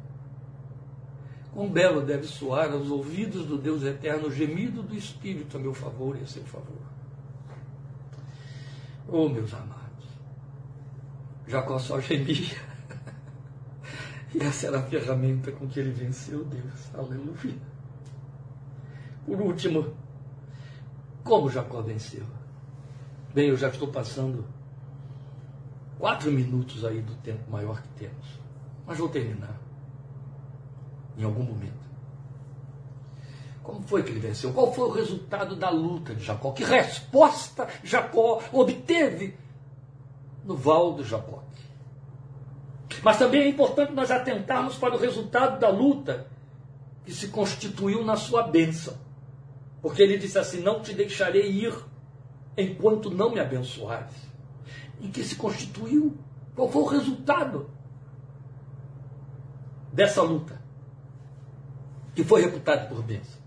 Quão 1.53 1.69
belo 1.69 2.01
deve 2.01 2.27
soar 2.27 2.73
aos 2.73 2.91
ouvidos 2.91 3.45
do 3.45 3.59
Deus 3.59 3.83
eterno 3.83 4.29
o 4.29 4.33
gemido 4.33 4.83
do 4.83 4.97
Espírito 4.97 5.57
a 5.57 5.61
meu 5.61 5.75
favor 5.75 6.17
e 6.17 6.23
a 6.23 6.27
seu 6.27 6.43
favor. 6.45 6.81
Oh, 9.07 9.29
meus 9.29 9.53
amados, 9.53 10.07
Jacó 11.47 11.79
só 11.79 12.01
gemia. 12.01 12.73
E 14.35 14.39
essa 14.43 14.69
era 14.69 14.79
a 14.79 14.83
ferramenta 14.83 15.53
com 15.53 15.69
que 15.69 15.79
ele 15.79 15.91
venceu 15.91 16.43
Deus. 16.45 16.95
Aleluia. 16.95 17.59
Por 19.27 19.39
último, 19.43 19.95
como 21.23 21.51
Jacó 21.51 21.83
venceu? 21.83 22.25
Bem, 23.35 23.49
eu 23.49 23.59
já 23.59 23.69
estou 23.69 23.89
passando 23.89 24.47
quatro 25.99 26.33
minutos 26.33 26.83
aí 26.83 27.03
do 27.03 27.15
tempo 27.17 27.51
maior 27.51 27.83
que 27.83 27.89
temos. 27.91 28.41
Mas 28.87 28.97
vou 28.97 29.11
terminar 29.11 29.62
em 31.17 31.25
algum 31.25 31.43
momento. 31.43 31.83
Como 33.63 33.83
foi 33.83 34.03
que 34.03 34.11
ele 34.11 34.21
venceu? 34.21 34.53
Qual 34.53 34.73
foi 34.73 34.89
o 34.89 34.91
resultado 34.91 35.55
da 35.55 35.71
luta 35.71 36.15
de 36.15 36.25
Jacó? 36.25 36.51
Que 36.53 36.65
resposta 36.65 37.69
Jacó 37.85 38.43
obteve 38.53 39.37
no 40.45 40.57
val 40.57 40.95
do 40.95 41.05
Jacó? 41.05 41.43
Mas 43.03 43.19
também 43.19 43.43
é 43.43 43.49
importante 43.49 43.93
nós 43.93 44.11
atentarmos 44.11 44.77
para 44.77 44.95
o 44.95 44.99
resultado 44.99 45.59
da 45.59 45.69
luta 45.69 46.27
que 47.05 47.13
se 47.13 47.29
constituiu 47.29 48.05
na 48.05 48.17
sua 48.17 48.43
bênção. 48.43 48.95
Porque 49.81 50.03
ele 50.03 50.19
disse 50.19 50.39
assim: 50.39 50.61
Não 50.61 50.81
te 50.81 50.93
deixarei 50.95 51.51
ir 51.51 51.75
enquanto 52.57 53.11
não 53.11 53.31
me 53.31 53.41
abençoares. 53.41 54.15
Em 55.01 55.11
que 55.11 55.25
se 55.25 55.37
constituiu? 55.37 56.17
Qual 56.55 56.71
foi 56.71 56.83
o 56.83 56.87
resultado 56.87 57.71
dessa 59.93 60.23
luta? 60.23 60.62
Que 62.15 62.25
foi 62.25 62.43
reputado 62.43 62.89
por 62.89 63.03
bênção. 63.03 63.41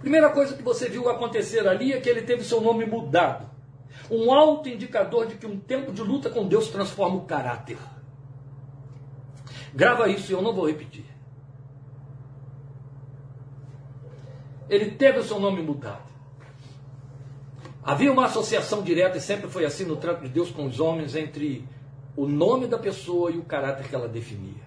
Primeira 0.00 0.30
coisa 0.30 0.54
que 0.54 0.62
você 0.62 0.88
viu 0.88 1.08
acontecer 1.08 1.66
ali 1.66 1.92
é 1.92 2.00
que 2.00 2.08
ele 2.08 2.22
teve 2.22 2.44
seu 2.44 2.60
nome 2.60 2.84
mudado. 2.84 3.48
Um 4.10 4.32
alto 4.32 4.68
indicador 4.68 5.26
de 5.26 5.36
que 5.36 5.46
um 5.46 5.58
tempo 5.58 5.92
de 5.92 6.02
luta 6.02 6.30
com 6.30 6.46
Deus 6.46 6.68
transforma 6.68 7.16
o 7.16 7.24
caráter. 7.24 7.78
Grava 9.74 10.08
isso 10.08 10.30
e 10.30 10.34
eu 10.34 10.42
não 10.42 10.54
vou 10.54 10.68
repetir. 10.68 11.04
Ele 14.68 14.90
teve 14.92 15.18
o 15.18 15.24
seu 15.24 15.40
nome 15.40 15.62
mudado. 15.62 16.06
Havia 17.82 18.12
uma 18.12 18.26
associação 18.26 18.82
direta, 18.82 19.16
e 19.16 19.20
sempre 19.20 19.48
foi 19.48 19.64
assim 19.64 19.84
no 19.84 19.96
trato 19.96 20.22
de 20.22 20.28
Deus 20.28 20.50
com 20.50 20.66
os 20.66 20.80
homens, 20.80 21.14
entre 21.14 21.66
o 22.16 22.26
nome 22.26 22.66
da 22.66 22.78
pessoa 22.78 23.30
e 23.30 23.38
o 23.38 23.44
caráter 23.44 23.88
que 23.88 23.94
ela 23.94 24.08
definia. 24.08 24.66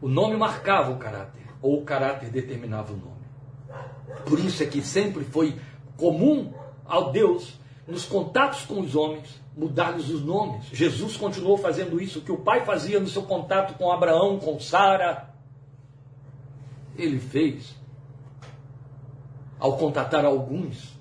O 0.00 0.08
nome 0.08 0.36
marcava 0.36 0.92
o 0.92 0.96
caráter 0.96 1.45
ou 1.66 1.80
o 1.80 1.84
caráter 1.84 2.30
determinava 2.30 2.92
o 2.92 2.96
nome. 2.96 3.26
Por 4.24 4.38
isso 4.38 4.62
é 4.62 4.66
que 4.66 4.80
sempre 4.80 5.24
foi 5.24 5.58
comum 5.96 6.52
ao 6.84 7.10
Deus, 7.10 7.58
nos 7.86 8.04
contatos 8.04 8.62
com 8.62 8.80
os 8.80 8.94
homens, 8.94 9.40
mudar-lhes 9.56 10.08
os 10.08 10.24
nomes. 10.24 10.66
Jesus 10.72 11.16
continuou 11.16 11.58
fazendo 11.58 12.00
isso, 12.00 12.20
que 12.20 12.30
o 12.30 12.38
pai 12.38 12.64
fazia 12.64 13.00
no 13.00 13.08
seu 13.08 13.22
contato 13.22 13.76
com 13.76 13.90
Abraão, 13.90 14.38
com 14.38 14.60
Sara. 14.60 15.34
Ele 16.96 17.18
fez 17.18 17.74
ao 19.58 19.76
contatar 19.76 20.24
alguns 20.24 20.96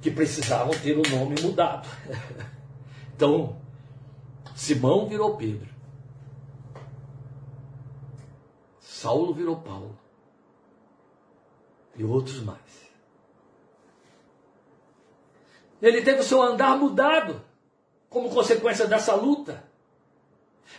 que 0.00 0.10
precisavam 0.10 0.72
ter 0.74 0.96
o 0.96 1.08
nome 1.08 1.40
mudado. 1.40 1.88
Então, 3.18 3.56
Simão 4.54 5.08
virou 5.08 5.36
Pedro. 5.36 5.67
Saulo 8.98 9.32
virou 9.32 9.54
Paulo. 9.54 9.96
E 11.96 12.02
outros 12.02 12.42
mais. 12.42 12.90
Ele 15.80 16.02
teve 16.02 16.18
o 16.18 16.24
seu 16.24 16.42
andar 16.42 16.76
mudado 16.76 17.40
como 18.10 18.28
consequência 18.28 18.88
dessa 18.88 19.14
luta. 19.14 19.62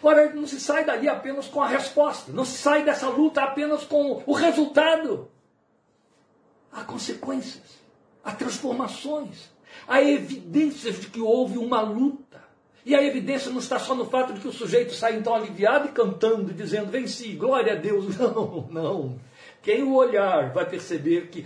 Ora, 0.04 0.34
não 0.34 0.46
se 0.46 0.60
sai 0.60 0.84
dali 0.84 1.08
apenas 1.08 1.48
com 1.48 1.62
a 1.62 1.68
resposta, 1.68 2.34
não 2.34 2.44
se 2.44 2.58
sai 2.58 2.84
dessa 2.84 3.08
luta 3.08 3.42
apenas 3.42 3.86
com 3.86 4.22
o 4.26 4.34
resultado. 4.34 5.32
Há 6.74 6.84
consequências, 6.84 7.80
há 8.22 8.34
transformações, 8.34 9.50
há 9.88 10.02
evidências 10.02 11.00
de 11.00 11.08
que 11.08 11.22
houve 11.22 11.58
uma 11.58 11.80
luta. 11.80 12.29
E 12.86 12.96
a 12.96 13.04
evidência 13.04 13.52
não 13.52 13.60
está 13.60 13.78
só 13.78 13.94
no 13.94 14.06
fato 14.06 14.34
de 14.34 14.40
que 14.40 14.48
o 14.48 14.54
sujeito 14.54 14.94
sai 14.94 15.16
então 15.16 15.36
aliviado 15.36 15.88
e 15.88 15.92
cantando, 15.92 16.54
dizendo, 16.54 16.90
venci, 16.90 17.34
glória 17.34 17.74
a 17.74 17.76
Deus. 17.76 18.16
Não, 18.18 18.68
não. 18.70 19.20
Quem 19.62 19.84
o 19.84 19.94
olhar 19.94 20.54
vai 20.54 20.68
perceber 20.68 21.28
que 21.28 21.46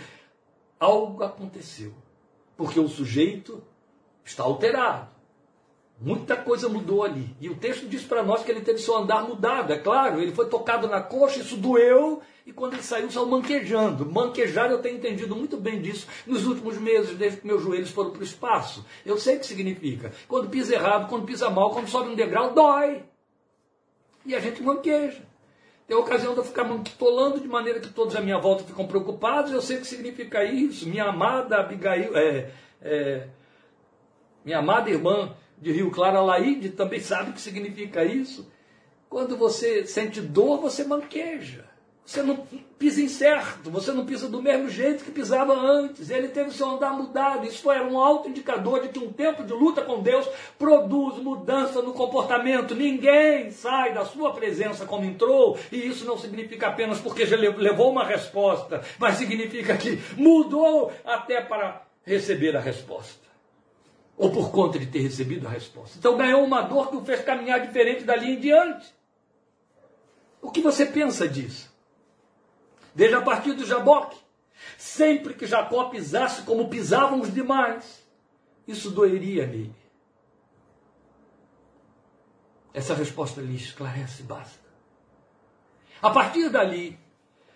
algo 0.80 1.24
aconteceu. 1.24 1.94
Porque 2.56 2.80
o 2.80 2.88
sujeito 2.88 3.64
está 4.24 4.44
alterado. 4.44 5.13
Muita 6.00 6.36
coisa 6.36 6.68
mudou 6.68 7.04
ali. 7.04 7.36
E 7.40 7.50
o 7.50 7.56
texto 7.56 7.88
diz 7.88 8.04
para 8.04 8.24
nós 8.24 8.44
que 8.44 8.52
ele 8.52 8.62
teve 8.62 8.80
seu 8.80 8.98
andar 8.98 9.28
mudado. 9.28 9.72
É 9.72 9.78
claro, 9.78 10.22
ele 10.22 10.34
foi 10.34 10.50
tocado 10.50 10.88
na 10.88 11.02
coxa, 11.02 11.40
isso 11.40 11.56
doeu, 11.56 12.22
e 12.46 12.52
quando 12.52 12.74
ele 12.74 12.84
saiu, 12.84 13.10
saiu 13.10 13.26
manquejando. 13.26 14.06
Manquejar, 14.06 14.70
eu 14.70 14.80
tenho 14.80 14.98
entendido 14.98 15.36
muito 15.36 15.56
bem 15.56 15.82
disso 15.82 16.08
nos 16.28 16.46
últimos 16.46 16.78
meses, 16.78 17.16
desde 17.18 17.40
que 17.40 17.48
meus 17.48 17.62
joelhos 17.62 17.90
foram 17.90 18.12
para 18.12 18.20
o 18.20 18.24
espaço. 18.24 18.86
Eu 19.06 19.18
sei 19.18 19.38
o 19.38 19.40
que 19.40 19.46
significa. 19.46 20.12
Quando 20.28 20.50
pisa 20.50 20.74
errado, 20.74 21.08
quando 21.08 21.26
pisa 21.26 21.50
mal, 21.50 21.72
quando 21.72 21.88
sobe 21.88 22.10
um 22.10 22.16
degrau, 22.16 22.54
dói. 22.54 23.04
E 24.26 24.36
a 24.36 24.40
gente 24.40 24.62
manqueja. 24.62 25.22
Tem 25.88 25.96
a 25.96 26.00
ocasião 26.00 26.34
de 26.34 26.40
eu 26.40 26.46
ficar 26.46 26.64
manquitolando 26.64 27.40
de 27.40 27.48
maneira 27.48 27.80
que 27.80 27.90
todos 27.90 28.16
à 28.16 28.22
minha 28.22 28.40
volta 28.40 28.64
ficam 28.64 28.88
preocupados. 28.88 29.52
Eu 29.52 29.62
sei 29.62 29.78
o 29.78 29.82
que 29.82 29.88
significa 29.88 30.44
isso. 30.44 30.88
Minha 30.88 31.06
amada 31.06 31.60
Abigail, 31.60 32.16
é, 32.16 32.52
é, 32.82 33.28
minha 34.44 34.60
amada 34.60 34.90
irmã 34.90 35.34
de 35.62 35.72
Rio 35.72 35.92
Claro, 35.92 36.18
Alaide, 36.18 36.70
também 36.70 37.00
sabe 37.00 37.32
o 37.32 37.34
que 37.34 37.42
significa 37.42 38.04
isso. 38.04 38.52
Quando 39.10 39.38
você 39.38 39.86
sente 39.86 40.20
dor, 40.20 40.60
você 40.60 40.84
manqueja. 40.84 41.74
Você 42.06 42.22
não 42.22 42.46
pisa 42.78 43.02
incerto, 43.02 43.72
você 43.72 43.94
não 43.94 44.06
pisa 44.06 44.28
do 44.28 44.42
mesmo 44.42 44.68
jeito 44.68 45.06
que 45.06 45.12
pisava 45.12 45.54
antes. 45.54 46.10
Ele 46.10 46.28
teve 46.28 46.52
seu 46.52 46.70
andar 46.70 46.92
mudado. 46.92 47.48
Isso 47.48 47.72
era 47.72 47.86
um 47.86 47.98
alto 47.98 48.28
indicador 48.28 48.82
de 48.82 48.90
que 48.90 49.00
um 49.00 49.14
tempo 49.14 49.42
de 49.44 49.54
luta 49.54 49.82
com 49.82 50.02
Deus 50.02 50.28
produz 50.60 51.18
mudança 51.24 51.82
no 51.82 51.94
comportamento. 51.94 52.76
Ninguém 52.76 53.52
sai 53.52 53.94
da 53.94 54.04
sua 54.04 54.34
presença 54.34 54.86
como 54.86 55.06
entrou, 55.06 55.58
e 55.72 55.78
isso 55.78 56.04
não 56.06 56.18
significa 56.18 56.68
apenas 56.68 57.00
porque 57.00 57.26
já 57.26 57.38
levou 57.38 57.90
uma 57.90 58.04
resposta, 58.04 58.82
mas 59.00 59.16
significa 59.16 59.78
que 59.78 59.98
mudou 60.18 60.92
até 61.06 61.40
para 61.40 61.84
receber 62.06 62.56
a 62.58 62.60
resposta. 62.60 63.23
Ou 64.24 64.32
por 64.32 64.52
conta 64.52 64.80
de 64.80 64.86
ter 64.86 65.02
recebido 65.02 65.46
a 65.46 65.50
resposta. 65.50 65.98
Então 65.98 66.16
ganhou 66.16 66.46
uma 66.46 66.62
dor 66.62 66.90
que 66.90 66.96
o 66.96 67.04
fez 67.04 67.22
caminhar 67.26 67.60
diferente 67.60 68.06
dali 68.06 68.32
em 68.32 68.40
diante. 68.40 68.96
O 70.42 70.50
que 70.50 70.62
você 70.62 70.86
pensa 70.86 71.28
disso? 71.28 71.70
Veja 72.96 73.18
a 73.18 73.22
partir 73.22 73.52
do 73.52 73.66
Jaboque. 73.66 74.16
Sempre 74.78 75.34
que 75.34 75.46
Jacó 75.46 75.90
pisasse 75.90 76.44
como 76.44 76.70
pisavam 76.70 77.20
os 77.20 77.34
demais, 77.34 78.02
isso 78.66 78.92
doeria 78.92 79.46
nele. 79.46 79.76
Essa 82.74 82.94
resposta 82.94 83.42
lhe 83.42 83.58
esclarece, 83.58 84.24
basta. 84.24 84.64
A 86.02 86.10
partir 86.12 86.48
dali, 86.50 86.98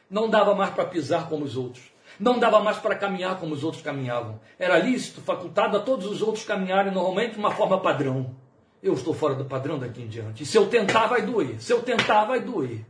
não 0.10 0.30
dava 0.30 0.54
mais 0.54 0.74
para 0.74 0.84
pisar 0.84 1.30
como 1.30 1.46
os 1.46 1.56
outros. 1.56 1.90
Não 2.20 2.40
dava 2.40 2.60
mais 2.60 2.78
para 2.78 2.96
caminhar 2.96 3.40
como 3.40 3.54
os 3.54 3.64
outros 3.64 3.84
caminhavam. 3.84 4.40
Era 4.58 4.80
lícito, 4.80 5.22
facultado 5.22 5.78
a 5.78 5.80
todos 5.80 6.06
os 6.08 6.22
outros 6.22 6.44
caminharem 6.44 6.92
normalmente 6.92 7.34
de 7.34 7.40
uma 7.40 7.52
forma 7.52 7.80
padrão. 7.80 8.36
Eu 8.82 8.94
estou 8.94 9.14
fora 9.14 9.36
do 9.36 9.46
padrão 9.46 9.78
daqui 9.78 10.02
em 10.02 10.08
diante. 10.08 10.44
E 10.44 10.46
se 10.46 10.58
eu 10.58 10.68
tentar, 10.68 11.08
vai 11.08 11.22
doer. 11.22 11.62
Se 11.62 11.72
eu 11.72 11.82
tentar, 11.82 12.26
vai 12.26 12.40
doer. 12.40 12.86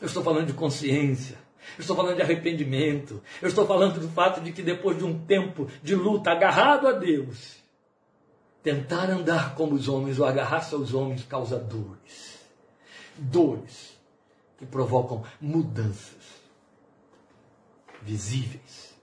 Eu 0.00 0.06
estou 0.06 0.22
falando 0.22 0.46
de 0.46 0.52
consciência. 0.52 1.38
Eu 1.76 1.80
estou 1.80 1.96
falando 1.96 2.16
de 2.16 2.22
arrependimento. 2.22 3.22
Eu 3.40 3.48
estou 3.48 3.66
falando 3.66 3.98
do 3.98 4.08
fato 4.08 4.40
de 4.40 4.52
que 4.52 4.62
depois 4.62 4.98
de 4.98 5.04
um 5.04 5.18
tempo 5.18 5.68
de 5.82 5.94
luta 5.94 6.30
agarrado 6.30 6.86
a 6.86 6.92
Deus, 6.92 7.56
tentar 8.62 9.10
andar 9.10 9.54
como 9.54 9.74
os 9.74 9.88
homens 9.88 10.18
ou 10.18 10.26
agarrar-se 10.26 10.74
aos 10.74 10.94
homens 10.94 11.24
causa 11.24 11.58
dores. 11.58 12.38
Dores 13.16 13.96
que 14.58 14.66
provocam 14.66 15.22
mudanças 15.40 16.13
visíveis, 18.04 18.94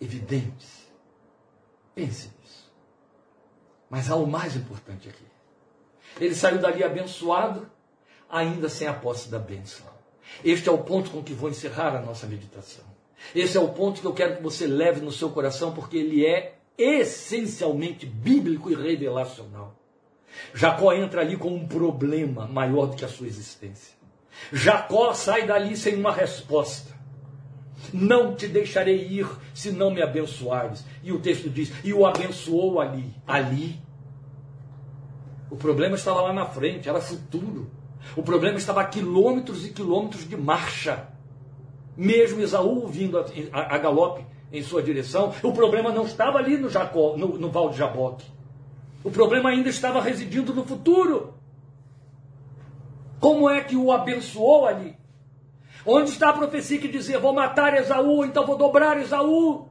evidentes. 0.00 0.88
Pense 1.94 2.30
nisso. 2.40 2.70
Mas 3.88 4.10
há 4.10 4.16
o 4.16 4.26
mais 4.26 4.56
importante 4.56 5.08
aqui. 5.08 5.24
Ele 6.20 6.34
saiu 6.34 6.58
dali 6.58 6.82
abençoado, 6.82 7.70
ainda 8.28 8.68
sem 8.68 8.86
a 8.86 8.94
posse 8.94 9.28
da 9.28 9.38
bênção. 9.38 9.86
Este 10.44 10.68
é 10.68 10.72
o 10.72 10.78
ponto 10.78 11.10
com 11.10 11.22
que 11.22 11.32
vou 11.32 11.50
encerrar 11.50 11.96
a 11.96 12.02
nossa 12.02 12.26
meditação. 12.26 12.84
Esse 13.34 13.56
é 13.56 13.60
o 13.60 13.68
ponto 13.68 14.00
que 14.00 14.06
eu 14.06 14.14
quero 14.14 14.36
que 14.36 14.42
você 14.42 14.66
leve 14.66 15.00
no 15.00 15.12
seu 15.12 15.30
coração, 15.30 15.72
porque 15.72 15.96
ele 15.96 16.24
é 16.24 16.56
essencialmente 16.78 18.06
bíblico 18.06 18.70
e 18.70 18.74
revelacional. 18.74 19.76
Jacó 20.54 20.92
entra 20.92 21.20
ali 21.20 21.36
com 21.36 21.54
um 21.54 21.66
problema 21.66 22.46
maior 22.46 22.86
do 22.86 22.96
que 22.96 23.04
a 23.04 23.08
sua 23.08 23.26
existência. 23.26 23.94
Jacó 24.52 25.12
sai 25.12 25.46
dali 25.46 25.76
sem 25.76 25.96
uma 25.96 26.12
resposta. 26.12 26.99
Não 27.92 28.34
te 28.34 28.46
deixarei 28.48 29.06
ir 29.06 29.28
se 29.54 29.70
não 29.70 29.90
me 29.90 30.02
abençoares. 30.02 30.84
E 31.02 31.12
o 31.12 31.20
texto 31.20 31.48
diz: 31.48 31.72
e 31.84 31.92
o 31.92 32.06
abençoou 32.06 32.80
ali. 32.80 33.14
Ali. 33.26 33.80
O 35.50 35.56
problema 35.56 35.96
estava 35.96 36.20
lá 36.22 36.32
na 36.32 36.46
frente, 36.46 36.88
era 36.88 37.00
futuro. 37.00 37.70
O 38.16 38.22
problema 38.22 38.56
estava 38.56 38.80
a 38.80 38.84
quilômetros 38.84 39.66
e 39.66 39.70
quilômetros 39.70 40.28
de 40.28 40.36
marcha. 40.36 41.08
Mesmo 41.96 42.40
Esaú 42.40 42.86
vindo 42.86 43.18
a, 43.18 43.26
a, 43.52 43.74
a 43.74 43.78
galope 43.78 44.24
em 44.52 44.62
sua 44.62 44.82
direção, 44.82 45.32
o 45.42 45.52
problema 45.52 45.92
não 45.92 46.04
estava 46.04 46.38
ali 46.38 46.56
no, 46.56 46.68
Jacó, 46.68 47.16
no, 47.16 47.38
no 47.38 47.50
Val 47.50 47.70
de 47.70 47.76
Jaboque. 47.76 48.26
O 49.04 49.10
problema 49.10 49.50
ainda 49.50 49.68
estava 49.68 50.00
residindo 50.00 50.52
no 50.52 50.64
futuro. 50.64 51.34
Como 53.18 53.48
é 53.48 53.62
que 53.62 53.76
o 53.76 53.92
abençoou 53.92 54.66
ali? 54.66 54.96
Onde 55.84 56.10
está 56.10 56.30
a 56.30 56.34
profecia 56.34 56.78
que 56.78 56.88
dizia: 56.88 57.18
Vou 57.18 57.32
matar 57.32 57.74
Esaú, 57.74 58.24
então 58.24 58.46
vou 58.46 58.56
dobrar 58.56 58.98
Esaú? 58.98 59.68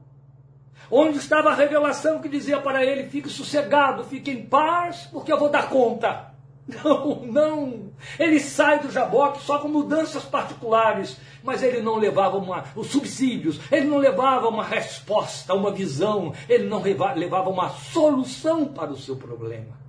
Onde 0.91 1.19
estava 1.19 1.51
a 1.51 1.55
revelação 1.55 2.19
que 2.19 2.29
dizia 2.29 2.59
para 2.59 2.83
ele: 2.83 3.09
Fique 3.09 3.29
sossegado, 3.29 4.03
fique 4.03 4.31
em 4.31 4.45
paz, 4.45 5.07
porque 5.11 5.31
eu 5.31 5.37
vou 5.37 5.49
dar 5.49 5.69
conta? 5.69 6.29
Não, 6.83 7.25
não. 7.25 7.91
Ele 8.19 8.39
sai 8.39 8.79
do 8.79 8.91
Jaboque 8.91 9.41
só 9.41 9.57
com 9.57 9.67
mudanças 9.67 10.23
particulares, 10.23 11.17
mas 11.43 11.63
ele 11.63 11.81
não 11.81 11.95
levava 11.95 12.37
uma, 12.37 12.63
os 12.75 12.91
subsídios, 12.91 13.59
ele 13.71 13.87
não 13.87 13.97
levava 13.97 14.47
uma 14.47 14.63
resposta, 14.63 15.55
uma 15.55 15.71
visão, 15.71 16.31
ele 16.47 16.65
não 16.65 16.79
levava 16.79 17.49
uma 17.49 17.69
solução 17.69 18.65
para 18.65 18.91
o 18.91 18.97
seu 18.97 19.15
problema. 19.15 19.79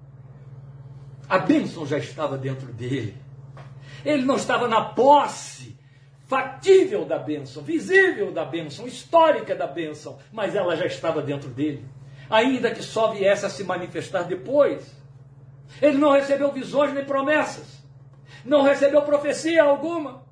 A 1.28 1.38
bênção 1.38 1.84
já 1.86 1.98
estava 1.98 2.38
dentro 2.38 2.72
dele. 2.72 3.14
Ele 4.02 4.24
não 4.24 4.36
estava 4.36 4.66
na 4.66 4.80
posse 4.82 5.78
factível 6.30 7.04
da 7.04 7.18
bênção, 7.18 7.60
visível 7.60 8.30
da 8.30 8.44
bênção, 8.44 8.86
histórica 8.86 9.52
da 9.52 9.66
bênção, 9.66 10.16
mas 10.30 10.54
ela 10.54 10.76
já 10.76 10.86
estava 10.86 11.20
dentro 11.20 11.50
dele. 11.50 11.84
Ainda 12.30 12.70
que 12.70 12.84
só 12.84 13.10
viesse 13.10 13.44
a 13.44 13.50
se 13.50 13.64
manifestar 13.64 14.22
depois. 14.22 14.94
Ele 15.82 15.98
não 15.98 16.12
recebeu 16.12 16.52
visões 16.52 16.94
nem 16.94 17.04
promessas. 17.04 17.82
Não 18.44 18.62
recebeu 18.62 19.02
profecia 19.02 19.64
alguma. 19.64 20.24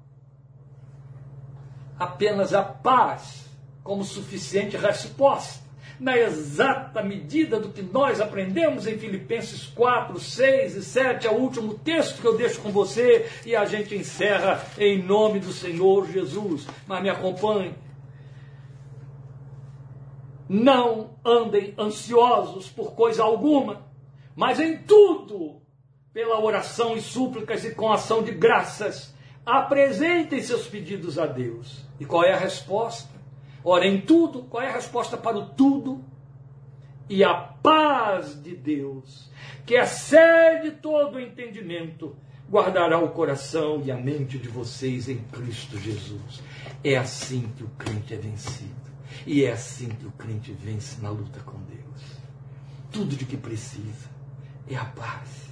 Apenas 1.99 2.55
a 2.55 2.63
paz 2.63 3.47
como 3.83 4.05
suficiente 4.05 4.77
resposta 4.77 5.68
na 5.99 6.17
exata 6.17 7.03
medida 7.03 7.59
do 7.59 7.71
que 7.71 7.83
nós 7.83 8.21
aprendemos 8.21 8.87
em 8.87 8.99
Filipenses 8.99 9.67
4, 9.67 10.19
6 10.19 10.77
e 10.77 10.83
7, 10.85 11.27
é 11.27 11.31
o 11.31 11.39
último 11.39 11.75
texto 11.75 12.21
que 12.21 12.27
eu 12.27 12.37
deixo 12.37 12.61
com 12.61 12.71
você 12.71 13.29
e 13.45 13.57
a 13.57 13.65
gente 13.65 13.95
encerra 13.95 14.65
em 14.79 15.03
nome 15.03 15.41
do 15.41 15.53
Senhor 15.53 16.11
Jesus. 16.11 16.67
Mas 16.87 17.03
me 17.03 17.11
acompanhe. 17.11 17.75
Não 20.49 21.19
andem 21.25 21.75
ansiosos 21.79 22.69
por 22.69 22.95
coisa 22.95 23.23
alguma, 23.23 23.87
mas 24.35 24.61
em 24.61 24.79
tudo, 24.79 25.61
pela 26.13 26.41
oração 26.41 26.97
e 26.97 27.03
súplicas 27.03 27.65
e 27.65 27.75
com 27.75 27.93
ação 27.93 28.23
de 28.23 28.31
graças, 28.31 29.15
apresentem 29.45 30.41
seus 30.41 30.67
pedidos 30.67 31.19
a 31.19 31.27
Deus. 31.27 31.85
E 31.99 32.05
qual 32.05 32.25
é 32.25 32.33
a 32.33 32.39
resposta? 32.39 33.18
Ora, 33.65 33.87
em 33.87 34.01
tudo, 34.01 34.43
qual 34.45 34.63
é 34.63 34.69
a 34.69 34.75
resposta 34.75 35.17
para 35.17 35.37
o 35.37 35.47
tudo? 35.47 36.05
E 37.09 37.25
a 37.25 37.35
paz 37.35 38.41
de 38.43 38.55
Deus, 38.55 39.31
que 39.65 39.75
excede 39.75 40.73
todo 40.73 41.17
o 41.17 41.21
entendimento, 41.21 42.15
guardará 42.51 42.99
o 42.99 43.11
coração 43.11 43.83
e 43.85 43.91
a 43.91 43.97
mente 43.97 44.39
de 44.39 44.49
vocês 44.49 45.09
em 45.09 45.19
Cristo 45.19 45.79
Jesus. 45.79 46.43
É 46.85 46.97
assim 46.97 47.51
que 47.57 47.65
o 47.65 47.69
crente 47.79 48.15
é 48.15 48.17
vencido. 48.17 48.89
E 49.27 49.45
é 49.45 49.53
assim 49.53 49.89
que 49.89 50.07
o 50.07 50.13
crente 50.13 50.53
vence 50.53 51.01
na 51.01 51.11
luta 51.11 51.41
com 51.41 51.59
Deus. 51.63 52.19
Tudo 52.91 53.17
de 53.17 53.25
que 53.25 53.37
precisa 53.37 54.09
é 54.69 54.77
a 54.77 54.85
paz. 54.85 55.49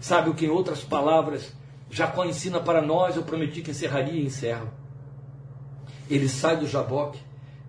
Sabe 0.00 0.30
o 0.30 0.34
que, 0.34 0.46
em 0.46 0.50
outras 0.50 0.82
palavras, 0.82 1.52
Jacó 1.90 2.24
ensina 2.24 2.60
para 2.60 2.82
nós? 2.82 3.16
Eu 3.16 3.22
prometi 3.22 3.62
que 3.62 3.70
encerraria 3.70 4.20
e 4.20 4.26
encerro. 4.26 4.70
Ele 6.10 6.28
sai 6.28 6.56
do 6.56 6.66
Jaboque 6.66 7.20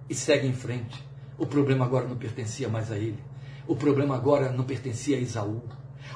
e 0.10 0.16
segue 0.16 0.48
em 0.48 0.54
frente. 0.54 1.04
O 1.38 1.46
problema 1.46 1.86
agora 1.86 2.08
não 2.08 2.18
pertencia 2.18 2.68
mais 2.68 2.92
a 2.92 2.98
ele. 2.98 3.20
O 3.68 3.76
problema 3.76 4.16
agora 4.16 4.52
não 4.52 4.64
pertencia 4.64 5.16
a 5.16 5.20
Esaú. 5.20 5.62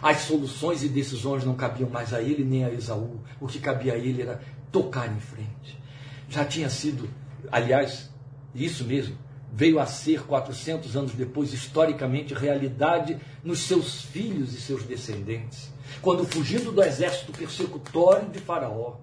As 0.01 0.21
soluções 0.21 0.83
e 0.83 0.89
decisões 0.89 1.45
não 1.45 1.55
cabiam 1.55 1.89
mais 1.89 2.13
a 2.13 2.21
ele 2.21 2.43
nem 2.43 2.65
a 2.65 2.71
Esaú. 2.71 3.21
O 3.39 3.47
que 3.47 3.59
cabia 3.59 3.93
a 3.93 3.97
ele 3.97 4.21
era 4.21 4.41
tocar 4.71 5.07
em 5.11 5.19
frente. 5.19 5.79
Já 6.27 6.43
tinha 6.43 6.69
sido, 6.69 7.07
aliás, 7.51 8.11
isso 8.55 8.83
mesmo, 8.83 9.15
veio 9.51 9.79
a 9.79 9.85
ser 9.85 10.23
400 10.23 10.97
anos 10.97 11.11
depois, 11.13 11.53
historicamente, 11.53 12.33
realidade 12.33 13.19
nos 13.43 13.59
seus 13.59 14.01
filhos 14.01 14.53
e 14.53 14.59
seus 14.59 14.83
descendentes. 14.83 15.71
Quando 16.01 16.25
fugindo 16.25 16.71
do 16.71 16.83
exército 16.83 17.31
persecutório 17.31 18.29
de 18.29 18.39
Faraó, 18.39 18.95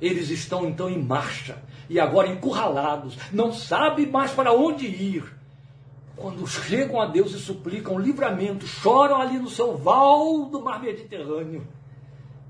eles 0.00 0.30
estão 0.30 0.66
então 0.66 0.88
em 0.88 1.02
marcha 1.02 1.62
e 1.88 2.00
agora 2.00 2.28
encurralados, 2.28 3.18
não 3.32 3.52
sabem 3.52 4.06
mais 4.06 4.32
para 4.32 4.52
onde 4.52 4.86
ir. 4.86 5.24
Quando 6.16 6.46
chegam 6.46 7.00
a 7.00 7.06
Deus 7.06 7.32
e 7.32 7.38
suplicam 7.38 7.98
livramento, 7.98 8.66
choram 8.66 9.20
ali 9.20 9.38
no 9.38 9.48
seu 9.48 9.76
val 9.76 10.46
do 10.46 10.62
mar 10.62 10.80
Mediterrâneo. 10.80 11.66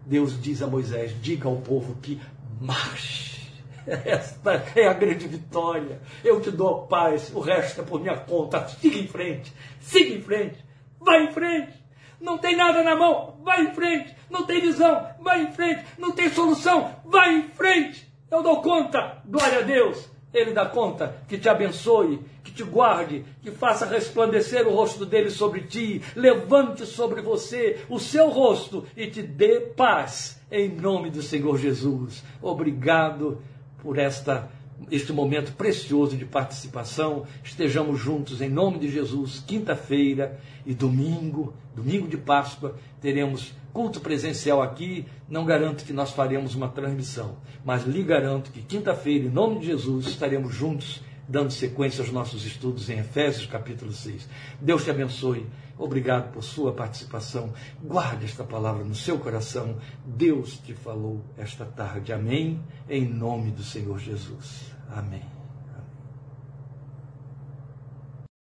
Deus 0.04 0.40
diz 0.40 0.62
a 0.62 0.66
Moisés: 0.66 1.14
diga 1.20 1.48
ao 1.48 1.56
povo 1.56 1.96
que 2.02 2.20
marche. 2.60 3.32
Esta 3.86 4.64
é 4.76 4.86
a 4.86 4.92
grande 4.92 5.26
vitória. 5.26 6.00
Eu 6.24 6.40
te 6.40 6.50
dou 6.50 6.68
a 6.68 6.86
paz, 6.86 7.32
o 7.34 7.40
resto 7.40 7.80
é 7.80 7.84
por 7.84 8.00
minha 8.00 8.16
conta. 8.16 8.68
Siga 8.68 8.98
em 8.98 9.06
frente, 9.06 9.52
siga 9.80 10.14
em 10.14 10.20
frente, 10.20 10.64
vai 11.00 11.24
em 11.24 11.32
frente. 11.32 11.81
Não 12.22 12.38
tem 12.38 12.54
nada 12.54 12.84
na 12.84 12.94
mão, 12.94 13.36
vai 13.42 13.62
em 13.62 13.74
frente. 13.74 14.14
Não 14.30 14.46
tem 14.46 14.60
visão, 14.60 15.08
vai 15.20 15.42
em 15.42 15.52
frente. 15.52 15.84
Não 15.98 16.12
tem 16.12 16.30
solução, 16.30 16.94
vai 17.04 17.34
em 17.36 17.42
frente. 17.48 18.08
Eu 18.30 18.42
dou 18.42 18.62
conta, 18.62 19.20
glória 19.26 19.58
a 19.58 19.62
Deus. 19.62 20.08
Ele 20.32 20.52
dá 20.52 20.64
conta 20.64 21.16
que 21.28 21.36
te 21.36 21.48
abençoe, 21.48 22.20
que 22.44 22.52
te 22.52 22.62
guarde, 22.62 23.24
que 23.42 23.50
faça 23.50 23.84
resplandecer 23.84 24.66
o 24.66 24.74
rosto 24.74 25.04
dele 25.04 25.30
sobre 25.30 25.62
ti, 25.62 26.00
levante 26.14 26.86
sobre 26.86 27.20
você 27.20 27.84
o 27.90 27.98
seu 27.98 28.30
rosto 28.30 28.86
e 28.96 29.08
te 29.08 29.20
dê 29.20 29.60
paz, 29.60 30.40
em 30.50 30.68
nome 30.70 31.10
do 31.10 31.22
Senhor 31.22 31.58
Jesus. 31.58 32.24
Obrigado 32.40 33.42
por 33.82 33.98
esta 33.98 34.48
este 34.90 35.12
momento 35.12 35.52
precioso 35.52 36.16
de 36.16 36.24
participação. 36.24 37.24
Estejamos 37.42 38.00
juntos 38.00 38.40
em 38.40 38.48
nome 38.48 38.78
de 38.78 38.90
Jesus, 38.90 39.42
quinta-feira 39.46 40.40
e 40.66 40.74
domingo, 40.74 41.54
domingo 41.74 42.08
de 42.08 42.16
Páscoa, 42.16 42.76
teremos 43.00 43.52
culto 43.72 44.00
presencial 44.00 44.62
aqui. 44.62 45.06
Não 45.28 45.44
garanto 45.44 45.84
que 45.84 45.92
nós 45.92 46.10
faremos 46.10 46.54
uma 46.54 46.68
transmissão, 46.68 47.36
mas 47.64 47.84
lhe 47.84 48.02
garanto 48.02 48.50
que 48.50 48.62
quinta-feira, 48.62 49.26
em 49.26 49.30
nome 49.30 49.60
de 49.60 49.66
Jesus, 49.66 50.06
estaremos 50.06 50.54
juntos 50.54 51.02
dando 51.28 51.50
sequência 51.50 52.02
aos 52.02 52.12
nossos 52.12 52.44
estudos 52.44 52.90
em 52.90 52.98
Efésios 52.98 53.46
capítulo 53.46 53.92
6. 53.92 54.28
Deus 54.60 54.84
te 54.84 54.90
abençoe. 54.90 55.46
Obrigado 55.78 56.32
por 56.32 56.44
sua 56.44 56.72
participação. 56.72 57.52
Guarde 57.82 58.26
esta 58.26 58.44
palavra 58.44 58.84
no 58.84 58.94
seu 58.94 59.18
coração. 59.18 59.78
Deus 60.04 60.58
te 60.58 60.74
falou 60.74 61.24
esta 61.36 61.64
tarde. 61.64 62.12
Amém. 62.12 62.60
Em 62.88 63.08
nome 63.08 63.50
do 63.50 63.62
Senhor 63.62 63.98
Jesus. 63.98 64.71
Amém. 64.94 65.41